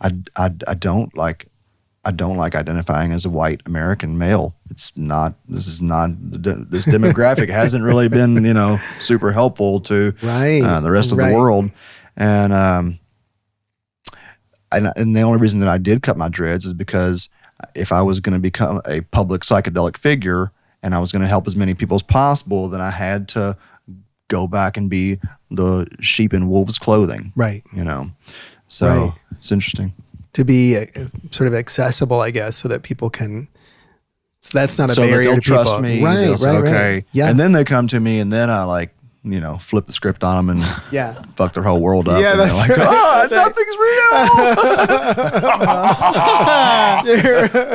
[0.00, 1.48] I, I, I don't like
[2.06, 4.54] I don't like identifying as a white American male.
[4.70, 5.34] It's not.
[5.48, 6.10] This is not.
[6.20, 11.18] This demographic hasn't really been, you know, super helpful to Right, uh, the rest of
[11.18, 11.30] right.
[11.30, 11.68] the world.
[12.16, 13.00] And um,
[14.70, 17.28] and and the only reason that I did cut my dreads is because
[17.74, 20.52] if I was going to become a public psychedelic figure
[20.86, 23.56] and I was going to help as many people as possible, then I had to
[24.28, 25.18] go back and be
[25.50, 27.32] the sheep in wolves' clothing.
[27.34, 27.62] Right.
[27.74, 28.10] You know,
[28.68, 29.12] so Right.
[29.32, 29.92] it's interesting.
[30.34, 30.84] To be uh,
[31.32, 33.48] sort of accessible, I guess, so that people can.
[34.40, 35.64] So that's not a so that barrier they'll to people.
[35.64, 36.02] trust me.
[36.04, 36.64] Right, They'll right, say, right.
[36.72, 37.02] okay.
[37.12, 37.28] Yeah.
[37.30, 38.94] And then they come to me, and then I like,
[39.26, 41.20] you know, flip the script on them and yeah.
[41.34, 42.20] fuck their whole world up.
[42.22, 42.78] Yeah, and that's like, right.
[42.80, 43.46] oh, That's right.
[43.46, 43.76] nothing's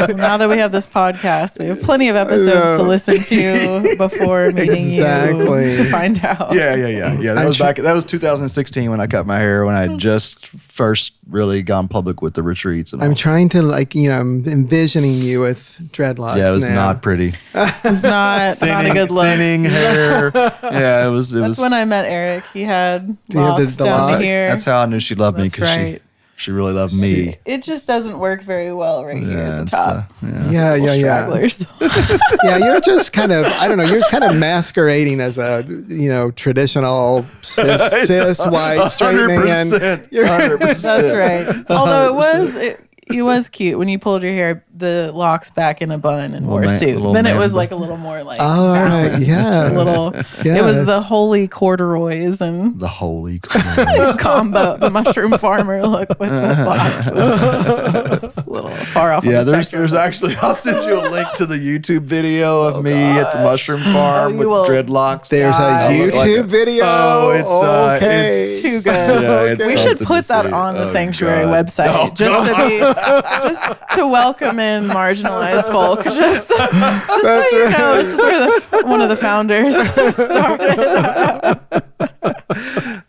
[0.08, 0.18] real.
[0.18, 2.78] now that we have this podcast, we have plenty of episodes know.
[2.78, 5.72] to listen to before meeting Exactly.
[5.72, 6.54] you to find out.
[6.54, 7.34] yeah, yeah, yeah, yeah.
[7.34, 7.76] That was back.
[7.76, 9.66] That was 2016 when I cut my hair.
[9.66, 12.94] When I had just first really gone public with the retreats.
[12.94, 13.04] And.
[13.04, 16.38] I'm trying to like you know I'm envisioning you with dreadlocks.
[16.38, 16.76] yeah, it was now.
[16.76, 17.34] not pretty.
[17.54, 19.26] It's not not a good look.
[19.26, 20.32] Thinning hair.
[20.34, 21.34] yeah, it was.
[21.44, 21.60] It That's was.
[21.60, 22.44] when I met Eric.
[22.54, 24.24] He had you have the- locks the down locks?
[24.24, 24.48] here.
[24.50, 26.02] That's how I knew she loved me That's because right.
[26.02, 26.08] she
[26.38, 27.38] she really loved me.
[27.46, 30.20] It just doesn't work very well right here Yeah, at the it's uh, top.
[30.22, 30.74] the- yeah.
[30.74, 31.26] Yeah, yeah, yeah.
[31.28, 31.68] Stragglers.
[32.44, 33.84] yeah, you're just kind of I don't know.
[33.84, 39.66] You're just kind of masquerading as a you know traditional cis, cis white straight man.
[39.68, 40.82] 100%, You're- 100%.
[40.82, 41.66] That's right.
[41.70, 45.82] Although it was it, it was cute when you pulled your hair, the locks back
[45.82, 47.02] in a bun and wore a suit.
[47.14, 47.58] Then it was bun.
[47.58, 49.48] like a little more like oh, balanced, yes.
[49.48, 50.14] a little.
[50.46, 54.20] It was the holy corduroys and The holy Christ.
[54.20, 58.38] combo, the mushroom farmer look with the locks.
[58.38, 59.26] A little far off.
[59.26, 59.82] on Yeah, the there's spectrum.
[59.82, 63.40] there's actually I'll send you a link to the YouTube video of me at the
[63.44, 65.30] mushroom farm Oh, with will- dreadlocks.
[65.30, 66.84] There's a I look YouTube like a- video.
[66.86, 68.28] Oh, it's, uh, okay.
[68.30, 69.24] it's- too good.
[69.24, 71.66] Yeah, it's we should put that on the Oh, sanctuary God.
[71.68, 73.64] website Oh, just to be just
[73.96, 76.04] to welcome in marginalized folk.
[76.04, 79.76] Just, just so you know, this is where the, one of the founders
[80.14, 81.60] started.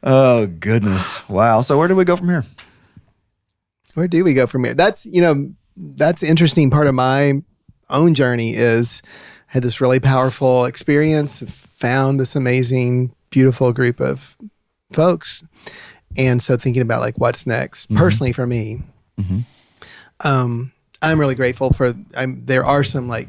[0.02, 1.26] Oh goodness!
[1.28, 1.62] Wow.
[1.62, 2.44] So where do we go from here?
[3.94, 4.74] Where do we go from here?
[4.74, 7.42] That's you know that's the interesting part of my
[7.88, 9.02] own journey is
[9.50, 14.36] I had this really powerful experience, found this amazing, beautiful group of
[14.92, 15.44] folks,
[16.16, 17.98] and so thinking about like what's next mm-hmm.
[17.98, 18.82] personally for me.
[19.20, 19.40] Mm-hmm.
[20.24, 21.94] Um, I'm really grateful for.
[22.16, 23.28] I'm there are some like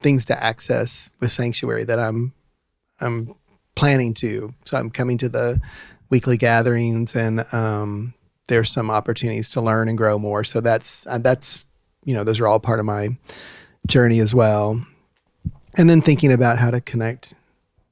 [0.00, 2.32] things to access with Sanctuary that I'm
[3.00, 3.34] I'm
[3.74, 4.54] planning to.
[4.64, 5.60] So I'm coming to the
[6.10, 8.14] weekly gatherings and um,
[8.46, 10.44] there's some opportunities to learn and grow more.
[10.44, 11.64] So that's uh, that's
[12.04, 13.08] you know those are all part of my
[13.86, 14.84] journey as well.
[15.76, 17.34] And then thinking about how to connect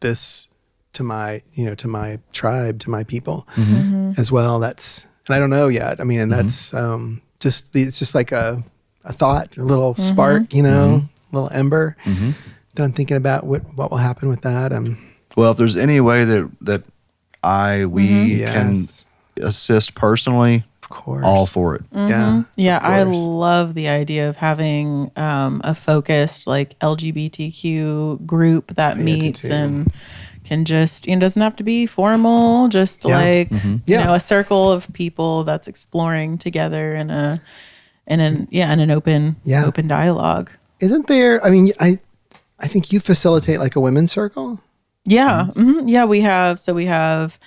[0.01, 0.49] this
[0.95, 3.47] to my you know to my tribe to my people
[4.19, 4.59] as well.
[4.59, 6.01] That's and I don't know yet.
[6.01, 8.63] I mean, and that's um, just the, it's just like a
[9.05, 11.03] a thought, a little spark, you know,
[11.33, 11.97] little ember
[12.75, 14.73] that I'm thinking about what what will happen with that.
[14.73, 14.97] Um,
[15.37, 16.83] Well, if there's any way that that
[17.43, 19.05] I we can Yes.
[19.41, 21.83] assist personally, of course, all for it.
[21.93, 28.97] yeah, Yeah, I love the idea of having um, a focused like LGBTQ group that
[28.99, 29.53] I meets too.
[29.53, 29.93] and
[30.53, 33.17] can just you it doesn't have to be formal, just Yeah.
[33.17, 33.73] like Mm-hmm.
[33.87, 34.05] you Yeah.
[34.05, 37.41] know a circle of people that's exploring together in a
[38.07, 39.65] in an yeah in an open Yeah.
[39.67, 40.51] open dialogue.
[40.81, 41.45] Isn't there?
[41.45, 41.99] I mean, I
[42.61, 44.61] I think you facilitate like a women's circle.
[45.05, 45.89] Yeah, mhm.
[45.89, 46.61] yeah, we have.
[46.61, 47.39] So we have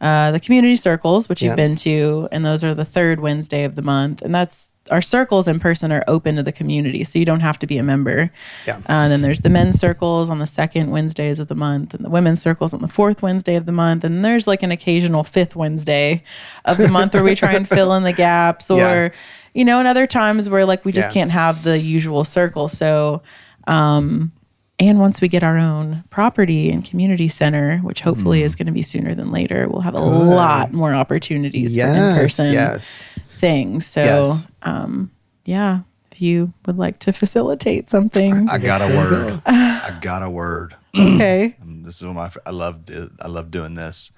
[0.00, 1.50] uh, the community circles, which Yeah.
[1.50, 5.00] you've been to, and those are the third Wednesday of the month, and that's our
[5.00, 7.82] circles in person are open to the community, so you don't have to be a
[7.82, 8.30] member.
[8.66, 8.76] Yeah.
[8.76, 12.04] Uh, and then there's the men's circles on the second Wednesdays of the month, and
[12.04, 15.24] the women's circles on the fourth Wednesday of the month, and there's like an occasional
[15.24, 16.22] fifth Wednesday
[16.66, 19.08] of the month where we try and fill in the gaps, or Yeah.
[19.54, 21.14] you know, and other times where like we just Yeah.
[21.14, 23.22] can't have the usual circle, so.
[23.66, 24.32] Um,
[24.80, 28.44] and once we get our own property and community center, which hopefully Mm.
[28.44, 32.16] is going to be sooner than later, we'll have a lot more opportunities for in
[32.16, 33.02] person yes.
[33.44, 33.84] Things.
[33.86, 34.48] So, Yes.
[34.62, 35.10] um,
[35.44, 35.80] yeah,
[36.10, 39.42] if you would like to facilitate something, I got a word.
[39.46, 40.74] I got a word.
[40.98, 41.54] okay.
[41.84, 42.42] This is one of my.
[42.46, 42.80] I love.
[43.20, 44.10] I love doing this.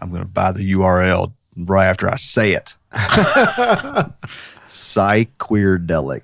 [0.00, 2.76] I'm going to buy the URL right after I say it.
[4.66, 6.22] Psyqueerdelic.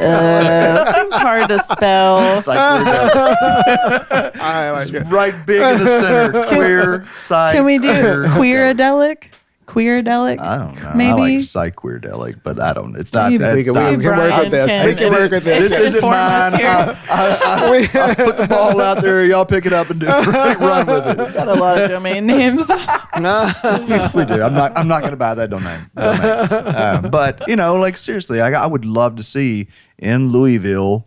[0.00, 2.18] Uh, seems hard to spell.
[2.42, 4.36] Psyqueerdelic.
[4.40, 6.00] I like It's right big in the
[6.32, 6.46] center.
[6.54, 7.04] Queer.
[7.06, 7.54] Psych.
[7.54, 7.88] Can we do
[8.34, 9.24] queeradelic?
[9.66, 10.38] Queeradelic?
[10.40, 10.88] I don't know.
[10.88, 11.12] I Maybe.
[11.20, 12.92] like psyqueerdelic, but I don't.
[12.92, 13.00] Know.
[13.00, 13.32] It's not.
[13.32, 14.66] Maybe- We can, not we can work with this.
[14.66, 15.58] Brian We can can- work with this.
[15.62, 16.60] This isn't Inform us mine.
[16.62, 19.24] I, I, I, I put the ball out there.
[19.26, 21.34] Y'all pick it up and do run with it.
[21.34, 22.66] Got a lot of domain names.
[22.68, 24.42] we do.
[24.42, 24.76] I'm not.
[24.76, 25.90] I'm not going to buy that domain.
[25.96, 26.76] domain.
[27.04, 29.68] Um, but you know, like seriously, I, I would love to see
[29.98, 31.06] in Louisville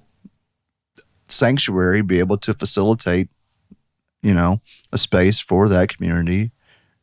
[1.28, 3.30] sanctuary be able to facilitate,
[4.22, 4.62] you know,
[4.92, 6.52] a space for that community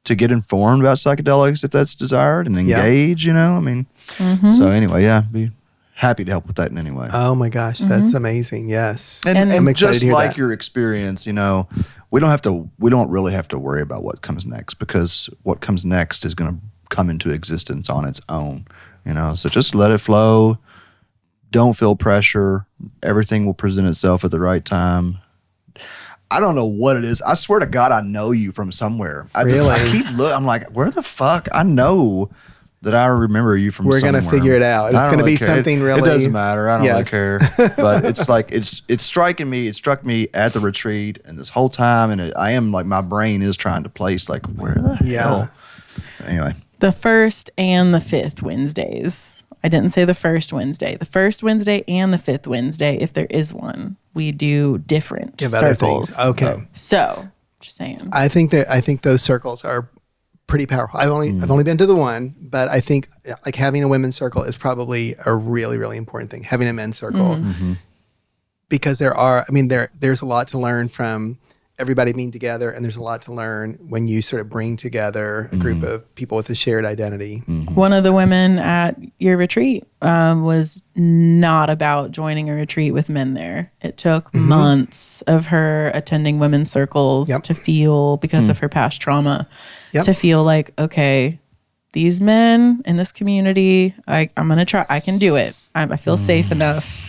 [0.05, 2.85] to get informed about psychedelics if that's desired and Yeah.
[2.85, 3.27] engage.
[3.27, 3.87] You know, I mean.
[4.19, 4.51] Mm-hmm.
[4.51, 5.51] So anyway, yeah, be
[5.95, 7.09] happy to help with that in any way.
[7.13, 7.89] Oh my gosh, mm-hmm.
[7.89, 8.69] that's amazing.
[8.69, 9.23] Yes.
[9.27, 10.37] and, and- and just like that.
[10.37, 11.69] your experience, you know,
[12.11, 12.71] we don't have to.
[12.79, 16.35] We don't really have to worry about what comes next because what comes next is
[16.35, 16.61] going to
[16.95, 18.67] come into existence on its own.
[19.05, 20.59] You know, so just let it flow.
[21.51, 22.67] Don't feel pressure.
[23.03, 25.19] Everything will present itself at the right time.
[26.35, 27.23] I don't know what it is.
[27.23, 29.29] I swear to God, I know you from somewhere.
[29.35, 30.35] I just I keep look.
[30.35, 31.49] I'm like, where the fuck?
[31.53, 32.31] I know
[32.83, 33.85] that I remember you from.
[33.85, 34.01] Somewhere.
[34.13, 34.87] We're gonna figure it out.
[34.87, 35.49] It's gonna be care.
[35.49, 36.69] It- something It really- doesn't matter.
[36.69, 37.13] I don't Yes.
[37.13, 37.73] really care.
[37.77, 39.69] But it's like it's it's striking me.
[39.69, 42.85] It struck me at the retreat and this whole time, and it, I am like
[42.87, 45.23] my brain is trying to place like where the Yeah.
[45.23, 45.51] hell.
[46.27, 49.43] Anyway, The first and the fifth Wednesdays.
[49.63, 50.95] I didn't say the first Wednesday.
[50.97, 55.53] The first Wednesday and the fifth Wednesday, if there is one, we do different Give
[55.53, 56.17] other circles.
[56.17, 56.29] things.
[56.29, 56.69] Okay.
[56.73, 57.29] So,
[57.61, 58.09] just saying.
[58.13, 59.91] I think that I think those circles are
[60.47, 61.01] pretty powerful.
[61.01, 61.51] I've only I've mm.
[61.51, 63.09] only been to the one, but I think
[63.45, 66.43] like having a women's circle is probably a really really important thing.
[66.43, 67.51] Having a men's circle mm-hmm.
[67.51, 67.73] Mm-hmm.
[68.69, 71.39] because there are I mean there there's a lot to learn from
[71.79, 75.41] everybody being together and there's a lot to learn when you sort of bring together
[75.41, 75.59] a mm-hmm.
[75.61, 77.43] group of people with a shared identity.
[77.49, 77.75] Mm-hmm.
[77.75, 83.09] One of the women at your retreat um, was not about joining a retreat with
[83.09, 83.73] men there.
[83.81, 84.49] It took mm-hmm.
[84.49, 87.43] months of her attending women's circles Yep.
[87.45, 88.61] to feel, because of mm.
[88.61, 89.49] her past trauma,
[89.93, 90.05] Yep.
[90.05, 91.41] to feel like, okay,
[91.93, 95.57] these men in this community, I, I'm going to try, I can do it.
[95.75, 96.21] I, I feel mm.
[96.21, 97.04] safe enough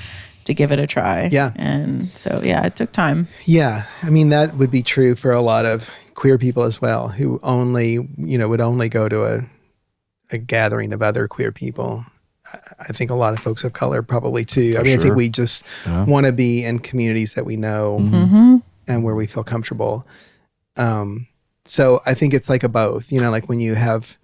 [0.46, 1.30] to give it a try.
[1.32, 1.52] Yeah.
[1.58, 3.28] And so, yeah, it took time.
[3.46, 7.08] Yeah, I mean that would be true for a lot of queer people as well,
[7.10, 9.40] who only you know would only go to a
[10.32, 12.04] a gathering of other queer people.
[12.54, 14.76] I- I think a lot of folks of color probably too.
[14.80, 15.66] I mean, I think we just
[16.08, 18.56] want to be in communities that we know Mm-hmm.
[18.88, 20.08] and where we feel comfortable.
[20.78, 21.28] Um,
[21.66, 23.12] so I think it's like a both.
[23.12, 24.16] You know, like when you have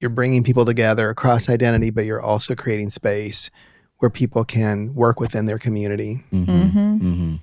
[0.00, 3.50] you're bringing people together across identity, but you're also creating space
[4.04, 6.22] where people can work within their community.
[6.30, 6.96] Mm-hmm.
[6.98, 7.34] hmm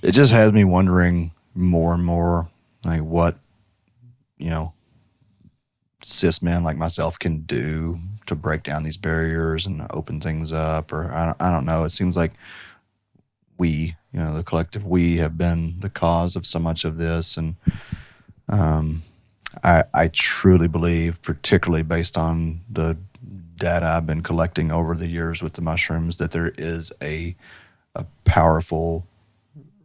[0.00, 2.48] it just has me wondering more and more
[2.84, 3.36] like what
[4.38, 4.72] you know
[6.00, 10.92] cis men like myself can do to break down these barriers and open things up
[10.92, 12.32] or I don't, I don't know it seems like
[13.58, 17.36] we you know the collective we have been the cause of so much of this
[17.36, 17.56] and
[18.48, 19.02] um
[19.64, 22.96] I, I truly believe, particularly based on the
[23.58, 27.36] data I've been collecting over the years with the mushrooms, that there is a
[27.94, 29.06] a powerful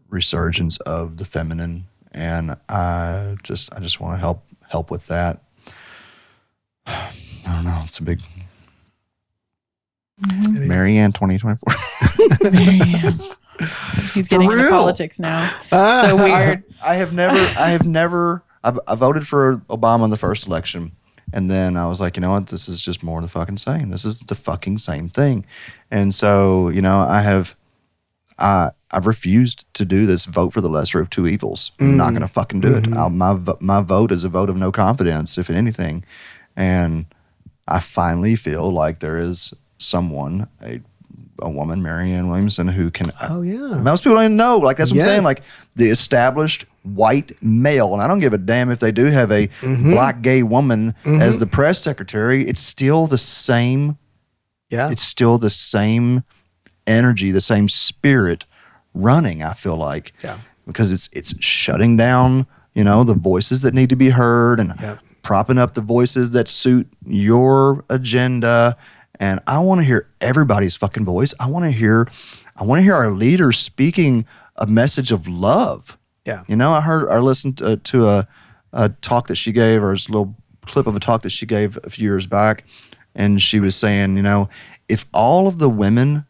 [0.09, 5.41] resurgence of the feminine, and I just I just want to help help with that.
[6.85, 7.11] I
[7.45, 7.81] don't know.
[7.85, 8.21] It's a big
[10.27, 11.73] Marianne twenty twenty four.
[12.51, 13.19] Marianne.
[14.13, 15.49] He's getting into politics now.
[15.71, 16.05] Ah.
[16.07, 16.33] so I weird.
[16.47, 20.47] have, I have never, I have never, I, I voted for Obama in the first
[20.47, 20.91] election.
[21.33, 22.47] And then I was like, you know what?
[22.47, 23.89] This is just more of the fucking same.
[23.89, 25.45] This is the fucking same thing.
[25.89, 27.55] And so, you know, I have,
[28.37, 31.71] I, I've refused to do this vote for the lesser of two evils.
[31.79, 32.33] I'm not going to mm.
[32.33, 32.83] fucking do it.
[32.83, 32.97] Mm-hmm.
[32.97, 36.05] I'll, my, my vote is a vote of no confidence, if in anything.
[36.55, 37.07] And
[37.67, 40.81] I finally feel like there is someone, a,
[41.43, 43.79] a woman, Marianne Williamson, who can uh, Oh yeah.
[43.79, 44.57] most people don't even know.
[44.57, 45.23] Like that's what I'm saying.
[45.23, 45.43] Like
[45.75, 49.47] the established white male, and I don't give a damn if they do have a
[49.47, 49.91] mm-hmm.
[49.91, 51.21] black gay woman mm-hmm.
[51.21, 52.45] as the press secretary.
[52.47, 53.97] It's still the same.
[54.69, 54.89] Yeah.
[54.91, 56.23] It's still the same
[56.87, 58.45] energy, the same spirit
[58.93, 59.43] running.
[59.43, 60.37] I feel like Yeah.
[60.65, 62.47] because it's it's shutting down.
[62.73, 64.99] You know the voices that need to be heard and Yep.
[65.21, 68.75] propping up the voices that suit your agenda.
[69.19, 71.33] And I want to hear everybody's fucking voice.
[71.39, 72.07] I want to hear,
[72.57, 74.25] I want to hear our leaders speaking
[74.55, 75.97] a message of love.
[76.25, 76.43] Yeah.
[76.47, 78.27] You know, I heard, I listened to, to a,
[78.71, 80.35] a talk that she gave, or a little
[80.65, 82.63] clip of a talk that she gave a few years back,
[83.13, 84.49] and she was saying, you know,
[84.89, 86.25] if all of the women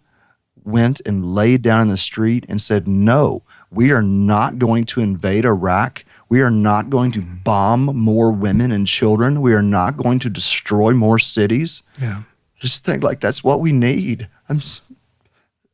[0.65, 5.01] went and laid down in the street and said, no, we are not going to
[5.01, 6.05] invade Iraq.
[6.29, 9.41] We are not going to bomb more women and children.
[9.41, 11.83] We are not going to destroy more cities.
[12.01, 12.23] Yeah.
[12.63, 14.29] Just think like that's what we need.
[14.47, 14.61] I'm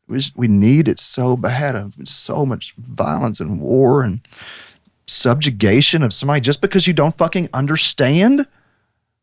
[0.08, 1.94] we, we need it so bad.
[2.08, 4.22] So much violence and war and
[5.06, 8.40] subjugation of somebody just because you don't fucking understand.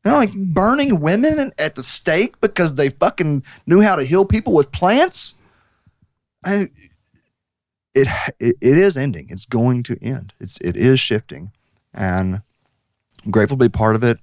[0.04, 4.24] You know, like burning women at the stake because they fucking knew how to heal
[4.24, 5.34] people with plants.
[6.44, 6.68] I,
[7.94, 8.06] it,
[8.38, 9.26] it it is ending.
[9.28, 10.34] It's going to end.
[10.38, 11.50] It's it is shifting,
[11.92, 12.42] and
[13.24, 14.20] I'm grateful to be part of it.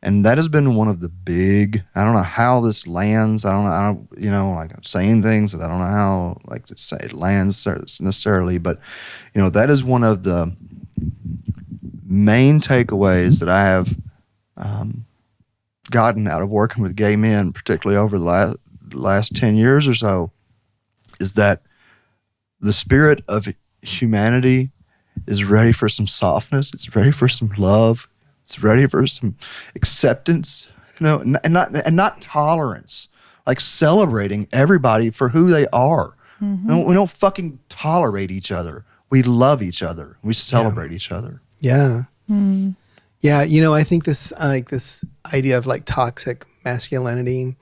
[0.00, 1.82] And that has been one of the big.
[1.94, 3.44] I don't know how this lands.
[3.44, 3.70] I don't know.
[3.70, 4.08] I don't.
[4.16, 7.12] You know, like I'm saying things that I don't know how like to say it
[7.12, 8.58] lands necessarily.
[8.58, 8.78] But
[9.34, 10.54] you know, that is one of the
[12.04, 13.96] main takeaways that I have
[14.56, 15.04] um,
[15.90, 18.56] gotten out of working with gay men, particularly over the last,
[18.92, 20.30] last 10 years or so,
[21.20, 21.62] is that
[22.60, 23.48] the spirit of
[23.82, 24.70] humanity
[25.26, 26.72] is ready for some softness.
[26.72, 28.08] It's ready for some love.
[28.48, 29.36] It's ready for some
[29.74, 30.68] acceptance,
[30.98, 33.08] you know, and and not and not tolerance.
[33.46, 36.16] Like celebrating everybody for who they are.
[36.40, 36.66] Mm-hmm.
[36.66, 38.86] We, don't, we don't fucking tolerate each other.
[39.10, 40.16] We love each other.
[40.22, 41.42] We celebrate each other.
[41.58, 42.04] Yeah.
[42.26, 42.70] Hmm.
[43.20, 45.04] Yeah, you know, I think this like this
[45.34, 47.56] idea of like toxic masculinity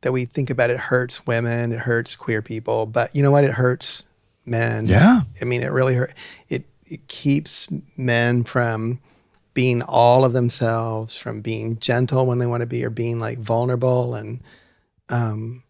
[0.00, 3.44] that we think about it hurts women, it hurts queer people, but you know what?
[3.44, 4.06] It hurts
[4.46, 4.86] men.
[4.86, 5.20] Yeah.
[5.42, 6.14] I mean, it really hurt.
[6.48, 7.68] It it keeps
[7.98, 9.00] men from
[9.54, 13.38] being all of themselves, from being gentle when they want to be, or being like
[13.38, 14.40] vulnerable, and
[15.08, 15.62] um,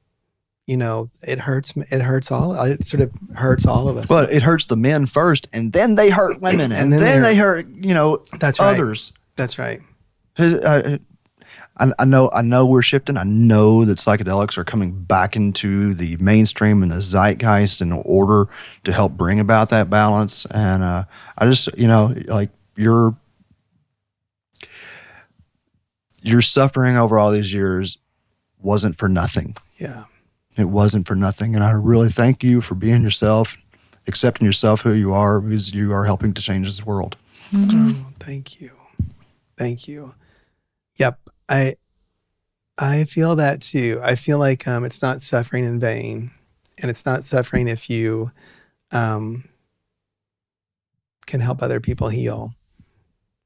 [0.67, 1.75] you know, it hurts.
[1.77, 2.55] It hurts all.
[2.63, 4.07] It sort of hurts all of us.
[4.07, 7.23] But it hurts the men first, and then they hurt women, and, And then, then
[7.23, 8.75] they hurt, you know, That's right.
[8.75, 9.13] others.
[9.37, 9.81] That's right.
[10.39, 10.99] Uh,
[11.79, 13.17] I, I know, I know we're shifting.
[13.17, 18.49] I know that psychedelics are coming back into the mainstream and the zeitgeist in order
[18.85, 20.47] to help bring about that balance.
[20.51, 21.05] And uh,
[21.39, 23.17] I just, you know, like your
[26.23, 27.99] your suffering over all these years
[28.59, 29.57] wasn't for nothing.
[29.81, 30.05] Yeah.
[30.57, 31.55] It wasn't for nothing.
[31.55, 33.57] And I really thank you for being yourself,
[34.07, 37.17] accepting yourself who you are, because you are helping to change this world.
[37.55, 38.71] Oh, thank you.
[39.57, 40.13] Thank you.
[40.99, 41.19] Yep.
[41.49, 41.75] I
[42.79, 44.01] I feel that too.
[44.03, 46.31] I feel like um, it's not suffering in vain.
[46.81, 48.31] And it's not suffering if you
[48.91, 49.45] um,
[51.27, 52.55] can help other people heal.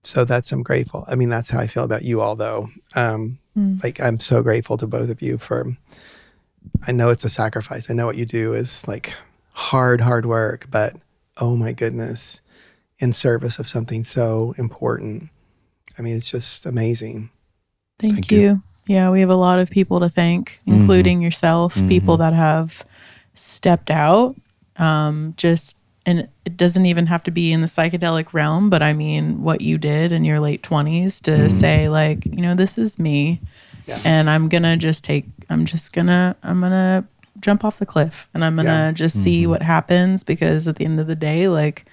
[0.05, 1.05] So that's I'm grateful.
[1.09, 2.68] I mean, that's how I feel about you all though.
[2.94, 3.81] Um, Mm.
[3.85, 5.64] like I'm so grateful to both of you for
[6.89, 7.89] I know it's a sacrifice.
[7.89, 9.14] I know what you do is like
[9.52, 10.94] hard, hard work, but
[11.36, 12.40] oh my goodness,
[12.98, 15.31] in service of something so important.
[15.98, 17.31] I mean, it's just amazing.
[18.01, 18.40] Thank, Thank you.
[18.40, 18.62] you.
[18.86, 22.85] Yeah, we have a lot of people to thank, including yourself, people that have
[23.35, 24.36] stepped out.
[24.76, 25.76] Um, just
[26.06, 29.60] and it doesn't even have to be in the psychedelic realm, but I mean what
[29.60, 31.48] you did in your late twenties to mm-hmm.
[31.48, 33.40] say like, you know, this is me,
[33.86, 34.01] Yeah.
[34.05, 35.26] and I'm gonna just take.
[35.48, 36.36] I'm just gonna.
[36.43, 37.06] I'm gonna
[37.40, 38.93] jump off the cliff, and I'm gonna Yeah.
[38.93, 39.51] just see mm-hmm.
[39.51, 41.86] what happens because at the end of the day, like,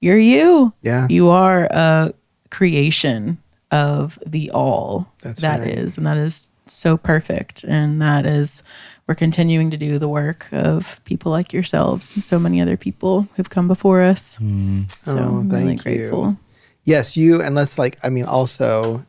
[0.00, 0.72] you're you.
[0.82, 1.06] Yeah.
[1.08, 2.12] You are a
[2.50, 3.38] creation
[3.70, 5.68] of the all That's that right.
[5.68, 7.64] is, and that is so perfect.
[7.64, 8.62] And that is,
[9.06, 13.28] we're continuing to do the work of people like yourselves and so many other people
[13.36, 14.38] who've come before us.
[14.38, 14.90] Mm.
[15.04, 16.28] So Oh, I'm really thank grateful.
[16.30, 16.36] you.
[16.84, 19.04] Yes, you and let's like I mean also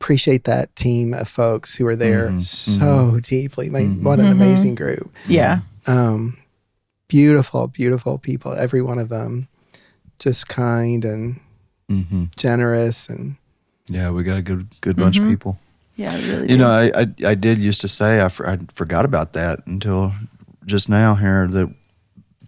[0.00, 2.40] appreciate that team of folks who are there mm-hmm.
[2.40, 3.18] so mm-hmm.
[3.18, 3.70] deeply.
[3.70, 4.04] My, mm-hmm.
[4.04, 5.14] What an amazing group.
[5.26, 5.60] Yeah.
[5.86, 6.36] Um,
[7.08, 8.52] beautiful, beautiful people.
[8.52, 9.48] Every one of them,
[10.18, 11.40] just kind and
[11.90, 12.24] Mm-hmm.
[12.36, 13.36] generous and
[13.88, 15.58] Yeah, we got a good good bunch of people.
[15.96, 16.50] Yeah, really.
[16.50, 19.64] You know, I, I I did used to say I, for, I forgot about that
[19.66, 20.12] until
[20.66, 21.72] just now here that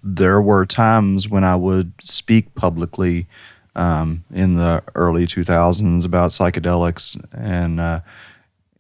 [0.03, 3.27] there were times when I would speak publicly
[3.75, 8.01] um, in the early 2000s about psychedelics and uh,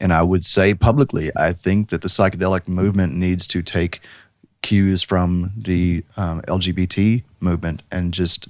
[0.00, 4.00] and I would say publicly I think that the psychedelic movement needs to take
[4.62, 8.48] cues from the um, LGBT movement and just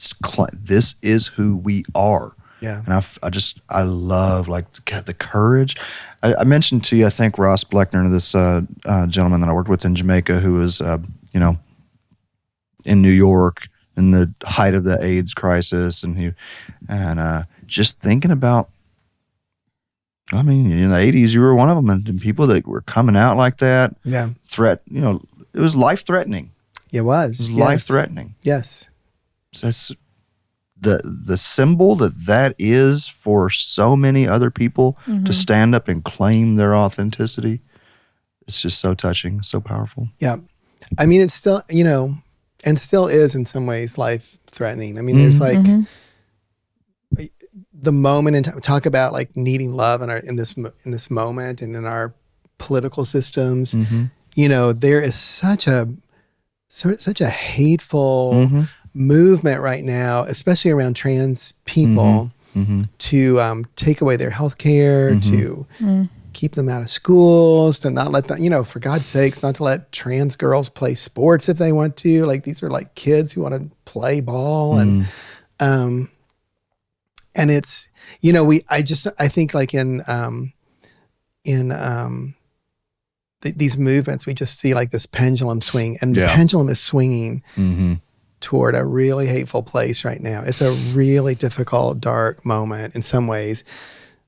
[0.00, 2.34] cl- this is who we are.
[2.62, 2.82] Yeah.
[2.84, 5.76] And I, f- I just, I love like the, the courage.
[6.22, 9.52] I, I mentioned to you, I think Ross Bleckner, this uh, uh, gentleman that I
[9.52, 10.98] worked with in Jamaica, who was, uh,
[11.34, 11.58] you know,
[12.84, 16.32] in New York in the height of the AIDS crisis, and he,
[16.88, 18.70] and uh, just thinking about.
[20.32, 22.80] I mean, in the '80s, you were one of them, and, and people that were
[22.80, 25.22] coming out like that, yeah, threat, you know,
[25.52, 26.52] it was life threatening.
[26.92, 27.38] it was.
[27.38, 27.58] It was yes.
[27.58, 28.34] life threatening.
[28.42, 28.88] Yes.
[29.52, 29.92] So that's
[30.82, 35.32] the the symbol that that is for so many other people to mm-hmm.
[35.32, 37.60] stand up and claim their authenticity.
[38.46, 40.08] It's just so touching, so powerful.
[40.20, 40.38] Yeah.
[40.98, 42.14] I mean, it's still, you know,
[42.64, 44.98] and still is in some ways life threatening.
[44.98, 45.62] I mean, there's mm-hmm.
[45.62, 45.66] like
[47.18, 47.24] mm-hmm.
[47.72, 51.62] the moment and talk about like needing love in our in this in this moment
[51.62, 52.14] and in our
[52.58, 53.74] political systems.
[54.34, 55.88] You know, there is such a
[56.68, 62.30] so, such a hateful movement right now, especially around trans people,
[62.98, 65.66] to um, take away their health care, to
[66.34, 69.54] keep them out of schools, to not let them, you know, for God's sakes, not
[69.56, 72.26] to let trans girls play sports if they want to.
[72.26, 75.06] Like these are like kids who want to play ball and
[75.60, 76.10] um
[77.34, 77.88] and it's
[78.20, 80.52] you know, we I just I think like in um
[81.44, 82.34] in um
[83.40, 87.42] th- these movements we just see like this pendulum swing and the pendulum is swinging
[87.56, 87.94] Mm-hmm.
[88.42, 90.42] Toward a really hateful place right now.
[90.44, 93.64] It's a really difficult, dark moment in some ways.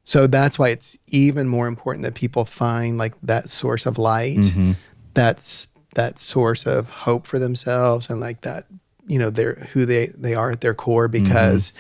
[0.05, 4.39] So that's why it's even more important that people find like that source of light.
[4.39, 4.73] Mm-hmm.
[5.15, 8.67] That's that source of hope for themselves and like that,
[9.07, 11.73] you know, they're who they they are at their core because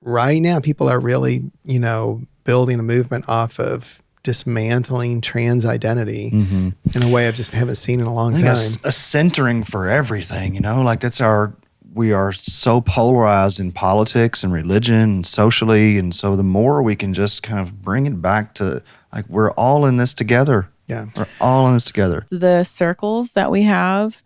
[0.00, 6.28] right now people are really, you know, building a movement off of dismantling trans identity
[6.32, 8.54] in a way I've just haven't seen in a long I think time.
[8.54, 11.54] a, s- a centering for everything, you know, like that's our,
[11.94, 15.98] we are so polarized in politics and religion and socially.
[15.98, 18.82] And so the more we can just kind of bring it back to
[19.12, 20.68] like, we're all in this together.
[20.86, 21.06] Yeah.
[21.16, 22.24] We're all in this together.
[22.30, 24.22] the circles that we have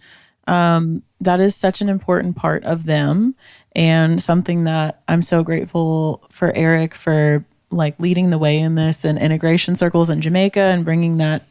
[0.49, 3.35] um, that is such an important part of them
[3.75, 9.05] and something that i'm so grateful for eric for like leading the way in this
[9.05, 11.43] and integration circles in jamaica and bringing that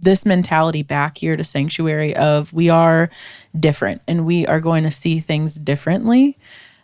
[0.00, 3.10] this mentality back here to sanctuary of we are
[3.58, 6.38] different and we are going to see things differently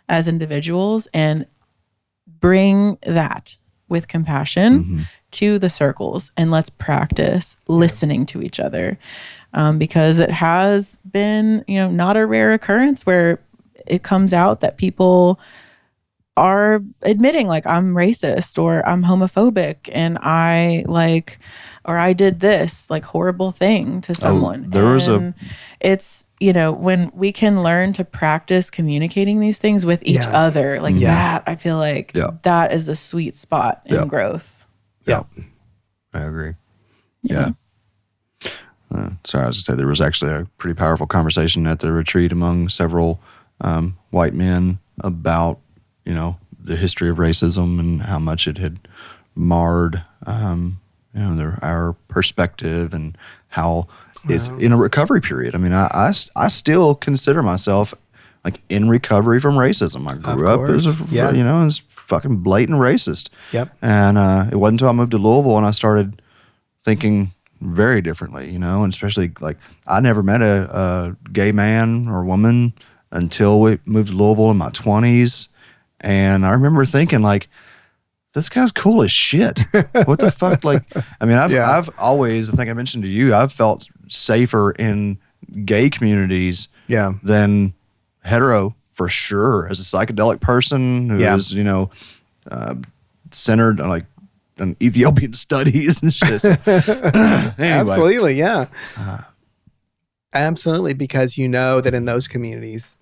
[0.09, 1.45] as individuals and
[2.39, 8.97] bring that with compassion to the circles and let's practice listening to each other.
[9.53, 13.39] Um, because it has been you know not a rare occurrence where
[13.87, 15.39] it comes out that people
[16.37, 21.39] are admitting like i'm racist or i'm homophobic and i like
[21.85, 25.33] or i did this like horrible thing to someone there was a-
[25.79, 30.37] it's you know when we can learn to practice communicating these things with each Yeah.
[30.37, 31.07] other like Yeah.
[31.07, 32.31] that i feel like Yeah.
[32.41, 34.05] that is a sweet spot in Yeah.
[34.05, 34.65] growth
[35.07, 35.21] yeah.
[36.13, 36.53] I agree.
[37.21, 37.49] Yeah.
[38.93, 41.91] Uh, sorry, I was just say there was actually a pretty powerful conversation at the
[41.91, 43.19] retreat among several
[43.61, 45.59] um, white men about
[46.05, 48.79] you know the history of racism and how much it had
[49.35, 50.79] marred um,
[51.13, 53.17] you know their, our perspective and
[53.49, 53.87] how
[54.27, 55.53] it's in a recovery period.
[55.53, 57.93] I mean, I, I, I still consider myself
[58.43, 60.07] like in recovery from racism.
[60.07, 61.15] I grew up as a.
[61.15, 61.31] Yeah.
[61.31, 63.29] you know as fucking blatant racist.
[63.51, 63.75] Yep.
[63.81, 66.21] And uh, it wasn't until I moved to Louisville and I started
[66.83, 69.57] thinking very differently, you know, and especially like
[69.87, 72.73] I never met a, a gay man or woman
[73.11, 75.47] until we moved to Louisville in my 20s.
[76.01, 77.47] And I remember thinking, like,
[78.33, 79.59] this guy's cool as shit.
[80.05, 80.63] What the fuck?
[80.63, 80.83] Like,
[81.21, 81.69] I mean, I've, Yeah.
[81.77, 85.19] I've always, I think I mentioned to you, I've felt safer in
[85.63, 87.13] gay communities Yeah.
[87.23, 87.73] than
[88.23, 89.67] hetero for sure.
[89.69, 91.57] As a psychedelic person who is, Yeah.
[91.57, 91.89] you know,
[92.51, 92.75] uh,
[93.31, 94.05] centered on like
[94.59, 96.43] on Ethiopian studies and shit.
[96.67, 98.67] anyway, Absolutely, yeah.
[100.33, 102.97] Absolutely, because you know that in those communities,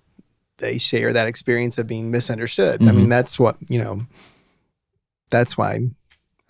[0.58, 2.82] they share that experience of being misunderstood.
[2.82, 2.96] I Mm-hmm.
[2.96, 4.02] mean, that's what you know.
[5.30, 5.80] That's why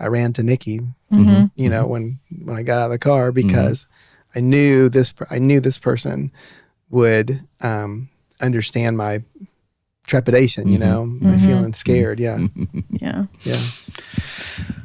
[0.01, 0.81] I ran to Nikki.
[1.13, 1.51] Mhm.
[1.55, 3.47] You know, when when I got out of the car Mm-hmm.
[3.49, 3.87] because
[4.35, 5.15] I knew this.
[5.31, 6.33] I knew this person
[6.91, 8.09] would um,
[8.41, 9.23] understand my
[10.07, 10.69] trepidation.
[10.69, 10.91] You Mm-hmm.
[10.91, 12.21] know, my feeling scared.
[12.21, 12.39] Yeah,
[12.91, 13.61] yeah yeah.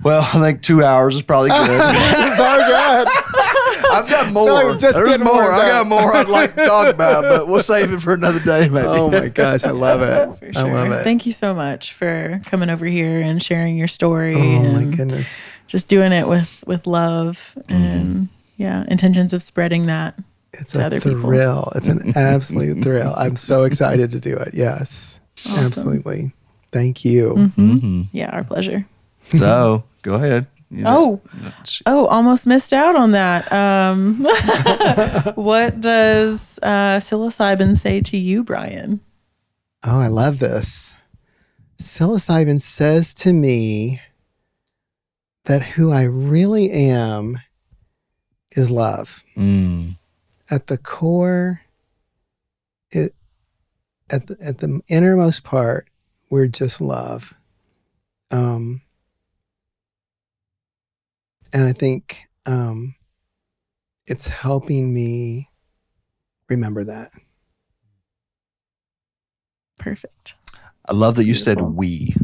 [0.04, 1.68] Well, I think two hours is probably good.
[2.38, 3.08] so good.
[3.92, 4.46] I've got more.
[4.46, 5.52] No, just There's more.
[5.52, 8.70] I got more I'd like to talk about, but we'll save it for another day,
[8.70, 8.88] maybe.
[8.88, 10.54] Oh my gosh, I love it.
[10.54, 11.04] for I love it.
[11.04, 15.44] thank you so much for coming over here and sharing your story Oh my goodness.
[15.68, 20.16] just doing it with with love and yeah intentions of spreading that
[20.54, 21.22] It's a other people.
[21.22, 21.72] thrill.
[21.76, 23.14] It's an absolute thrill.
[23.18, 24.50] I'm so excited to do it.
[24.54, 25.66] Yes, Awesome.
[25.66, 26.34] absolutely.
[26.72, 27.34] Thank you.
[27.58, 28.02] Mm-hmm.
[28.12, 28.86] yeah our pleasure
[29.38, 30.48] So go ahead.
[30.72, 31.52] You know, oh
[31.88, 34.24] oh almost missed out on that um
[35.36, 39.00] what does uh psilocybin say to you brian
[39.84, 40.96] Oh, I love this.
[41.80, 44.02] Psilocybin says to me
[45.46, 47.40] that who I really am
[48.52, 49.24] is love.
[49.38, 49.96] Mm,
[50.52, 51.62] At the core,
[52.92, 53.16] it
[54.10, 55.88] at the, at the innermost part,
[56.30, 57.34] we're just love.
[58.32, 58.82] Um,
[61.54, 62.96] and I think um,
[64.08, 65.50] it's helping me
[66.50, 67.12] remember that.
[69.78, 70.34] perfect
[70.88, 72.16] I love that you said we.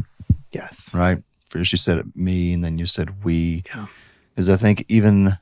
[0.52, 0.92] Yes.
[0.92, 1.22] right?
[1.48, 3.62] First you said it, me, and then you said we.
[3.74, 3.86] Yeah.
[4.34, 5.38] Because I think even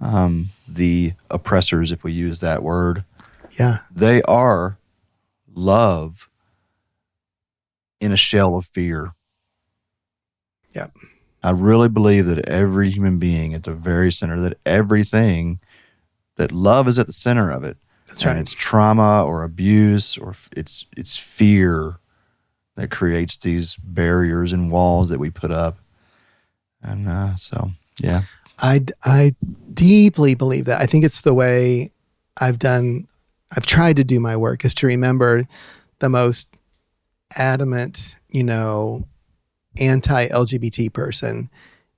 [0.00, 3.04] um, the oppressors, if we use that word,
[3.58, 3.78] Yeah.
[3.90, 4.76] they are
[5.54, 6.28] love
[8.00, 9.14] in a shell of fear.
[10.74, 10.94] Yep.
[11.46, 15.60] I really believe that every human being at the very center, that everything,
[16.34, 17.76] that love is at the center of it.
[18.08, 18.40] That's and right.
[18.40, 22.00] it's trauma or abuse or it's it's fear
[22.74, 25.78] that creates these barriers and walls that we put up.
[26.82, 27.70] And uh, so,
[28.00, 28.22] yeah.
[28.58, 29.36] I, I
[29.72, 30.80] deeply believe that.
[30.80, 31.92] I think it's the way
[32.40, 33.06] I've done,
[33.56, 35.44] I've tried to do my work is to remember
[36.00, 36.48] the most
[37.36, 39.04] adamant, you know,
[39.80, 41.50] anti LGBT person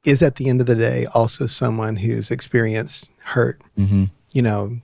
[0.05, 3.60] is at the end of the day also someone who's experienced hurt.
[3.76, 4.05] Mm-hmm.
[4.32, 4.78] You know,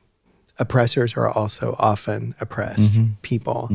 [0.59, 3.13] oppressors are also often oppressed Mm-hmm.
[3.23, 3.69] people.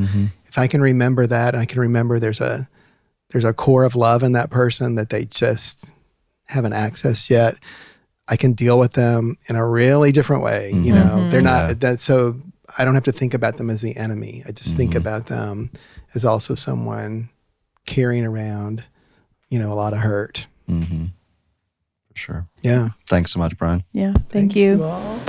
[0.46, 2.68] If I can remember that, I can remember there's a
[3.32, 5.92] there's a core of love in that person that they just
[6.48, 7.56] haven't accessed yet.
[8.28, 10.72] I can deal with them in a really different way.
[10.74, 12.40] You know, they're not that so
[12.78, 14.44] I don't have to think about them as the enemy.
[14.48, 15.72] I just think about them
[16.16, 17.30] as also someone
[17.86, 18.84] carrying around,
[19.50, 20.48] you know, a lot of hurt.
[20.70, 21.06] Mm-hmm.
[22.12, 22.48] For sure.
[22.62, 22.90] Yeah.
[23.08, 23.84] Thanks so much, Brian.
[23.92, 24.14] Yeah.
[24.30, 24.84] Thank, you.
[24.84, 25.20] all.